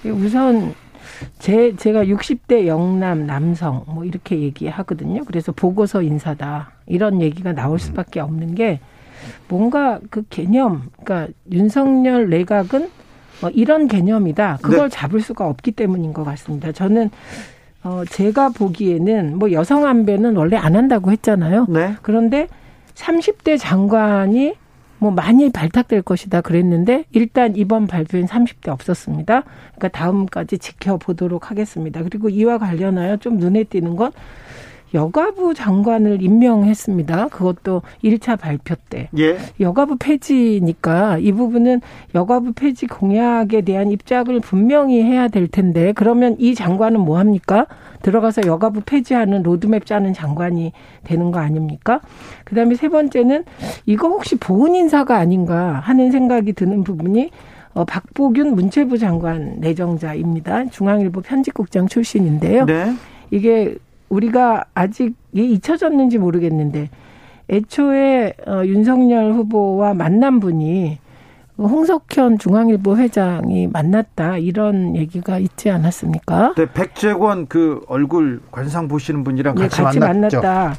우선 0.05 0.75
제 1.39 1.75
제가 1.77 2.05
60대 2.05 2.67
영남 2.67 3.27
남성 3.27 3.85
뭐 3.87 4.05
이렇게 4.05 4.39
얘기하거든요. 4.41 5.25
그래서 5.25 5.53
보고서 5.53 6.03
인사다 6.03 6.73
이런 6.87 7.21
얘기가 7.21 7.53
나올 7.53 7.79
수밖에 7.79 8.21
없는 8.21 8.55
게 8.55 8.81
뭔가 9.49 10.01
그 10.11 10.23
개념, 10.29 10.91
그러니까 11.03 11.33
윤석열 11.51 12.29
내각은 12.29 12.91
뭐 13.41 13.51
이런 13.51 13.89
개념이다. 13.89 14.59
그걸 14.63 14.89
네. 14.89 14.97
잡을 14.97 15.21
수가 15.21 15.47
없기 15.49 15.73
때문인 15.73 16.13
것 16.13 16.25
같습니다. 16.25 16.73
저는 16.73 17.11
어 17.83 18.03
제가 18.09 18.51
보기에는 18.51 19.39
뭐 19.39 19.53
여성 19.53 19.87
안배는 19.87 20.37
원래 20.37 20.57
안 20.57 20.77
한다고 20.77 21.11
했잖아요. 21.11 21.67
네. 21.69 21.95
그런데 22.03 22.49
30대 22.95 23.59
장관이 23.59 24.55
뭐 25.05 25.11
많이 25.11 25.51
발탁될 25.51 26.01
것이다 26.01 26.41
그랬는데 26.41 27.05
일단 27.13 27.57
이번 27.57 27.87
발표엔 27.87 28.25
30대 28.25 28.69
없었습니다. 28.69 29.43
그러니까 29.43 29.89
다음까지 29.89 30.57
지켜보도록 30.57 31.51
하겠습니다. 31.51 32.03
그리고 32.03 32.31
이와 32.31 32.57
관련하여 32.57 33.19
좀 33.19 33.37
눈에 33.37 33.65
띄는 33.65 33.97
건 33.97 34.13
여가부 34.93 35.55
장관을 35.55 36.23
임명했습니다. 36.23 37.29
그것도 37.29 37.83
1차 38.03 38.39
발표 38.39 38.75
때. 38.89 39.09
예. 39.19 39.39
여가부 39.59 39.97
폐지니까 39.99 41.19
이 41.19 41.33
부분은 41.33 41.81
여가부 42.15 42.53
폐지 42.53 42.87
공약에 42.87 43.63
대한 43.63 43.91
입장을 43.91 44.39
분명히 44.41 45.03
해야 45.03 45.29
될 45.29 45.49
텐데 45.49 45.93
그러면 45.93 46.37
이 46.39 46.55
장관은 46.55 47.01
뭐 47.01 47.19
합니까? 47.19 47.67
들어가서 48.03 48.43
여가부 48.47 48.83
폐지하는 48.83 49.43
로드맵 49.43 49.87
짜는 49.87 50.13
장관이 50.13 50.73
되는 51.05 51.31
거 51.33 51.41
아닙니까? 51.41 52.01
그다음에 52.45 52.75
세 52.75 52.89
번째는 52.89 53.45
이거 53.87 54.09
혹시 54.09 54.37
보훈 54.37 54.75
인사가 54.75 55.17
아닌가 55.17 55.81
하는 55.83 56.13
생각이 56.13 56.53
드는 56.53 56.85
부분이 56.85 57.31
어, 57.73 57.85
박보균 57.85 58.55
문체부 58.55 58.99
장관 58.99 59.57
내정자입니다. 59.59 60.67
중앙일보 60.67 61.23
편집국장 61.23 61.89
출신인데요. 61.89 62.67
네. 62.67 62.95
이게 63.31 63.77
우리가 64.09 64.65
아직 64.75 65.15
잊혀졌는지 65.33 66.19
모르겠는데 66.19 66.91
애초에 67.49 68.35
어, 68.47 68.63
윤석열 68.65 69.33
후보와 69.33 69.95
만난 69.95 70.41
분이 70.41 70.99
홍석현 71.59 72.39
중앙일보 72.39 72.97
회장이 72.97 73.69
만났다 73.69 74.39
이런 74.39 74.97
얘기가 74.97 75.39
있지 75.39 75.71
않았습니까? 75.71 76.55
네, 76.57 76.67
백재권 76.73 77.47
그 77.47 77.83
얼굴 77.87 78.41
관상 78.51 78.89
보시는 78.89 79.23
분이랑 79.23 79.55
같이, 79.55 79.77
네, 79.77 79.83
같이 79.83 79.99
만났죠. 80.01 80.41
만났다. 80.41 80.75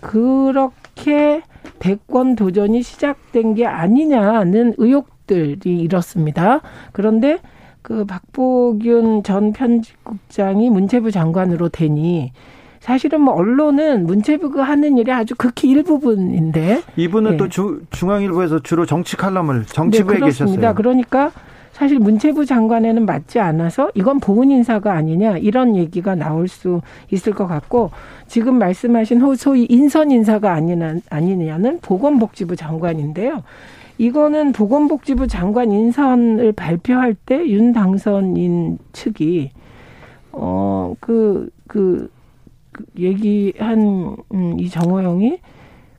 그렇게 0.00 1.42
대권 1.78 2.34
도전이 2.34 2.82
시작된 2.82 3.54
게 3.54 3.66
아니냐는 3.66 4.74
의혹들이 4.76 5.78
이렇습니다. 5.80 6.60
그런데 6.92 7.38
그 7.82 8.04
박보균 8.04 9.22
전 9.22 9.52
편집국장이 9.52 10.68
문체부 10.70 11.10
장관으로 11.10 11.68
되니 11.68 12.32
사실은 12.80 13.20
뭐 13.20 13.34
언론은 13.34 14.06
문체부가 14.06 14.62
하는 14.62 14.98
일이 14.98 15.12
아주 15.12 15.34
극히 15.36 15.70
일부분인데 15.70 16.82
이분은 16.96 17.32
네. 17.32 17.36
또 17.36 17.48
주, 17.48 17.82
중앙일보에서 17.90 18.60
주로 18.60 18.86
정치 18.86 19.16
칼럼을 19.16 19.66
정치부에 19.66 20.18
네. 20.18 20.26
계셨어요. 20.26 20.74
그러니까 20.74 21.30
사실 21.72 21.98
문체부 22.00 22.44
장관에는 22.44 23.06
맞지 23.06 23.38
않아서 23.38 23.90
이건 23.94 24.18
보훈 24.18 24.50
인사가 24.50 24.94
아니냐 24.94 25.38
이런 25.38 25.76
얘기가 25.76 26.16
나올 26.16 26.48
수 26.48 26.80
있을 27.12 27.32
것 27.32 27.46
같고 27.46 27.90
지금 28.26 28.58
말씀하신 28.58 29.20
소위 29.36 29.64
인선 29.68 30.10
인사가 30.10 30.52
아니냐, 30.54 30.96
아니냐는 31.08 31.78
보건복지부 31.80 32.56
장관인데요. 32.56 33.44
이거는 33.98 34.52
보건복지부 34.52 35.26
장관 35.26 35.70
인선을 35.72 36.52
발표할 36.52 37.14
때 37.14 37.36
윤 37.48 37.72
당선인 37.72 38.78
측이 38.92 39.50
어그그 40.32 41.50
그 41.66 42.10
얘기한 42.98 44.16
음, 44.32 44.56
이 44.58 44.68
정호영이 44.68 45.40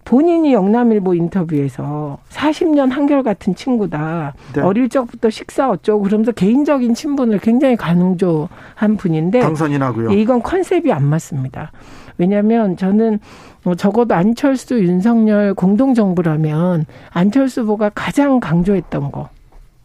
본인이 0.10 0.54
영남일보 0.54 1.14
인터뷰에서 1.14 2.18
40년 2.30 2.90
한결같은 2.90 3.54
친구다. 3.54 4.34
네. 4.56 4.62
어릴 4.62 4.90
적부터 4.90 5.30
식사 5.30 5.70
어쩌고 5.70 6.02
그러면서 6.02 6.32
개인적인 6.32 6.96
친분을 6.96 7.38
굉장히 7.38 7.76
강조한 7.76 8.98
분인데 8.98 9.42
당선인하고요. 9.42 10.12
이건 10.14 10.42
컨셉이 10.42 10.92
안 10.92 11.04
맞습니다. 11.06 11.72
왜냐하면 12.18 12.76
저는 12.76 13.20
뭐 13.64 13.76
적어도 13.76 14.16
안철수 14.16 14.80
윤석열 14.80 15.54
공동 15.54 15.94
정부라면 15.94 16.86
안철수 17.12 17.62
후보가 17.62 17.92
가장 17.94 18.40
강조했던 18.40 19.12
거 19.12 19.30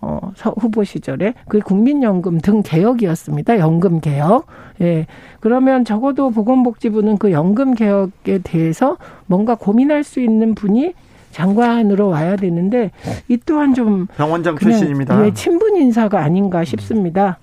어, 0.05 0.33
후보 0.61 0.85
시절에 0.85 1.33
그 1.49 1.61
국민연금 1.61 2.39
등 2.41 2.63
개혁이었습니다. 2.63 3.59
연금 3.59 4.01
개혁. 4.01 4.47
예. 4.83 5.07
그러면 5.41 5.85
적어도 5.85 6.31
보건복지부는 6.31 7.17
그 7.17 7.33
연금 7.33 7.75
개혁에 7.75 8.39
대해서 8.45 8.99
뭔가 9.27 9.55
고민할 9.55 10.05
수 10.05 10.21
있는 10.21 10.55
분이 10.55 10.93
장관으로 11.31 12.09
와야 12.09 12.37
되는데 12.37 12.91
이 13.29 13.39
또한 13.39 13.75
좀 13.75 14.07
병원장 14.17 14.57
출신입니다. 14.57 15.25
예, 15.27 15.33
친분 15.33 15.77
인사가 15.77 16.21
아닌가 16.21 16.65
싶습니다. 16.65 17.39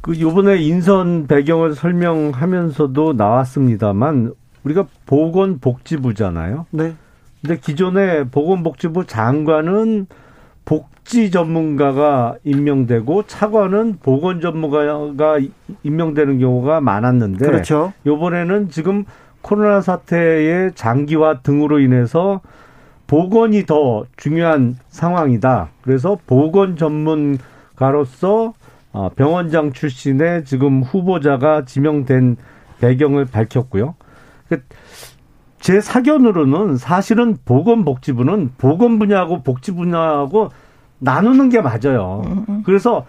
그 0.00 0.18
요번에 0.18 0.56
인선 0.56 1.26
배경을 1.28 1.74
설명하면서도 1.74 3.12
나왔습니다만 3.12 4.32
우리가 4.64 4.86
보건복지부잖아요. 5.06 6.66
네. 6.70 6.94
근데 7.40 7.58
기존에 7.58 8.24
보건복지부 8.24 9.06
장관은 9.06 10.06
복 10.64 10.91
지 11.04 11.30
전문가가 11.30 12.36
임명되고 12.44 13.24
차관은 13.24 13.98
보건 14.02 14.40
전문가가 14.40 15.38
임명되는 15.82 16.38
경우가 16.38 16.80
많았는데 16.80 17.44
그렇죠. 17.44 17.92
요번에는 18.06 18.70
지금 18.70 19.04
코로나 19.40 19.80
사태의 19.80 20.72
장기화 20.74 21.40
등으로 21.40 21.80
인해서 21.80 22.40
보건이 23.06 23.66
더 23.66 24.04
중요한 24.16 24.76
상황이다. 24.88 25.68
그래서 25.82 26.16
보건 26.26 26.76
전문가로서 26.76 28.54
어, 28.92 29.08
병원장 29.16 29.72
출신의 29.72 30.44
지금 30.44 30.82
후보자가 30.82 31.64
지명된 31.64 32.36
배경을 32.80 33.26
밝혔고요. 33.26 33.94
그제 35.58 35.80
사견으로는 35.80 36.76
사실은 36.76 37.36
보건복지부는 37.44 38.52
보건 38.58 38.98
분야하고 38.98 39.42
복지 39.42 39.72
분야하고 39.72 40.50
나누는 41.02 41.48
게 41.48 41.60
맞아요. 41.60 42.22
음, 42.26 42.46
음. 42.48 42.62
그래서 42.64 43.04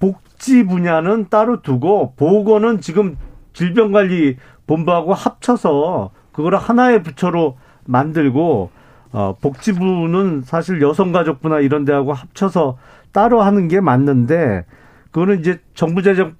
복지 0.00 0.64
분야는 0.64 1.28
따로 1.30 1.62
두고 1.62 2.14
보건은 2.16 2.80
지금 2.80 3.16
질병관리본부하고 3.52 5.14
합쳐서 5.14 6.10
그거를 6.32 6.58
하나의 6.58 7.02
부처로 7.02 7.56
만들고 7.84 8.70
어, 9.12 9.36
복지부는 9.40 10.42
사실 10.44 10.82
여성가족부나 10.82 11.60
이런 11.60 11.84
데하고 11.84 12.12
합쳐서 12.12 12.76
따로 13.12 13.40
하는 13.40 13.68
게 13.68 13.80
맞는데 13.80 14.64
그거는 15.10 15.40
이제 15.40 15.60
정부 15.74 16.02
재정 16.02 16.34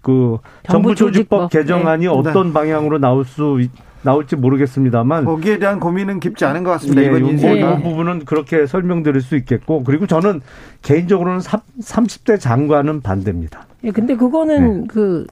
그 0.00 0.38
정부 0.62 0.94
조직법 0.94 1.50
개정안이 1.50 2.06
네. 2.06 2.08
어떤 2.08 2.48
네. 2.48 2.52
방향으로 2.52 2.98
나올 2.98 3.24
수 3.24 3.60
나올지 4.02 4.36
모르겠습니다만 4.36 5.24
거기에 5.24 5.58
대한 5.58 5.78
고민은 5.80 6.20
깊지 6.20 6.44
않은 6.44 6.64
것 6.64 6.70
같습니다. 6.72 7.02
예, 7.02 7.06
이번 7.06 7.26
인생 7.26 7.56
이 7.56 7.82
부분은 7.82 8.24
그렇게 8.24 8.66
설명드릴 8.66 9.20
수 9.20 9.36
있겠고 9.36 9.84
그리고 9.84 10.06
저는 10.06 10.40
개인적으로는 10.82 11.40
30 11.80 12.24
대 12.24 12.38
장관은 12.38 13.02
반대입니다. 13.02 13.66
예, 13.84 13.90
근데 13.90 14.16
그거는 14.16 14.82
네. 14.82 14.86
그 14.88 15.26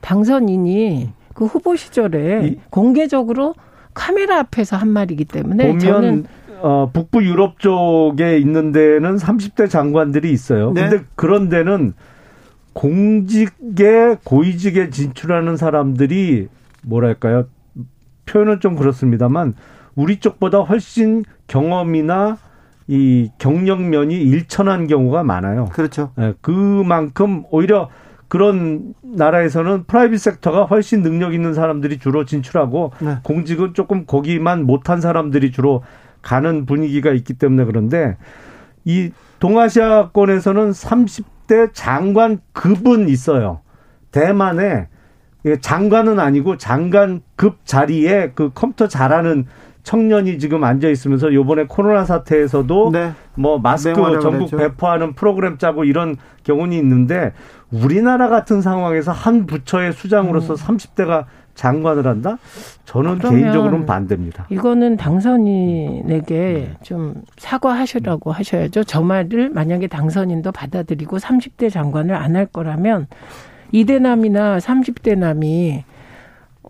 당선인이 0.00 1.10
그 1.34 1.46
후보 1.46 1.76
시절에 1.76 2.46
이, 2.46 2.60
공개적으로 2.70 3.54
카메라 3.94 4.38
앞에서 4.38 4.76
한 4.76 4.88
말이기 4.88 5.24
때문에 5.24 5.66
보면 5.66 5.78
저는 5.78 6.24
어, 6.62 6.90
북부 6.92 7.24
유럽 7.24 7.58
쪽에 7.58 8.38
있는 8.38 8.72
데는 8.72 9.16
30대 9.16 9.68
장관들이 9.70 10.30
있어요. 10.30 10.72
네. 10.72 10.88
근데 10.88 11.04
그런 11.14 11.48
데는 11.48 11.94
공직에 12.72 14.16
고위직에 14.24 14.90
진출하는 14.90 15.56
사람들이 15.56 16.48
뭐랄까요? 16.82 17.46
표현은 18.26 18.60
좀 18.60 18.76
그렇습니다만 18.76 19.54
우리 19.94 20.20
쪽보다 20.20 20.60
훨씬 20.60 21.24
경험이나 21.46 22.38
이 22.86 23.30
경력면이 23.38 24.14
일천한 24.14 24.86
경우가 24.86 25.22
많아요. 25.22 25.66
그렇죠. 25.72 26.10
네, 26.16 26.34
그만큼 26.40 27.44
오히려 27.50 27.88
그런 28.28 28.94
나라에서는 29.02 29.84
프라이빗 29.84 30.20
섹터가 30.20 30.64
훨씬 30.64 31.02
능력 31.02 31.34
있는 31.34 31.52
사람들이 31.52 31.98
주로 31.98 32.24
진출하고 32.24 32.92
네. 33.00 33.18
공직은 33.24 33.74
조금 33.74 34.06
거기만 34.06 34.66
못한 34.66 35.00
사람들이 35.00 35.50
주로 35.50 35.82
가는 36.22 36.66
분위기가 36.66 37.10
있기 37.12 37.34
때문에 37.34 37.64
그런데 37.64 38.16
이 38.84 39.10
동아시아권에서는 39.40 40.70
30대 40.70 41.70
장관 41.72 42.38
급은 42.52 43.08
있어요. 43.08 43.60
대만에 44.12 44.88
장관은 45.60 46.18
아니고 46.20 46.56
장관급 46.58 47.64
자리에 47.64 48.32
그 48.34 48.50
컴퓨터 48.54 48.88
잘하는 48.88 49.46
청년이 49.82 50.38
지금 50.38 50.62
앉아 50.62 50.88
있으면서 50.88 51.32
요번에 51.32 51.64
코로나 51.66 52.04
사태에서도 52.04 52.90
네. 52.92 53.12
뭐 53.34 53.58
마스크 53.58 53.94
전국 54.20 54.50
배포하는 54.54 55.14
프로그램 55.14 55.56
짜고 55.56 55.84
이런 55.84 56.16
경우는 56.44 56.76
있는데 56.76 57.32
우리나라 57.70 58.28
같은 58.28 58.60
상황에서 58.60 59.12
한 59.12 59.46
부처의 59.46 59.92
수장으로서 59.94 60.54
음. 60.54 60.56
30대가 60.56 61.24
장관을 61.54 62.06
한다? 62.06 62.38
저는 62.84 63.18
개인적으로는 63.18 63.86
반대입니다. 63.86 64.46
이거는 64.50 64.96
당선인에게 64.96 66.34
네. 66.36 66.76
좀 66.82 67.14
사과하시라고 67.38 68.32
하셔야죠. 68.32 68.84
저 68.84 69.02
말을 69.02 69.50
만약에 69.50 69.86
당선인도 69.86 70.52
받아들이고 70.52 71.18
30대 71.18 71.70
장관을 71.70 72.14
안 72.14 72.36
할 72.36 72.46
거라면 72.46 73.08
이대남이나 73.72 74.58
30대 74.58 75.16
남이 75.18 75.84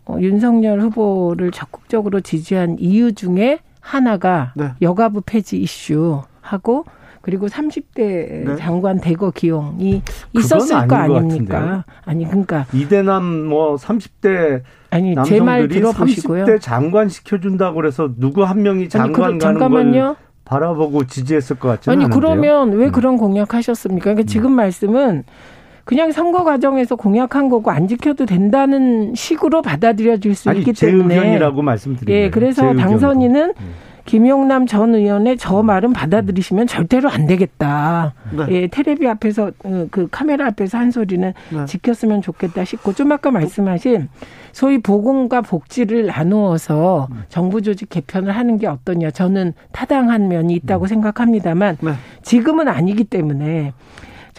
어, 0.06 0.16
윤석열 0.20 0.80
후보를 0.80 1.50
적극적으로 1.50 2.20
지지한 2.20 2.76
이유 2.78 3.12
중에 3.12 3.58
하나가 3.80 4.52
네. 4.56 4.70
여가부 4.82 5.22
폐지 5.24 5.58
이슈하고 5.58 6.84
그리고 7.22 7.48
30대 7.48 7.96
네. 8.46 8.56
장관 8.56 8.98
대거 8.98 9.30
기용이 9.32 10.02
있었을 10.32 10.86
거 10.88 10.96
아닙니까? 10.96 11.84
아니 12.04 12.24
그러니까 12.26 12.64
이대남 12.72 13.46
뭐 13.46 13.76
30대 13.76 14.62
아니 14.90 15.14
제 15.26 15.40
말 15.40 15.68
들어보시고요. 15.68 16.44
30대 16.46 16.60
장관 16.60 17.08
시켜준다고 17.08 17.74
그래서 17.76 18.10
누구 18.16 18.44
한 18.44 18.62
명이 18.62 18.88
장관 18.88 19.06
아니, 19.08 19.12
그, 19.14 19.20
가는 19.20 19.38
잠깐만요. 19.38 20.02
걸 20.02 20.16
바라보고 20.46 21.04
지지했을 21.06 21.58
것 21.58 21.68
같지는 21.68 21.92
아니 21.96 22.04
않은데요. 22.06 22.20
그러면 22.20 22.72
왜 22.72 22.86
음. 22.86 22.92
그런 22.92 23.16
공약하셨습니까? 23.18 24.02
그러니까 24.04 24.22
음. 24.22 24.26
지금 24.26 24.52
말씀은 24.52 25.24
그냥 25.90 26.12
선거 26.12 26.44
과정에서 26.44 26.94
공약한 26.94 27.48
거고 27.48 27.72
안 27.72 27.88
지켜도 27.88 28.24
된다는 28.24 29.12
식으로 29.16 29.60
받아들여질 29.60 30.36
수 30.36 30.48
아니, 30.48 30.60
있기 30.60 30.72
때문에 30.72 31.08
제 31.16 31.20
의견이라고 31.20 31.62
말씀드린 31.62 32.14
예, 32.14 32.30
그래서 32.30 32.72
당선인은 32.76 33.54
음. 33.58 33.74
김용남 34.04 34.66
전 34.66 34.94
의원의 34.94 35.36
저 35.38 35.64
말은 35.64 35.92
받아들이시면 35.92 36.68
절대로 36.68 37.10
안 37.10 37.26
되겠다. 37.26 38.14
네. 38.30 38.46
예, 38.50 38.66
테레비 38.68 39.08
앞에서 39.08 39.50
어, 39.64 39.86
그 39.90 40.06
카메라 40.12 40.46
앞에서 40.46 40.78
한 40.78 40.92
소리는 40.92 41.32
네. 41.48 41.64
지켰으면 41.64 42.22
좋겠다 42.22 42.64
싶고 42.64 42.92
좀 42.92 43.10
아까 43.10 43.32
말씀하신 43.32 44.08
소위 44.52 44.78
보건과 44.78 45.40
복지를 45.40 46.06
나누어서 46.06 47.08
정부 47.28 47.62
조직 47.62 47.88
개편을 47.88 48.30
하는 48.30 48.58
게 48.58 48.68
어떠냐. 48.68 49.10
저는 49.10 49.54
타당한 49.72 50.28
면이 50.28 50.54
있다고 50.54 50.84
네. 50.86 50.90
생각합니다만 50.90 51.78
네. 51.80 51.94
지금은 52.22 52.68
아니기 52.68 53.02
때문에 53.02 53.72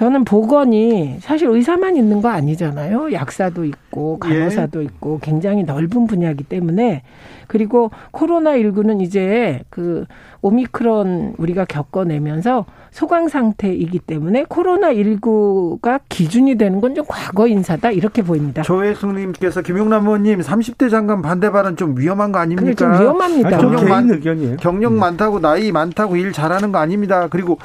저는 0.02 0.24
보건이 0.24 1.18
사실 1.20 1.48
의사만 1.48 1.96
있는 1.96 2.24
거 2.24 2.30
아니잖아요. 2.30 3.14
약사도 3.14 3.66
있고 3.66 4.18
간호사도 4.18 4.82
예. 4.82 4.86
있고 4.86 5.20
굉장히 5.22 5.62
넓은 5.64 6.08
분야이기 6.08 6.44
때문에 6.44 7.04
그리고 7.46 7.92
코로나 8.10 8.54
19는 8.54 9.04
이제 9.04 9.60
그 9.70 10.08
오미크론 10.41 11.36
우리가 11.38 11.65
겪어내면서 11.65 12.65
소강 12.91 13.27
상태이기 13.30 13.99
때문에 13.99 14.43
코로나19가 14.45 16.01
기준이 16.10 16.56
되는 16.58 16.82
건 16.82 16.91
좀 16.93 17.06
과거 17.08 17.47
인사다 17.47 17.91
이렇게 17.91 18.21
보입니다. 18.21 18.63
조혜숙님께서 18.63 19.62
김용남 19.62 20.06
의원님 20.06 20.41
30대 20.41 20.89
장관 20.89 21.21
반대 21.21 21.49
발언 21.51 21.77
좀 21.77 21.97
위험한 21.97 22.34
거 22.34 22.39
아닙니까? 22.39 22.75
좀 22.75 22.91
위험합니다. 22.91 23.58
경력, 23.58 23.88
많, 23.88 24.10
의견이에요. 24.10 24.58
경력 24.58 24.91
음. 24.91 24.99
많다고 24.99 25.39
나이 25.39 25.71
많다고 25.71 26.17
일 26.17 26.34
잘하는 26.34 26.73
거 26.73 26.80
아닙니다. 26.80 27.27
그리고 27.30 27.60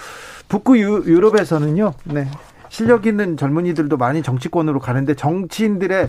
북구 0.49 0.79
유, 0.79 1.03
럽에서는요 1.05 1.95
네. 2.05 2.29
실력 2.69 3.07
있는 3.07 3.37
젊은이들도 3.37 3.97
많이 3.97 4.23
정치권으로 4.23 4.79
가는데 4.79 5.15
정치인들의 5.15 6.09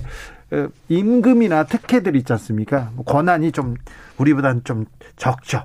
어, 0.51 0.67
임금이나 0.89 1.63
특혜들 1.63 2.15
있지 2.17 2.33
않습니까? 2.33 2.91
뭐 2.95 3.03
권한이 3.03 3.51
좀 3.51 3.75
우리보다는 4.17 4.61
좀 4.63 4.85
적죠. 5.15 5.63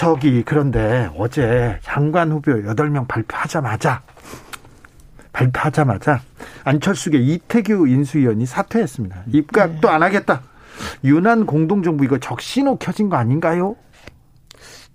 저기 0.00 0.42
그런데 0.46 1.10
어제 1.18 1.78
장관 1.82 2.32
후보 2.32 2.52
8명 2.52 3.06
발표하자마자 3.06 4.00
발표하자마자 5.30 6.22
안철수계 6.64 7.18
이태규 7.18 7.86
인수위원이 7.86 8.46
사퇴했습니다. 8.46 9.24
입각도 9.26 9.90
안 9.90 10.02
하겠다. 10.02 10.40
유난 11.04 11.44
공동정부 11.44 12.02
이거 12.06 12.16
적신호 12.16 12.76
켜진 12.76 13.10
거 13.10 13.16
아닌가요? 13.16 13.76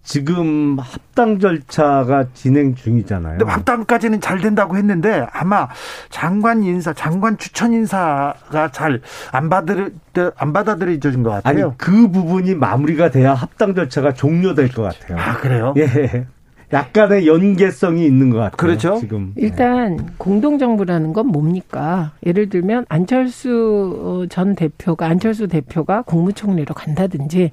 지금 0.05 0.77
합당 0.79 1.39
절차가 1.39 2.27
진행 2.33 2.75
중이잖아요. 2.75 3.39
근데 3.39 3.51
합당까지는 3.51 4.21
잘 4.21 4.39
된다고 4.39 4.77
했는데 4.77 5.25
아마 5.33 5.67
장관 6.09 6.63
인사, 6.63 6.93
장관 6.93 7.37
추천 7.37 7.73
인사가 7.73 8.71
잘 8.71 9.01
안 9.31 9.49
받을 9.49 9.93
안 10.37 10.53
받아들여진 10.53 11.23
것 11.23 11.31
같아요. 11.31 11.65
아니 11.65 11.77
그 11.77 12.09
부분이 12.09 12.55
마무리가 12.55 13.11
돼야 13.11 13.33
합당 13.33 13.75
절차가 13.75 14.13
종료될 14.13 14.71
것 14.71 14.83
같아요. 14.83 15.17
아 15.19 15.37
그래요? 15.37 15.73
예. 15.77 16.25
약간의 16.73 17.27
연계성이 17.27 18.05
있는 18.05 18.31
것 18.31 18.37
같아요. 18.37 18.57
그렇죠. 18.57 18.97
지금 18.99 19.33
일단 19.35 19.97
네. 19.97 20.05
공동 20.17 20.57
정부라는 20.57 21.13
건 21.13 21.27
뭡니까? 21.27 22.13
예를 22.25 22.49
들면 22.49 22.85
안철수 22.89 24.25
전 24.29 24.55
대표가 24.55 25.05
안철수 25.07 25.47
대표가 25.47 26.01
국무총리로 26.01 26.73
간다든지 26.73 27.51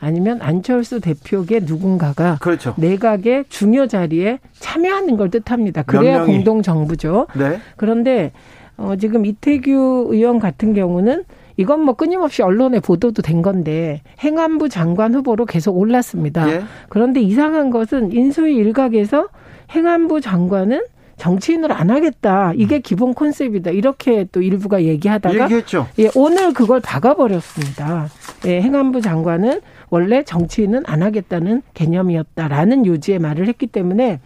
아니면 0.00 0.40
안철수 0.40 1.00
대표계 1.00 1.60
누군가가 1.60 2.38
그렇죠. 2.40 2.74
내각의 2.78 3.44
중요 3.48 3.86
자리에 3.86 4.38
참여하는 4.58 5.16
걸 5.16 5.30
뜻합니다. 5.30 5.82
그래야 5.82 6.24
공동 6.24 6.62
정부죠. 6.62 7.26
네. 7.36 7.58
그런데 7.76 8.32
어, 8.76 8.96
지금 8.96 9.26
이태규 9.26 10.08
의원 10.10 10.38
같은 10.38 10.72
경우는 10.72 11.24
이건 11.58 11.82
뭐 11.82 11.94
끊임없이 11.94 12.42
언론에 12.42 12.80
보도도 12.80 13.20
된 13.20 13.42
건데 13.42 14.00
행안부 14.20 14.70
장관 14.70 15.14
후보로 15.14 15.44
계속 15.44 15.76
올랐습니다. 15.76 16.50
예. 16.50 16.62
그런데 16.88 17.20
이상한 17.20 17.68
것은 17.68 18.12
인수위 18.12 18.56
일각에서 18.56 19.28
행안부 19.70 20.22
장관은 20.22 20.80
정치인을 21.20 21.70
안 21.70 21.90
하겠다. 21.90 22.52
이게 22.56 22.76
음. 22.76 22.82
기본 22.82 23.14
컨셉이다. 23.14 23.72
이렇게 23.72 24.26
또 24.32 24.40
일부가 24.40 24.82
얘기하다가 24.82 25.44
얘기했죠. 25.44 25.86
예, 25.98 26.08
오늘 26.14 26.54
그걸 26.54 26.80
박아버렸습니다. 26.80 28.08
예, 28.46 28.62
행안부 28.62 29.02
장관은 29.02 29.60
원래 29.90 30.24
정치인은 30.24 30.84
안 30.86 31.02
하겠다는 31.02 31.60
개념이었다라는 31.74 32.86
요지의 32.86 33.18
말을 33.18 33.48
했기 33.48 33.66
때문에 33.66 34.18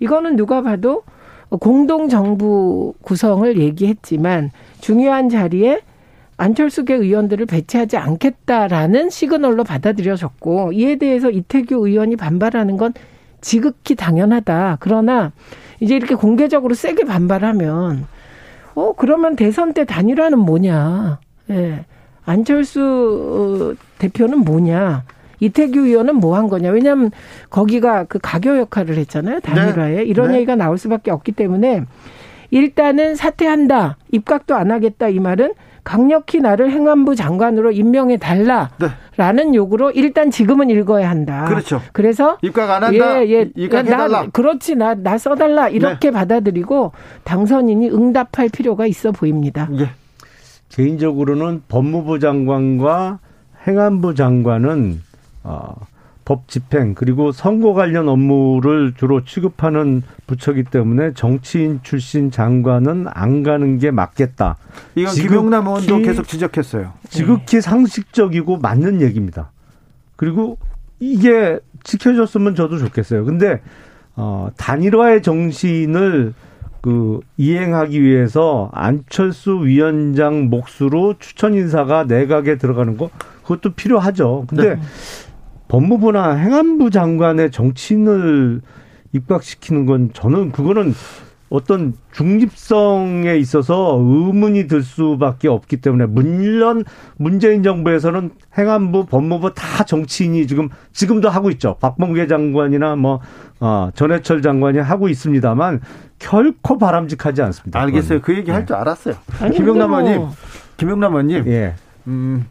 이거는 0.00 0.36
누가 0.36 0.62
봐도 0.62 1.02
공동 1.60 2.08
정부 2.08 2.94
구성을 3.02 3.60
얘기했지만 3.60 4.50
중요한 4.80 5.28
자리에 5.28 5.82
안철수계 6.38 6.94
의원들을 6.94 7.44
배치하지 7.44 7.98
않겠다라는 7.98 9.10
시그널로 9.10 9.64
받아들여졌고 9.64 10.72
이에 10.72 10.96
대해서 10.96 11.30
이태규 11.30 11.86
의원이 11.86 12.16
반발하는 12.16 12.78
건 12.78 12.94
지극히 13.42 13.94
당연하다. 13.94 14.78
그러나 14.80 15.32
이제 15.80 15.94
이렇게 15.94 16.14
공개적으로 16.14 16.72
세게 16.74 17.04
반발하면 17.04 18.06
어 18.74 18.94
그러면 18.96 19.36
대선 19.36 19.74
때 19.74 19.84
단일화는 19.84 20.38
뭐냐? 20.38 21.20
예. 21.50 21.84
안철수 22.24 23.74
어, 23.76 23.84
대표는 23.98 24.38
뭐냐? 24.38 25.02
이태규 25.40 25.80
의원은 25.80 26.16
뭐 26.16 26.36
한 26.36 26.48
거냐. 26.48 26.70
왜냐하면 26.70 27.10
거기가 27.50 28.04
그 28.04 28.18
가교 28.22 28.58
역할을 28.58 28.96
했잖아요. 28.96 29.40
단일화에. 29.40 29.96
네. 29.96 30.02
이런 30.04 30.28
네. 30.30 30.36
얘기가 30.36 30.54
나올 30.54 30.78
수밖에 30.78 31.10
없기 31.10 31.32
때문에 31.32 31.84
일단은 32.50 33.16
사퇴한다. 33.16 33.96
입각도 34.12 34.54
안 34.54 34.70
하겠다. 34.70 35.08
이 35.08 35.18
말은 35.18 35.52
강력히 35.84 36.40
나를 36.40 36.70
행안부 36.70 37.16
장관으로 37.16 37.72
임명해 37.72 38.18
달라라는 38.18 38.70
네. 39.50 39.54
요구로 39.54 39.90
일단 39.90 40.30
지금은 40.30 40.70
읽어야 40.70 41.10
한다. 41.10 41.44
그렇죠. 41.46 41.80
그래서 41.92 42.38
입각 42.42 42.70
안 42.70 42.84
한다. 42.84 43.24
예, 43.24 43.30
예. 43.30 43.50
입각해 43.56 43.90
달라. 43.90 44.26
그렇지 44.32 44.76
나 44.76 44.94
나 44.94 45.18
써달라 45.18 45.68
이렇게 45.68 46.10
네. 46.10 46.12
받아들이고 46.12 46.92
당선인이 47.24 47.90
응답할 47.90 48.48
필요가 48.50 48.86
있어 48.86 49.10
보입니다. 49.10 49.68
예. 49.78 49.90
개인적으로는 50.68 51.62
법무부 51.68 52.18
장관과 52.18 53.18
행안부 53.66 54.14
장관은 54.14 55.02
어, 55.44 55.74
법 56.32 56.48
집행 56.48 56.94
그리고 56.94 57.30
선거 57.30 57.74
관련 57.74 58.08
업무를 58.08 58.94
주로 58.96 59.22
취급하는 59.22 60.02
부처기 60.26 60.64
때문에 60.64 61.12
정치인 61.12 61.80
출신 61.82 62.30
장관은 62.30 63.04
안 63.10 63.42
가는 63.42 63.76
게 63.76 63.90
맞겠다. 63.90 64.56
이건 64.94 65.12
김용남 65.12 65.66
의원도 65.66 65.98
계속 65.98 66.26
지적했어요. 66.26 66.94
지극히 67.10 67.60
상식적이고 67.60 68.56
맞는 68.56 69.02
얘기입니다. 69.02 69.50
그리고 70.16 70.56
이게 71.00 71.58
지켜졌으면 71.84 72.54
저도 72.54 72.78
좋겠어요. 72.78 73.26
근데 73.26 73.60
어 74.16 74.48
단일화의 74.56 75.20
정신을 75.20 76.32
그 76.80 77.20
이행하기 77.36 78.02
위해서 78.02 78.70
안철수 78.72 79.66
위원장 79.66 80.48
몫으로 80.48 81.14
추천 81.18 81.52
인사가 81.54 82.04
내각에 82.04 82.56
들어가는 82.56 82.96
거 82.96 83.10
그것도 83.42 83.74
필요하죠. 83.74 84.46
근데 84.48 84.76
네. 84.76 84.80
법무부나 85.72 86.34
행안부 86.34 86.90
장관의 86.90 87.50
정치인을 87.50 88.60
입각시키는 89.12 89.86
건 89.86 90.10
저는 90.12 90.52
그거는 90.52 90.94
어떤 91.48 91.94
중립성에 92.12 93.36
있어서 93.38 93.96
의문이 93.98 94.66
들 94.66 94.82
수밖에 94.82 95.48
없기 95.48 95.78
때문에 95.78 96.04
물론 96.06 96.84
문재인 97.16 97.62
정부에서는 97.62 98.32
행안부, 98.58 99.06
법무부 99.06 99.54
다 99.54 99.84
정치인이 99.84 100.46
지금 100.46 100.68
지금도 100.92 101.30
하고 101.30 101.50
있죠. 101.52 101.76
박범계 101.80 102.26
장관이나 102.26 102.96
뭐 102.96 103.20
어, 103.58 103.88
전해철 103.94 104.42
장관이 104.42 104.78
하고 104.78 105.08
있습니다만 105.08 105.80
결코 106.18 106.76
바람직하지 106.76 107.40
않습니다. 107.40 107.80
알겠어요. 107.80 108.20
그건. 108.20 108.34
그 108.34 108.38
얘기 108.38 108.50
할줄 108.50 108.76
네. 108.76 108.80
알았어요. 108.80 109.14
김영남 109.54 109.90
뭐 109.90 110.00
의원님, 110.00 110.28
김영남 110.76 111.12
의원님, 111.12 111.46
예. 111.46 111.74
음, 112.08 112.46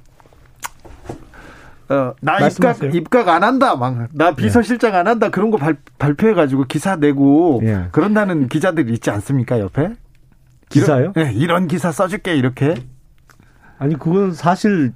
어, 1.91 2.15
나 2.21 2.47
입각, 2.47 2.81
입각 2.95 3.27
안 3.27 3.43
한다. 3.43 3.75
막, 3.75 4.07
나 4.13 4.33
비서실장 4.33 4.95
안 4.95 5.07
한다. 5.07 5.29
그런 5.29 5.51
거 5.51 5.57
발, 5.57 5.75
발표해가지고 5.99 6.65
기사 6.65 6.95
내고 6.95 7.59
예. 7.63 7.87
그런다는 7.91 8.47
기자들이 8.47 8.93
있지 8.93 9.09
않습니까, 9.09 9.59
옆에? 9.59 9.93
기사요? 10.69 11.11
네, 11.17 11.33
이런 11.33 11.67
기사 11.67 11.91
써줄게, 11.91 12.35
이렇게. 12.35 12.75
아니, 13.77 13.99
그건 13.99 14.31
사실 14.31 14.93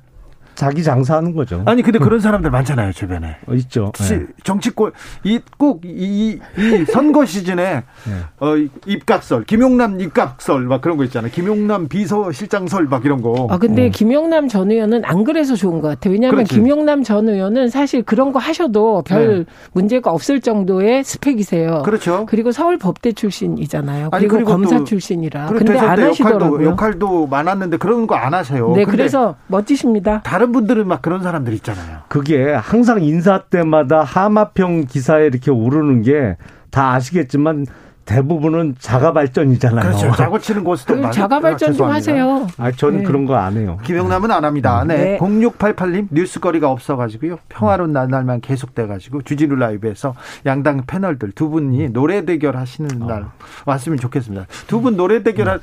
자기 0.56 0.84
장사하는 0.84 1.34
거죠. 1.36 1.62
아니 1.66 1.82
근데 1.82 2.00
그런 2.00 2.20
사람들 2.20 2.50
많잖아요 2.52 2.92
주변에. 2.94 3.38
어, 3.48 3.54
있죠. 3.54 3.92
네. 4.10 4.26
정치권 4.44 4.92
이꼭이 5.24 5.80
이, 5.86 6.40
이 6.58 6.86
선거 6.92 7.26
시즌에 7.26 7.64
네. 7.64 8.14
어 8.40 8.56
입각설, 8.86 9.44
김용남 9.46 10.00
입각설 10.00 10.62
막 10.62 10.82
그런 10.82 10.98
거 10.98 11.04
있잖아요. 11.06 11.32
김용남 11.32 11.88
비서실장설 11.88 12.86
막 12.86 13.06
이런 13.06 13.22
거. 13.22 13.48
아 13.50 13.58
근데 13.58 13.88
어. 13.88 13.90
김용남 13.94 14.48
전 14.48 14.72
의원은 14.72 15.06
안 15.06 15.24
그래서 15.24 15.56
좋은 15.56 15.82
것 15.82 15.88
같아요. 15.90 16.14
왜냐하면 16.14 16.38
그렇지. 16.46 16.56
김용남 16.56 17.04
전 17.04 17.30
의원은 17.30 17.70
사실 17.70 18.04
그런 18.04 18.32
거 18.32 18.40
하셔도 18.40 19.02
별 19.04 19.40
네. 19.40 19.46
문제가 19.74 20.12
없을 20.12 20.42
정도의 20.42 21.04
스펙이세요. 21.04 21.84
그렇죠. 21.84 22.26
그리고 22.28 22.52
서울 22.52 22.78
법대 22.78 23.12
출신이잖아요. 23.12 24.10
아니, 24.12 24.28
그리고, 24.28 24.52
검사 24.52 24.84
출신이라. 24.84 25.48
근데 25.48 25.78
안 25.78 26.02
하시더라고요. 26.02 26.46
역할도, 26.46 26.66
역할도 26.66 27.28
많았는데 27.28 27.78
그런 27.78 28.08
거 28.08 28.16
안 28.16 28.34
하세요. 28.34 28.72
네, 28.76 28.86
그래서 28.86 29.36
멋지십니다. 29.48 30.22
다른 30.24 30.45
다른 30.46 30.52
분들은 30.52 30.88
막 30.88 31.02
그런 31.02 31.24
사람들 31.24 31.54
있잖아요. 31.56 32.00
그게 32.08 32.54
항상 32.54 33.02
인사 33.02 33.42
때마다 33.44 34.04
하마평 34.04 34.86
기사에 34.86 35.26
이렇게 35.26 35.50
오르는 35.52 36.04
게 36.04 36.38
다 36.72 36.92
아시겠지만 36.92 37.66
대부분은 38.04 38.76
자가 38.80 39.14
발전이잖아요. 39.14 39.80
그렇죠. 39.82 40.12
자고 40.18 40.38
치는 40.38 40.66
곳도 40.66 40.98
많 40.98 41.10
자가 41.14 41.40
발전 41.40 41.72
좀 41.74 41.90
하세요. 41.90 42.46
아, 42.58 42.70
저는 42.70 43.00
네. 43.00 43.04
그런 43.06 43.26
거 43.26 43.34
안 43.36 43.56
해요. 43.56 43.80
김영남은 43.84 44.30
안 44.30 44.44
합니다. 44.44 44.84
네. 44.86 45.18
네. 45.18 45.18
0688님 45.20 46.08
뉴스거리가 46.12 46.70
없어가지고요. 46.70 47.38
평화로운 47.48 47.94
날만 47.94 48.42
계속돼가지고 48.42 49.22
주진우 49.22 49.56
라이브에서 49.56 50.16
양당 50.46 50.84
패널들 50.86 51.32
두 51.32 51.50
분이 51.50 51.94
노래 51.94 52.26
대결 52.26 52.58
하시는 52.58 52.90
날 53.08 53.24
어. 53.24 53.32
왔으면 53.66 53.98
좋겠습니다. 53.98 54.46
두 54.68 54.82
분 54.82 54.98
노래 54.98 55.24
대결은 55.24 55.60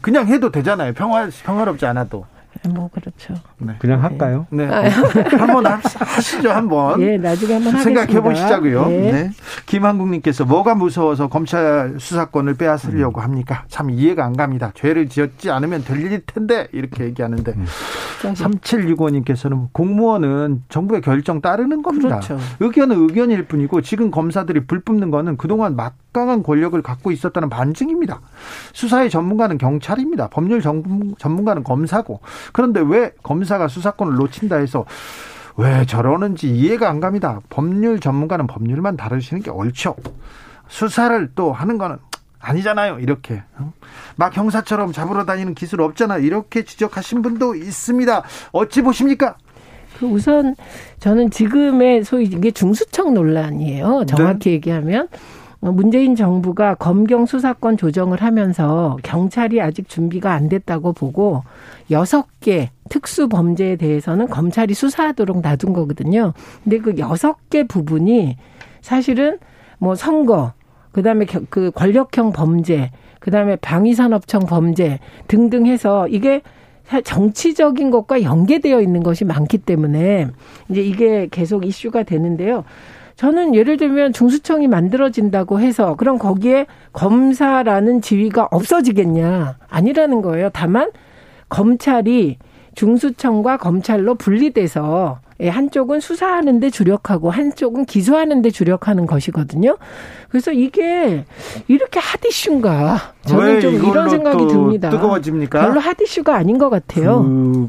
그냥 0.00 0.28
해도 0.28 0.50
되잖아요. 0.52 0.92
평화 0.92 1.28
평화롭지 1.44 1.84
않아도. 1.86 2.24
뭐 2.66 2.88
그렇죠. 2.92 3.34
네. 3.58 3.74
그냥 3.78 4.02
할까요? 4.02 4.46
네. 4.50 4.66
네. 4.66 4.88
한번 5.36 5.66
하시죠, 5.66 6.50
한번. 6.50 7.00
예, 7.02 7.16
나중에 7.16 7.54
한번 7.54 7.82
생각해 7.82 8.20
보시자고요. 8.20 8.86
네. 8.88 9.12
네. 9.12 9.30
김한국님께서 9.66 10.44
뭐가 10.44 10.74
무서워서 10.74 11.28
검찰 11.28 11.96
수사권을 11.98 12.54
빼앗으려고 12.54 13.20
음. 13.20 13.24
합니까? 13.24 13.64
참 13.68 13.90
이해가 13.90 14.24
안 14.24 14.36
갑니다. 14.36 14.72
죄를 14.74 15.08
지었지 15.08 15.50
않으면 15.50 15.84
들릴 15.84 16.24
텐데 16.26 16.68
이렇게 16.72 17.04
얘기하는데 17.04 17.52
음. 17.56 17.66
3765님께서는 18.34 19.68
공무원은 19.72 20.64
정부의 20.68 21.00
결정 21.00 21.40
따르는 21.40 21.82
겁니다. 21.82 22.20
그렇죠. 22.20 22.38
의견은 22.60 23.00
의견일 23.02 23.46
뿐이고 23.46 23.80
지금 23.82 24.10
검사들이 24.10 24.66
불 24.66 24.80
뿜는 24.80 25.10
거는 25.10 25.36
그동안 25.36 25.76
막강한 25.76 26.42
권력을 26.42 26.80
갖고 26.82 27.10
있었다는 27.10 27.48
반증입니다. 27.48 28.20
수사의 28.72 29.10
전문가는 29.10 29.58
경찰입니다. 29.58 30.28
법률 30.28 30.60
전문가는 30.60 31.64
검사고 31.64 32.20
그런데 32.52 32.80
왜 32.80 33.12
검사가 33.22 33.68
수사권을 33.68 34.14
놓친다 34.14 34.56
해서 34.56 34.84
왜 35.56 35.86
저러는지 35.86 36.50
이해가 36.50 36.88
안 36.90 37.00
갑니다. 37.00 37.40
법률 37.48 37.98
전문가는 38.00 38.46
법률만 38.46 38.96
다루시는 38.96 39.42
게 39.42 39.50
옳죠. 39.50 39.96
수사를 40.68 41.30
또 41.34 41.52
하는 41.52 41.78
거는 41.78 41.96
아니잖아요. 42.40 42.98
이렇게 43.00 43.42
막 44.16 44.36
형사처럼 44.36 44.92
잡으러 44.92 45.24
다니는 45.24 45.54
기술 45.54 45.80
없잖아. 45.80 46.18
이렇게 46.18 46.64
지적하신 46.64 47.22
분도 47.22 47.54
있습니다. 47.54 48.22
어찌 48.52 48.82
보십니까? 48.82 49.36
그 49.98 50.06
우선 50.06 50.54
저는 51.00 51.30
지금의 51.30 52.04
소위 52.04 52.24
이게 52.24 52.50
중수청 52.50 53.14
논란이에요. 53.14 54.04
정확히 54.06 54.50
네. 54.50 54.52
얘기하면 54.52 55.08
어, 55.60 55.72
문재인 55.72 56.14
정부가 56.14 56.74
검경 56.74 57.26
수사권 57.26 57.76
조정을 57.76 58.22
하면서 58.22 58.96
경찰이 59.02 59.60
아직 59.60 59.88
준비가 59.88 60.32
안 60.32 60.48
됐다고 60.48 60.92
보고 60.92 61.42
여섯 61.90 62.26
개 62.40 62.70
특수 62.90 63.28
범죄에 63.28 63.76
대해서는 63.76 64.28
검찰이 64.28 64.74
수사하도록 64.74 65.40
놔둔 65.40 65.72
거거든요. 65.72 66.34
근데 66.62 66.78
그 66.78 66.94
여섯 66.98 67.36
개 67.48 67.64
부분이 67.64 68.36
사실은 68.82 69.38
뭐 69.78 69.94
선거, 69.94 70.52
그다음에 70.96 71.26
그 71.50 71.70
권력형 71.74 72.32
범죄, 72.32 72.90
그다음에 73.20 73.56
방위산업청 73.56 74.46
범죄 74.46 74.98
등등 75.28 75.66
해서 75.66 76.08
이게 76.08 76.40
정치적인 77.04 77.90
것과 77.90 78.22
연계되어 78.22 78.80
있는 78.80 79.02
것이 79.02 79.26
많기 79.26 79.58
때문에 79.58 80.28
이제 80.70 80.80
이게 80.80 81.28
계속 81.30 81.66
이슈가 81.66 82.04
되는데요. 82.04 82.64
저는 83.16 83.54
예를 83.54 83.76
들면 83.76 84.14
중수청이 84.14 84.68
만들어진다고 84.68 85.60
해서 85.60 85.96
그럼 85.96 86.16
거기에 86.16 86.64
검사라는 86.94 88.00
지위가 88.00 88.48
없어지겠냐? 88.50 89.58
아니라는 89.68 90.22
거예요. 90.22 90.48
다만 90.54 90.92
검찰이 91.50 92.38
중수청과 92.74 93.58
검찰로 93.58 94.14
분리돼서 94.14 95.18
예, 95.20 95.25
한쪽은 95.40 96.00
수사하는 96.00 96.60
데 96.60 96.70
주력하고 96.70 97.30
한쪽은 97.30 97.84
기소하는 97.84 98.42
데 98.42 98.50
주력하는 98.50 99.06
것이거든요. 99.06 99.76
그래서 100.28 100.52
이게 100.52 101.24
이렇게 101.68 102.00
핫이슈인가? 102.00 103.14
저는 103.22 103.60
좀 103.60 103.74
이런 103.74 104.08
생각이 104.08 104.46
듭니다. 104.46 104.90
뜨거워집니까? 104.90 105.60
별로 105.60 105.80
핫이슈가 105.80 106.34
아닌 106.34 106.58
것 106.58 106.70
같아요. 106.70 107.22
그 107.22 107.68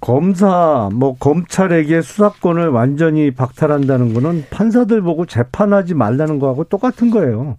검사, 0.00 0.90
뭐 0.92 1.16
검찰에게 1.16 2.02
수사권을 2.02 2.68
완전히 2.68 3.30
박탈한다는 3.30 4.14
거는 4.14 4.46
판사들 4.50 5.00
보고 5.00 5.26
재판하지 5.26 5.94
말라는 5.94 6.38
거하고 6.40 6.64
똑같은 6.64 7.10
거예요. 7.10 7.56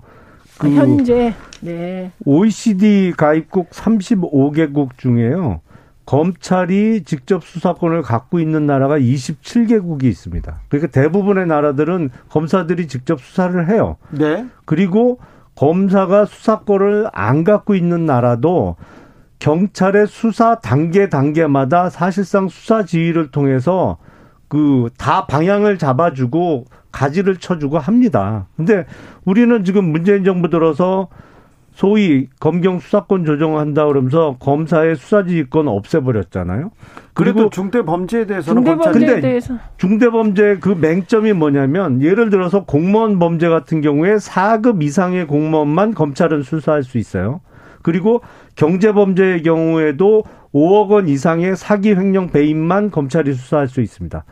그 0.58 0.70
현재 0.70 1.34
네. 1.62 2.12
OECD 2.26 3.14
가입국 3.16 3.70
35개국 3.72 4.98
중에요. 4.98 5.62
검찰이 6.06 7.04
직접 7.04 7.44
수사권을 7.44 8.02
갖고 8.02 8.40
있는 8.40 8.66
나라가 8.66 8.98
27개국이 9.00 10.04
있습니다. 10.04 10.62
그러니까 10.68 10.92
대부분의 10.92 11.48
나라들은 11.48 12.10
검사들이 12.30 12.88
직접 12.88 13.22
수사를 13.22 13.70
해요. 13.70 13.98
네. 14.12 14.46
그리고 14.66 15.20
검사가 15.56 16.26
수사권을 16.26 17.08
안 17.14 17.44
갖고 17.44 17.76
있는 17.76 18.06
나라도 18.06 18.76
경찰의 19.40 20.08
수사 20.08 20.60
단계 20.60 21.10
단계마다 21.10 21.90
사실상 21.90 22.48
수사 22.50 22.84
지휘를 22.84 23.32
통해서 23.32 23.98
그 24.48 24.90
다 24.98 25.26
방향을 25.26 25.78
잡아주고 25.78 26.66
가지를 26.92 27.38
쳐주고 27.38 27.80
합니다. 27.80 28.46
근데 28.56 28.86
우리는 29.26 29.64
지금 29.64 29.86
문재인 29.86 30.24
정부 30.24 30.50
들어서 30.50 31.08
소위 31.74 32.28
검경 32.40 32.80
수사권 32.80 33.26
조정한다 33.26 33.88
그러면서 33.88 34.38
검사의 34.40 34.96
수사지휘권 34.96 35.68
없애버렸잖아요. 35.68 36.72
그리고 37.14 37.50
중대 37.50 37.84
범죄에 37.84 38.26
대해서는 38.26 38.64
중대 38.64 38.84
범죄에 38.84 39.22
대해서 39.22 39.58
중대 39.78 40.10
범죄 40.10 40.58
그 40.60 40.70
맹점이 40.70 41.34
뭐냐면 41.34 42.02
예를 42.02 42.30
들어서 42.30 42.64
공무원 42.64 43.18
범죄 43.18 43.50
같은 43.50 43.82
경우에 43.82 44.16
4급 44.16 44.84
이상의 44.84 45.26
공무원만 45.26 45.94
검찰은 45.94 46.44
수사할 46.44 46.84
수 46.84 46.98
있어요. 46.98 47.42
그리고 47.82 48.22
경제 48.56 48.94
범죄의 48.94 49.42
경우에도 49.42 50.24
5억 50.54 50.90
원 50.90 51.08
이상의 51.08 51.56
사기 51.56 51.94
횡령 51.94 52.30
배임만 52.30 52.92
검찰이 52.92 53.34
수사할 53.34 53.68
수 53.68 53.82
있습니다. 53.82 54.24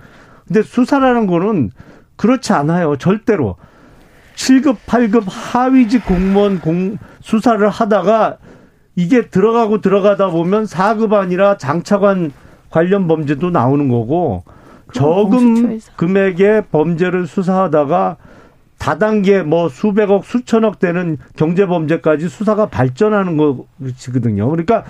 근데 0.47 0.61
수사라는 0.61 1.25
거는 1.25 1.71
그렇지 2.15 2.53
않아요. 2.53 2.97
절대로. 2.97 3.55
7급, 4.41 4.77
8급 4.87 5.23
하위직 5.27 6.05
공무원 6.05 6.59
공, 6.59 6.97
수사를 7.21 7.67
하다가 7.69 8.37
이게 8.95 9.27
들어가고 9.27 9.81
들어가다 9.81 10.29
보면 10.29 10.65
4급 10.65 11.13
아니라 11.13 11.57
장차관 11.57 12.31
관련 12.71 13.07
범죄도 13.07 13.51
나오는 13.51 13.87
거고 13.87 14.43
저금 14.93 15.79
금액의 15.95 16.63
범죄를 16.71 17.27
수사하다가 17.27 18.17
다단계 18.79 19.43
뭐 19.43 19.69
수백억 19.69 20.25
수천억 20.25 20.79
되는 20.79 21.17
경제 21.37 21.67
범죄까지 21.67 22.27
수사가 22.27 22.65
발전하는 22.65 23.37
것이거든요. 23.37 24.49
그러니까 24.49 24.83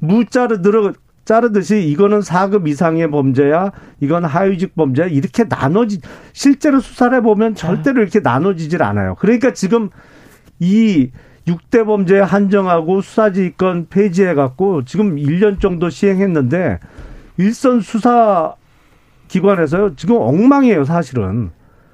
무자르 0.00 0.60
들어 0.60 0.92
자르듯이 1.28 1.86
이거는 1.88 2.20
4급 2.20 2.66
이상의 2.68 3.10
범죄야, 3.10 3.70
이건 4.00 4.24
하위직 4.24 4.74
범죄야 4.74 5.08
이렇게 5.08 5.44
나눠지 5.44 6.00
실제로 6.32 6.80
수사를 6.80 7.14
해 7.18 7.20
보면 7.20 7.54
절대로 7.54 8.00
이렇게 8.00 8.20
나눠지질 8.20 8.82
않아요. 8.82 9.14
그러니까 9.16 9.52
지금 9.52 9.90
이 10.58 11.10
6대 11.46 11.84
범죄 11.84 12.18
한정하고 12.18 13.02
수사지휘권 13.02 13.88
폐지해 13.90 14.32
갖고 14.32 14.86
지금 14.86 15.16
1년 15.16 15.60
정도 15.60 15.90
시행했는데 15.90 16.78
일선 17.36 17.82
수사 17.82 18.54
기관에서요. 19.28 19.96
지금 19.96 20.16
엉망이에요, 20.16 20.86
사실은. 20.86 21.50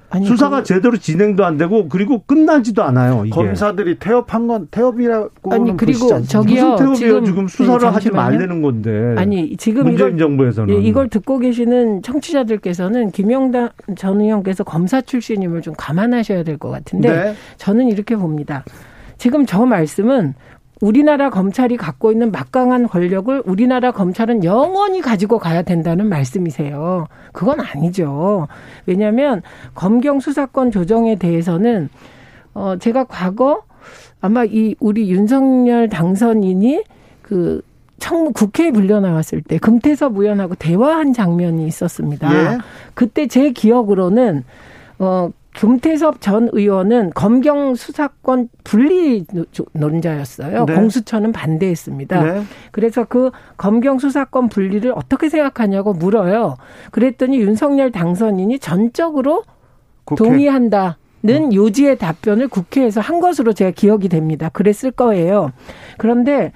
아니, 0.09 0.25
수사가 0.25 0.57
그... 0.57 0.63
제대로 0.63 0.97
진행도 0.97 1.45
안 1.45 1.57
되고 1.57 1.87
그리고 1.89 2.23
끝나지도 2.25 2.83
않아요. 2.83 3.23
이게. 3.25 3.35
검사들이 3.35 3.95
태업한 3.99 4.47
건 4.47 4.67
태업이라고 4.71 5.53
아니 5.53 5.75
그리고 5.77 6.23
저기요 6.23 6.69
무슨 6.71 6.75
태업이요 6.77 6.95
지금, 6.95 7.25
지금 7.25 7.47
수사를 7.47 7.79
네, 7.79 7.87
하지 7.87 8.09
말라는 8.11 8.61
건데. 8.61 9.15
아니 9.17 9.55
지금 9.57 9.83
문재인 9.83 10.15
이걸, 10.15 10.17
정부에서는 10.17 10.73
예, 10.73 10.79
이걸 10.79 11.09
듣고 11.09 11.39
계시는 11.39 12.01
청취자들께서는 12.01 13.11
김영당 13.11 13.69
전 13.97 14.21
의원께서 14.21 14.63
검사 14.63 15.01
출신임을 15.01 15.61
좀 15.61 15.73
감안하셔야 15.77 16.43
될 16.43 16.55
것 16.57 16.69
같은데 16.69 17.09
네. 17.09 17.33
저는 17.57 17.87
이렇게 17.89 18.15
봅니다. 18.15 18.63
지금 19.17 19.45
저 19.45 19.65
말씀은 19.65 20.33
우리나라 20.81 21.29
검찰이 21.29 21.77
갖고 21.77 22.11
있는 22.11 22.31
막강한 22.31 22.87
권력을 22.87 23.43
우리나라 23.45 23.91
검찰은 23.91 24.43
영원히 24.43 25.01
가지고 25.01 25.39
가야 25.39 25.61
된다는 25.61 26.07
말씀이세요. 26.09 27.07
그건 27.31 27.59
아니죠. 27.61 28.47
왜냐하면 28.85 29.41
검경 29.73 30.19
수사권 30.19 30.71
조정에 30.71 31.15
대해서는 31.15 31.89
어 32.53 32.75
제가 32.77 33.05
과거 33.05 33.63
아마 34.21 34.43
이 34.43 34.75
우리 34.79 35.09
윤석열 35.09 35.87
당선인이 35.89 36.83
그 37.21 37.61
청무 37.99 38.33
국회에 38.33 38.71
불려 38.71 38.99
나왔을 38.99 39.41
때 39.41 39.57
금태섭 39.57 40.17
의원하고 40.17 40.55
대화한 40.55 41.13
장면이 41.13 41.65
있었습니다. 41.67 42.33
예. 42.33 42.57
그때 42.93 43.27
제 43.27 43.51
기억으로는 43.51 44.43
어 44.99 45.29
금태섭 45.55 46.21
전 46.21 46.49
의원은 46.51 47.11
검경 47.15 47.75
수사권 47.75 48.49
분리 48.63 49.25
논자였어요. 49.73 50.65
네. 50.65 50.75
공수처는 50.75 51.31
반대했습니다. 51.31 52.23
네. 52.23 52.41
그래서 52.71 53.05
그 53.05 53.31
검경 53.57 53.99
수사권 53.99 54.49
분리를 54.49 54.91
어떻게 54.95 55.29
생각하냐고 55.29 55.93
물어요. 55.93 56.57
그랬더니 56.91 57.39
윤석열 57.39 57.91
당선인이 57.91 58.59
전적으로 58.59 59.43
국회. 60.03 60.23
동의한다. 60.23 60.97
는 61.23 61.45
어. 61.45 61.49
요지의 61.55 61.97
답변을 61.97 62.49
국회에서 62.49 63.01
한 63.01 63.19
것으로 63.19 63.53
제가 63.53 63.71
기억이 63.71 64.09
됩니다. 64.09 64.49
그랬을 64.49 64.91
거예요. 64.91 65.51
그런데 65.97 66.51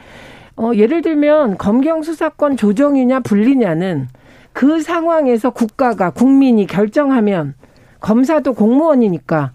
어 0.55 0.71
예를 0.75 1.01
들면 1.01 1.57
검경 1.57 2.03
수사권 2.03 2.55
조정이냐 2.55 3.21
분리냐는 3.21 4.09
그 4.53 4.81
상황에서 4.81 5.49
국가가 5.49 6.11
국민이 6.11 6.67
결정하면 6.67 7.55
검사도 8.01 8.53
공무원이니까 8.53 9.51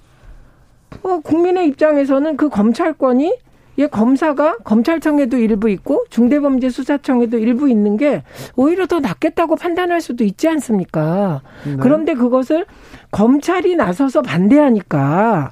어, 1.02 1.20
국민의 1.20 1.66
입장에서는 1.68 2.36
그 2.36 2.48
검찰권이 2.48 3.38
예, 3.78 3.86
검사가 3.88 4.58
검찰청에도 4.58 5.36
일부 5.36 5.68
있고 5.68 6.04
중대범죄수사청에도 6.10 7.38
일부 7.38 7.68
있는 7.68 7.96
게 7.96 8.22
오히려 8.54 8.86
더 8.86 9.00
낫겠다고 9.00 9.56
판단할 9.56 10.00
수도 10.00 10.22
있지 10.22 10.48
않습니까? 10.48 11.42
네. 11.66 11.76
그런데 11.80 12.14
그것을 12.14 12.66
검찰이 13.10 13.74
나서서 13.74 14.22
반대하니까 14.22 15.50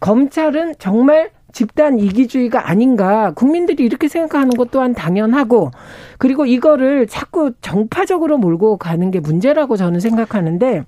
검찰은 0.00 0.76
정말 0.78 1.30
집단 1.52 1.98
이기주의가 1.98 2.70
아닌가 2.70 3.32
국민들이 3.34 3.84
이렇게 3.84 4.08
생각하는 4.08 4.50
것 4.50 4.70
또한 4.70 4.94
당연하고 4.94 5.72
그리고 6.16 6.46
이거를 6.46 7.08
자꾸 7.08 7.52
정파적으로 7.60 8.38
몰고 8.38 8.76
가는 8.76 9.10
게 9.10 9.20
문제라고 9.20 9.76
저는 9.76 10.00
생각하는데 10.00 10.84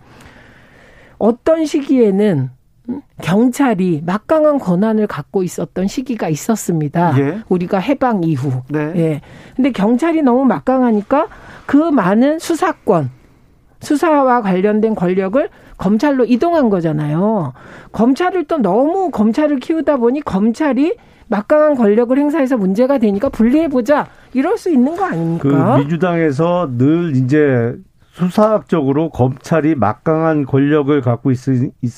어떤 1.23 1.65
시기에는 1.67 2.51
경찰이 3.23 4.03
막강한 4.05 4.59
권한을 4.59 5.07
갖고 5.07 5.45
있었던 5.45 5.87
시기가 5.87 6.29
있었습니다. 6.29 7.17
예. 7.17 7.39
우리가 7.49 7.79
해방 7.79 8.25
이후. 8.25 8.51
네. 8.69 8.93
예. 8.97 9.21
근데 9.55 9.71
경찰이 9.71 10.23
너무 10.23 10.45
막강하니까 10.45 11.29
그 11.65 11.77
많은 11.77 12.41
수사권, 12.41 13.11
수사와 13.79 14.43
관련된 14.43 14.97
권력을 14.97 15.49
검찰로 15.79 16.25
이동한 16.25 16.71
거잖아요. 16.71 17.53
검찰을 17.93 18.47
또 18.47 18.59
너무 18.59 19.13
검찰을 19.13 19.61
키우다 19.61 19.99
보니 19.99 20.23
검찰이 20.23 20.97
막강한 21.29 21.77
권력을 21.77 22.19
행사해서 22.19 22.57
문제가 22.57 22.99
되니까 22.99 23.29
분리해보자. 23.29 24.09
이럴 24.35 24.59
수 24.59 24.73
있는 24.73 24.97
거 24.97 25.05
아닙니까? 25.05 25.77
그 25.77 25.81
민주당에서 25.83 26.69
늘 26.77 27.15
이제 27.15 27.77
수사학적으로 28.13 29.09
검찰이 29.09 29.75
막강한 29.75 30.45
권력을 30.45 31.01
갖고 31.01 31.31
있, 31.31 31.39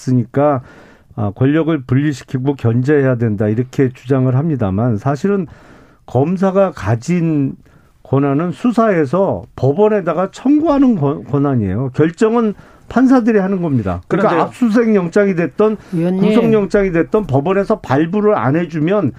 으니까 0.08 0.62
아, 1.16 1.32
권력을 1.34 1.82
분리시키고 1.84 2.54
견제해야 2.54 3.16
된다 3.16 3.48
이렇게 3.48 3.88
주장을 3.92 4.34
합니다만 4.34 4.96
사실은 4.96 5.46
검사가 6.06 6.72
가진 6.72 7.56
권한은 8.02 8.52
수사에서 8.52 9.42
법원에다가 9.56 10.30
청구하는 10.30 11.24
권한이에요. 11.24 11.90
결정은 11.94 12.54
판사들이 12.88 13.38
하는 13.38 13.62
겁니다. 13.62 14.02
그러니까 14.08 14.42
압수수색 14.42 14.94
영장이 14.94 15.34
됐던 15.34 15.76
구속 16.20 16.52
영장이 16.52 16.92
됐던 16.92 17.26
법원에서 17.26 17.80
발부를 17.80 18.36
안 18.36 18.56
해주면 18.56 19.12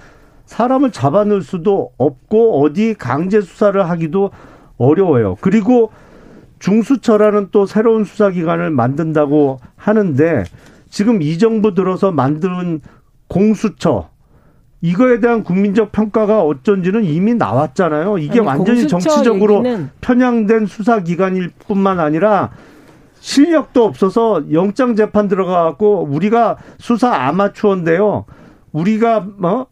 사람을 0.46 0.92
잡아넣을 0.92 1.42
수도 1.42 1.90
없고 1.98 2.62
어디 2.62 2.94
강제 2.94 3.40
수사를 3.40 3.88
하기도 3.90 4.30
어려워요. 4.78 5.36
그리고 5.40 5.90
중수처라는 6.58 7.48
또 7.52 7.66
새로운 7.66 8.04
수사기관을 8.04 8.70
만든다고 8.70 9.60
하는데 9.76 10.44
지금 10.90 11.20
이 11.22 11.38
정부 11.38 11.74
들어서 11.74 12.12
만드는 12.12 12.80
공수처 13.28 14.08
이거에 14.80 15.20
대한 15.20 15.42
국민적 15.42 15.90
평가가 15.92 16.42
어쩐지는 16.42 17.04
이미 17.04 17.34
나왔잖아요. 17.34 18.18
이게 18.18 18.38
아니, 18.38 18.46
완전히 18.46 18.86
정치적으로. 18.86 19.62
편향된 20.00 20.66
수사기관일 20.66 21.50
뿐만 21.66 21.98
아니라 21.98 22.50
실력도 23.18 23.84
없어서 23.84 24.44
영장 24.52 24.94
재판 24.94 25.28
들어가갖고 25.28 26.08
우리가 26.10 26.58
수사 26.78 27.14
아마추어인데요. 27.14 28.26
우리가 28.72 29.26
뭐 29.38 29.66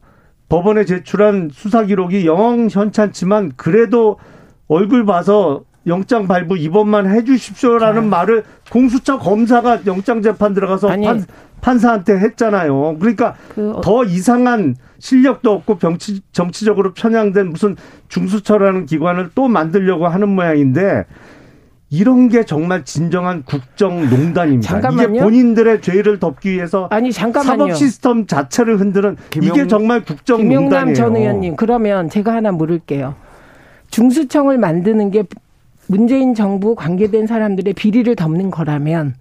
법원에 0.49 0.85
제출한 0.85 1.51
수사 1.53 1.85
기록이 1.85 2.27
영 2.27 2.69
현찮지만 2.71 3.53
그래도 3.57 4.19
얼굴 4.67 5.05
봐서 5.05 5.63
영장 5.87 6.27
발부 6.27 6.57
이번만 6.57 7.11
해 7.11 7.25
주십시오라는 7.25 8.09
말을 8.09 8.45
공수처 8.71 9.19
검사가 9.19 9.81
영장 9.87 10.23
재판 10.23 10.55
들어가서 10.55 10.89
판, 10.89 11.25
판사한테 11.61 12.19
했잖아요. 12.19 12.97
그러니까 12.99 13.35
그, 13.55 13.73
어. 13.77 13.81
더 13.81 14.05
이상한 14.05 14.77
실력도 14.99 15.51
없고 15.53 15.79
정치, 15.79 16.21
정치적으로 16.33 16.95
편향된 16.95 17.51
무슨 17.51 17.77
중수처라는 18.09 18.87
기관을 18.87 19.31
또 19.35 19.49
만들려고 19.49 20.09
하는 20.09 20.31
모양인데 20.31 21.05
이런 21.91 22.29
게 22.29 22.45
정말 22.45 22.85
진정한 22.85 23.45
국정 23.45 24.09
농단입니다. 24.09 24.69
잠깐만요. 24.69 25.11
이게 25.11 25.21
본인들의 25.21 25.81
죄를 25.83 26.19
덮기 26.19 26.51
위해서 26.51 26.89
아니 26.91 27.13
잠깐만요. 27.13 27.67
사법 27.67 27.77
시스템 27.77 28.27
자체를 28.27 28.81
흔드는 28.81 29.17
김용, 29.31 29.55
이게 29.55 29.67
정말 29.67 30.03
국정 30.03 30.39
농단이에요. 30.39 30.61
김용남 30.61 30.95
전 30.95 31.17
의원님 31.17 31.57
그러면 31.57 32.09
제가 32.09 32.33
하나 32.33 32.51
물을게요. 32.53 33.15
중수청을 33.91 34.59
만드는 34.59 35.11
게 35.13 35.23
문재인 35.87 36.35
정부 36.35 36.75
관계된 36.75 37.27
사람들의 37.27 37.75
비리를 37.75 38.15
덮는 38.17 38.51
거라면 38.51 39.15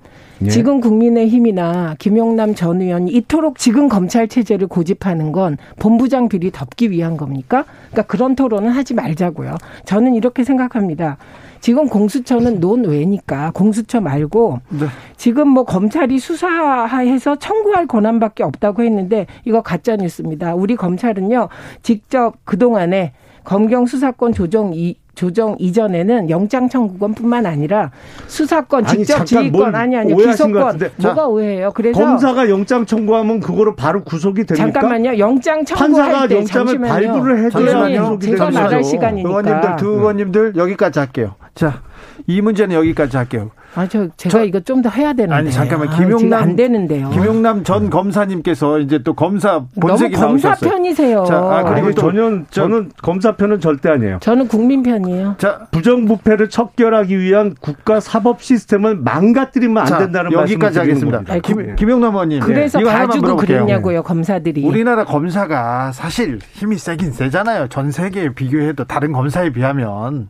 예. 0.44 0.50
지금 0.50 0.82
국민의힘이나 0.82 1.96
김용남 2.00 2.56
전 2.56 2.82
의원이 2.82 3.12
이토록 3.12 3.58
지금 3.58 3.88
검찰 3.88 4.28
체제를 4.28 4.68
고집하는 4.68 5.32
건 5.32 5.58
본부장 5.80 6.28
비리 6.28 6.52
덮기 6.52 6.92
위한 6.92 7.18
겁니까? 7.18 7.66
그러니까 7.92 8.04
그런 8.04 8.36
토론은 8.36 8.70
하지 8.72 8.94
말자고요. 8.94 9.56
저는 9.86 10.16
이렇게 10.16 10.44
생각합니다. 10.44 11.18
지금 11.62 11.88
공수처는 11.88 12.60
논외니까 12.60 13.52
공수처 13.52 14.02
말고 14.02 14.60
네. 14.70 14.88
지금 15.16 15.48
뭐 15.48 15.64
검찰이 15.64 16.20
수사해서 16.20 17.38
청구할 17.38 17.88
권한밖에 17.88 18.44
없다고 18.44 18.84
했는데 18.84 19.28
이거 19.46 19.62
가짜 19.62 19.96
뉴스입니다. 19.96 20.56
우리 20.56 20.76
검찰은요 20.76 21.48
직접 21.82 22.36
그 22.44 22.58
동안에 22.58 23.14
검경 23.46 23.86
수사권 23.86 24.34
조정 24.34 24.74
이 24.74 24.98
조정 25.16 25.56
이전에는 25.60 26.30
영장 26.30 26.68
청구권뿐만 26.68 27.46
아니라 27.46 27.92
수사권, 28.28 28.86
직접 28.88 29.26
지휘권 29.26 29.76
아니 29.76 29.96
아니 29.96 30.16
기소권 30.16 30.80
뭐가 30.98 31.28
오해예요? 31.28 31.72
그래서 31.74 32.00
검사가 32.00 32.50
영장 32.50 32.86
청구하면 32.86 33.40
그거로 33.40 33.76
바로 33.76 34.04
구속이 34.04 34.46
됩니까? 34.46 34.80
잠깐만요. 34.80 35.20
영장 35.20 35.64
청구할 35.64 36.28
때 36.28 36.36
영장을 36.38 36.80
발부를 36.80 37.46
해줘야 37.46 38.00
구속이 38.00 38.26
제가 38.28 38.50
말할 38.50 38.84
시간이니까. 38.84 39.30
의원님들 39.30 39.76
두 39.78 39.88
의원님들 39.90 40.54
여기까지 40.56 41.00
할게요. 41.00 41.36
자, 41.54 41.82
이 42.28 42.42
문제는 42.42 42.76
여기까지 42.76 43.18
할게요. 43.18 43.52
아, 43.76 43.88
저, 43.88 44.08
제가 44.18 44.32
저, 44.38 44.44
이거 44.44 44.60
좀 44.60 44.84
더 44.84 44.90
해야 44.90 45.14
되는데. 45.14 45.34
아니, 45.34 45.52
잠깐만. 45.52 45.90
김용남. 45.98 46.40
아, 46.40 46.44
안 46.44 46.56
되는데요. 46.56 47.10
김용남 47.10 47.64
전 47.64 47.90
검사님께서 47.90 48.80
이제 48.80 49.00
또 49.04 49.14
검사 49.14 49.64
본색이 49.80 50.14
너무 50.16 50.28
검사 50.28 50.50
나오셨어요. 50.50 50.70
편이세요. 50.70 51.24
자, 51.26 51.38
아, 51.38 51.64
그리고 51.64 51.88
아니, 51.88 51.96
저는, 51.96 52.46
저는 52.52 52.92
검사 53.02 53.36
편은 53.36 53.60
절대 53.62 53.90
아니에요. 53.90 54.20
저는 54.22 54.48
국민 54.48 54.84
편이에요. 54.84 55.36
자, 55.40 55.66
부정부패를 55.72 56.50
척결하기 56.50 57.18
위한 57.20 57.56
국가 57.60 58.00
사법 58.00 58.44
시스템을 58.44 58.96
망가뜨리면 58.98 59.78
안 59.92 60.00
된다는 60.00 60.30
자, 60.32 60.42
여기까지 60.42 60.80
하겠습니다. 60.80 61.24
아니, 61.28 61.42
김, 61.42 61.76
김용남 61.76 62.14
의원님. 62.14 62.42
그래서 62.42 62.78
네. 62.80 62.86
가지고 62.86 63.38
그랬냐고요, 63.38 64.04
검사들이. 64.04 64.64
우리나라 64.66 65.04
검사가 65.06 65.92
사실 65.94 66.40
힘이 66.54 66.78
세긴 66.78 67.12
세잖아요. 67.12 67.70
전 67.70 67.90
세계에 67.92 68.30
비교해도 68.36 68.84
다른 68.84 69.12
검사에 69.14 69.52
비하면. 69.52 70.30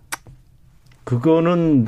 그거는 1.04 1.88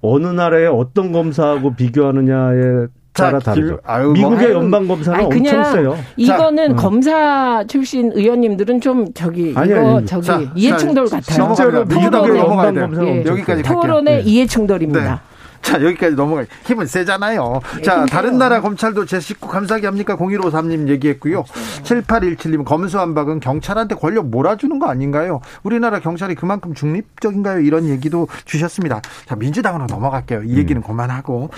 어느 0.00 0.26
나라의 0.26 0.66
어떤 0.66 1.12
검사하고 1.12 1.74
비교하느냐에 1.74 2.86
따라 3.12 3.38
다르죠. 3.38 3.78
아유, 3.84 4.04
뭐 4.04 4.12
미국의 4.14 4.48
뭐, 4.48 4.62
연방 4.62 4.88
검사는 4.88 5.18
아니, 5.18 5.26
엄청 5.26 5.64
세요. 5.64 5.96
이거는 6.16 6.68
자, 6.68 6.72
음. 6.72 6.76
검사 6.76 7.64
출신 7.66 8.10
의원님들은 8.14 8.80
좀 8.80 9.12
저기 9.12 9.52
아니, 9.54 9.70
이거 9.70 9.98
아니, 9.98 10.06
저기 10.06 10.26
자, 10.26 10.40
이해충돌 10.54 11.08
같아요. 11.08 11.54
실제로 11.54 11.84
민주당의 11.84 12.38
연방 12.38 12.74
검사 12.74 13.04
예. 13.04 13.24
여기까지 13.24 13.62
토론의 13.62 14.16
네. 14.16 14.22
이해충돌입니다. 14.22 15.14
네. 15.14 15.31
자, 15.62 15.82
여기까지 15.82 16.14
넘어가. 16.16 16.44
힘은 16.66 16.86
세잖아요. 16.86 17.60
자, 17.84 18.04
다른 18.06 18.36
나라 18.36 18.60
검찰도 18.60 19.06
제 19.06 19.20
식구 19.20 19.48
감사기 19.48 19.86
합니까? 19.86 20.16
0153님 20.16 20.88
얘기했고요. 20.88 21.44
7817님 21.84 22.64
검수한박은 22.64 23.40
경찰한테 23.40 23.94
권력 23.94 24.26
몰아주는 24.26 24.78
거 24.78 24.88
아닌가요? 24.88 25.40
우리나라 25.62 26.00
경찰이 26.00 26.34
그만큼 26.34 26.74
중립적인가요? 26.74 27.60
이런 27.60 27.88
얘기도 27.88 28.28
주셨습니다. 28.44 29.00
자, 29.26 29.36
민주당으로 29.36 29.86
넘어갈게요. 29.86 30.42
이 30.42 30.56
얘기는 30.58 30.80
음. 30.80 30.86
그만하고. 30.86 31.50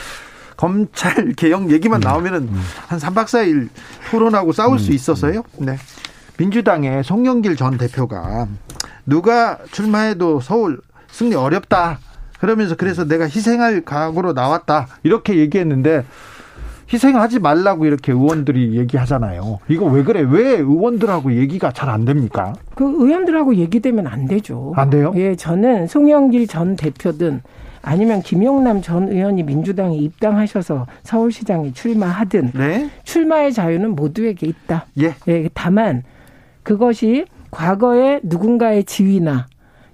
검찰 0.57 1.33
개혁 1.33 1.71
얘기만 1.73 2.01
음. 2.01 2.05
나오면은 2.05 2.43
음. 2.43 2.63
한 2.87 2.99
3박 2.99 3.25
4일 3.25 3.69
토론하고 4.11 4.53
싸울 4.53 4.79
수 4.79 4.93
있어서요. 4.93 5.43
네. 5.59 5.77
민주당의 6.37 7.03
송영길 7.03 7.57
전 7.57 7.77
대표가 7.77 8.47
누가 9.07 9.59
출마해도 9.73 10.41
서울 10.41 10.81
승리 11.11 11.35
어렵다. 11.35 11.99
그러면서 12.39 12.75
그래서 12.77 13.05
내가 13.05 13.25
희생할 13.25 13.83
각오로 13.83 14.33
나왔다 14.33 14.87
이렇게 15.03 15.37
얘기했는데 15.37 16.05
희생하지 16.93 17.39
말라고 17.41 17.87
이렇게 17.87 18.13
의원들이 18.13 18.77
얘기하잖아요. 18.77 19.59
이거 19.69 19.87
왜 19.87 20.03
그래? 20.05 20.21
왜 20.21 20.51
의원들하고 20.59 21.35
얘기가 21.35 21.73
잘 21.73 21.89
안 21.89 22.05
됩니까? 22.05 22.53
그 22.75 22.85
의원들하고 22.85 23.55
얘기되면 23.57 24.07
안 24.07 24.27
되죠. 24.27 24.73
안 24.77 24.91
돼요? 24.91 25.13
예, 25.17 25.35
저는 25.35 25.87
송영길 25.87 26.47
전 26.47 26.77
대표든 26.77 27.41
아니면 27.83 28.21
김용남 28.23 28.81
전 28.83 29.09
의원이 29.11 29.43
민주당에 29.45 29.97
입당하셔서 29.97 30.87
서울시장에 31.05 31.73
출마하든 31.73 32.53
네? 32.55 32.91
출마의 33.05 33.53
자유는 33.53 33.95
모두에게 33.95 34.47
있다. 34.47 34.87
예. 35.01 35.15
예. 35.29 35.49
다만 35.55 36.03
그것이 36.63 37.27
과거에 37.51 38.21
누군가의 38.23 38.85
지위나 38.85 39.47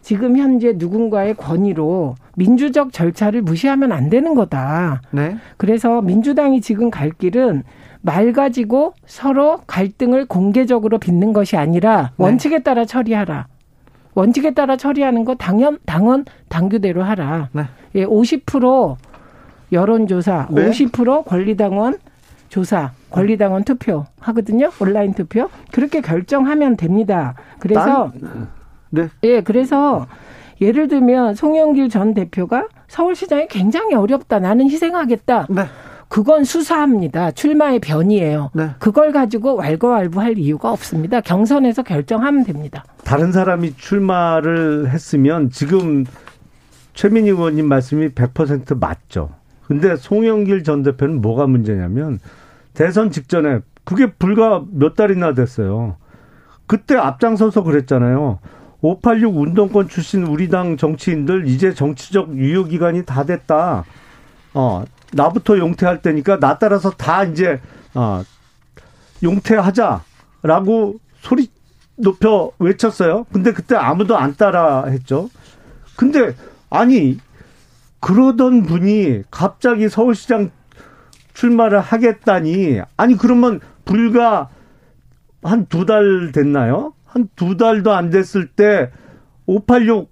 지금 0.03 0.36
현재 0.38 0.72
누군가의 0.76 1.34
권위로 1.34 2.14
민주적 2.41 2.95
절차를 2.95 3.43
무시하면 3.43 3.93
안 3.93 4.09
되는 4.09 4.34
거다. 4.34 5.03
네. 5.11 5.36
그래서 5.59 6.01
민주당이 6.01 6.62
지금 6.62 6.91
갈 6.91 7.11
길은 7.11 7.64
말 8.01 8.32
가지고 8.32 8.95
서로 9.05 9.61
갈등을 9.66 10.24
공개적으로 10.24 10.97
빚는 10.97 11.34
것이 11.34 11.59
아니라 11.59 12.12
네. 12.16 12.24
원칙에 12.24 12.61
따라 12.61 12.86
처리하라. 12.86 13.47
원칙에 14.14 14.55
따라 14.55 14.78
처리하는 14.78 15.26
거 15.26 15.34
당연 15.34 15.78
당원 15.84 16.24
당규대로 16.49 17.03
하라. 17.03 17.51
네. 17.53 17.64
예, 17.95 18.07
50% 18.07 18.97
여론조사, 19.70 20.49
네. 20.51 20.70
50% 20.70 21.26
권리당원 21.26 21.99
조사, 22.49 22.93
권리당원 23.11 23.64
투표 23.64 24.07
하거든요. 24.18 24.70
온라인 24.80 25.12
투표. 25.12 25.51
그렇게 25.70 26.01
결정하면 26.01 26.78
됩니다. 26.78 27.34
그래서 27.59 28.12
난... 28.18 28.49
네. 28.88 29.09
예, 29.24 29.43
그래서 29.43 30.07
예를 30.61 30.88
들면 30.88 31.34
송영길 31.34 31.88
전 31.88 32.14
대표가 32.14 32.66
서울시장이 32.88 33.48
굉장히 33.48 33.94
어렵다. 33.94 34.38
나는 34.38 34.68
희생하겠다. 34.68 35.46
네. 35.50 35.64
그건 36.08 36.42
수사합니다. 36.42 37.30
출마의 37.30 37.78
변이에요. 37.78 38.50
네. 38.52 38.70
그걸 38.80 39.12
가지고 39.12 39.54
왈가왈부할 39.54 40.38
이유가 40.38 40.72
없습니다. 40.72 41.20
경선에서 41.20 41.84
결정하면 41.84 42.44
됩니다. 42.44 42.84
다른 43.04 43.30
사람이 43.30 43.76
출마를 43.76 44.90
했으면 44.90 45.50
지금 45.50 46.04
최민희 46.94 47.30
의원님 47.30 47.66
말씀이 47.66 48.08
100% 48.08 48.78
맞죠. 48.80 49.30
근데 49.66 49.94
송영길 49.94 50.64
전 50.64 50.82
대표는 50.82 51.20
뭐가 51.20 51.46
문제냐면 51.46 52.18
대선 52.74 53.12
직전에 53.12 53.61
그게 53.84 54.12
불과 54.12 54.64
몇 54.72 54.96
달이나 54.96 55.32
됐어요. 55.32 55.96
그때 56.66 56.96
앞장서서 56.96 57.62
그랬잖아요. 57.62 58.40
586 58.83 59.37
운동권 59.37 59.89
출신 59.89 60.24
우리 60.24 60.49
당 60.49 60.76
정치인들 60.76 61.47
이제 61.49 61.74
정치적 61.74 62.37
유효 62.37 62.64
기간이 62.64 63.05
다 63.05 63.24
됐다. 63.24 63.85
어, 64.55 64.85
나부터 65.12 65.59
용퇴할 65.59 66.03
때니까 66.03 66.39
나 66.39 66.59
따라서 66.59 66.91
다 66.91 67.24
이제 67.24 67.61
어, 67.95 68.22
용퇴하자라고 69.22 70.97
소리 71.20 71.49
높여 71.97 72.51
외쳤어요. 72.59 73.26
근데 73.33 73.53
그때 73.53 73.76
아무도 73.76 74.16
안 74.16 74.35
따라 74.37 74.85
했죠. 74.87 75.28
근데 75.97 76.35
아니 76.70 77.18
그러던 78.01 78.62
분이 78.62 79.24
갑자기 79.31 79.89
서울시장 79.91 80.51
출마를 81.35 81.81
하겠다니 81.81 82.81
아니 82.97 83.16
그러면 83.16 83.61
불과 83.85 84.49
한 85.43 85.66
두 85.66 85.85
달 85.87 86.33
됐나요? 86.33 86.93
한 87.12 87.28
두 87.36 87.56
달도 87.56 87.92
안 87.92 88.11
됐을 88.11 88.46
때 88.46 88.90
586 89.46 90.11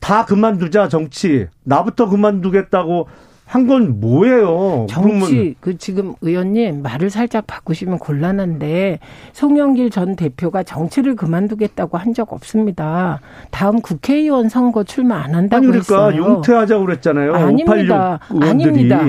다 0.00 0.24
그만두자 0.24 0.88
정치 0.88 1.46
나부터 1.64 2.08
그만두겠다고 2.08 3.06
한 3.46 3.66
건 3.66 3.98
뭐예요? 4.00 4.86
정치 4.88 5.56
그 5.60 5.76
지금 5.76 6.14
의원님 6.20 6.82
말을 6.82 7.10
살짝 7.10 7.48
바꾸시면 7.48 7.98
곤란한데 7.98 9.00
송영길 9.32 9.90
전 9.90 10.14
대표가 10.14 10.62
정치를 10.62 11.16
그만두겠다고 11.16 11.98
한 11.98 12.14
적 12.14 12.32
없습니다. 12.32 13.20
다음 13.50 13.80
국회의원 13.80 14.48
선거 14.48 14.84
출마 14.84 15.16
안 15.16 15.34
한다고 15.34 15.64
아니 15.64 15.66
그러니까 15.66 16.08
했어요. 16.10 16.22
용퇴하자고 16.24 16.84
그랬잖아요. 16.86 17.34
아닙니다. 17.34 18.20
아닙니다. 18.40 19.00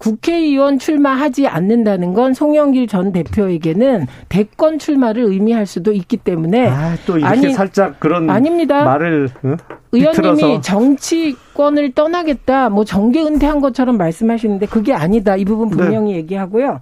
국회의원 0.00 0.78
출마하지 0.78 1.46
않는다는 1.46 2.14
건 2.14 2.32
송영길 2.32 2.86
전 2.88 3.12
대표에게는 3.12 4.06
대권 4.30 4.78
출마를 4.78 5.24
의미할 5.24 5.66
수도 5.66 5.92
있기 5.92 6.16
때문에 6.16 6.68
아, 6.68 6.96
또 7.06 7.18
이렇게 7.18 7.30
아니, 7.30 7.52
살짝 7.52 8.00
그런 8.00 8.30
아닙니다. 8.30 8.82
말을 8.82 9.28
어? 9.42 9.56
의원님이 9.92 10.62
정치권을 10.62 11.92
떠나겠다, 11.92 12.70
뭐 12.70 12.86
정계 12.86 13.22
은퇴한 13.22 13.60
것처럼 13.60 13.98
말씀하시는데 13.98 14.66
그게 14.66 14.94
아니다. 14.94 15.36
이 15.36 15.44
부분 15.44 15.68
분명히 15.68 16.12
네. 16.12 16.18
얘기하고요. 16.18 16.80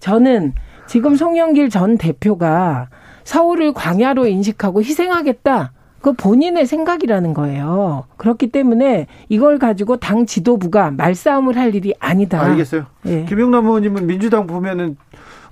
저는 0.00 0.52
지금 0.86 1.16
송영길 1.16 1.70
전 1.70 1.96
대표가 1.96 2.90
서울을 3.24 3.72
광야로 3.72 4.26
인식하고 4.26 4.82
희생하겠다. 4.82 5.72
그 6.02 6.12
본인의 6.12 6.66
생각이라는 6.66 7.32
거예요. 7.32 8.04
그렇기 8.16 8.48
때문에 8.48 9.06
이걸 9.28 9.58
가지고 9.58 9.96
당 9.98 10.26
지도부가 10.26 10.90
말싸움을 10.90 11.56
할 11.56 11.74
일이 11.76 11.94
아니다. 12.00 12.42
알겠어요. 12.42 12.86
예. 13.06 13.24
김영남 13.24 13.64
의원님은 13.66 14.06
민주당 14.08 14.48
보면은 14.48 14.96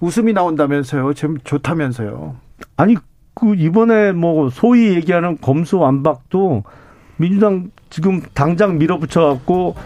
웃음이 0.00 0.32
나온다면서요. 0.32 1.14
좀 1.14 1.38
좋다면서요. 1.44 2.34
아니 2.76 2.96
그 3.34 3.54
이번에 3.54 4.10
뭐 4.10 4.50
소위 4.50 4.94
얘기하는 4.94 5.38
검수완박도 5.40 6.64
민주당 7.16 7.70
지금 7.88 8.20
당장 8.34 8.78
밀어붙여 8.78 9.20
갖고 9.20 9.76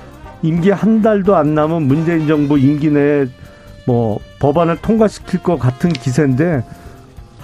임기 0.43 0.71
한 0.71 1.03
달도 1.03 1.37
안 1.37 1.55
남은 1.55 1.83
문재인 1.83 2.27
정부 2.27 2.59
임기 2.59 2.91
내에 2.91 3.27
뭐 3.87 4.19
법안을 4.41 4.79
통과시킬 4.79 5.43
것 5.43 5.59
같은 5.59 5.91
기세인데 5.93 6.65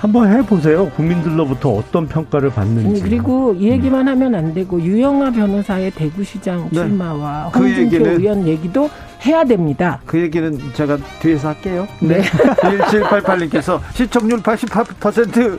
한번 0.00 0.32
해보세요. 0.32 0.88
국민들로부터 0.96 1.72
어떤 1.72 2.08
평가를 2.08 2.48
받는지. 2.50 3.02
그리고 3.02 3.54
이 3.54 3.68
얘기만 3.68 4.08
하면 4.08 4.34
안 4.34 4.54
되고 4.54 4.80
유영아 4.80 5.30
변호사의 5.32 5.90
대구시장 5.90 6.68
네. 6.70 6.76
출마와 6.80 7.50
네. 7.52 7.58
홍준표 7.58 8.02
그 8.04 8.10
의원 8.18 8.48
얘기도 8.48 8.88
해야 9.26 9.44
됩니다. 9.44 10.00
그 10.06 10.18
얘기는 10.18 10.58
제가 10.72 10.96
뒤에서 11.20 11.48
할게요. 11.48 11.86
네. 12.00 12.22
1788님께서 12.62 13.78
시청률 13.92 14.40
88% 14.42 15.58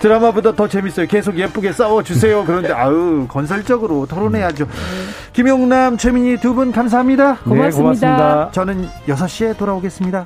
드라마보다 0.00 0.54
더 0.54 0.66
재밌어요. 0.66 1.06
계속 1.06 1.38
예쁘게 1.38 1.72
싸워주세요. 1.72 2.44
그런데 2.46 2.72
아유 2.72 3.26
건설적으로 3.28 4.06
토론해야죠. 4.06 4.66
김용남, 5.34 5.98
최민희 5.98 6.38
두 6.38 6.54
분 6.54 6.72
감사합니다. 6.72 7.36
고맙습니다. 7.44 7.68
네, 7.68 7.70
고맙습니다. 7.76 8.50
저는 8.52 8.88
6시에 9.08 9.58
돌아오겠습니다. 9.58 10.24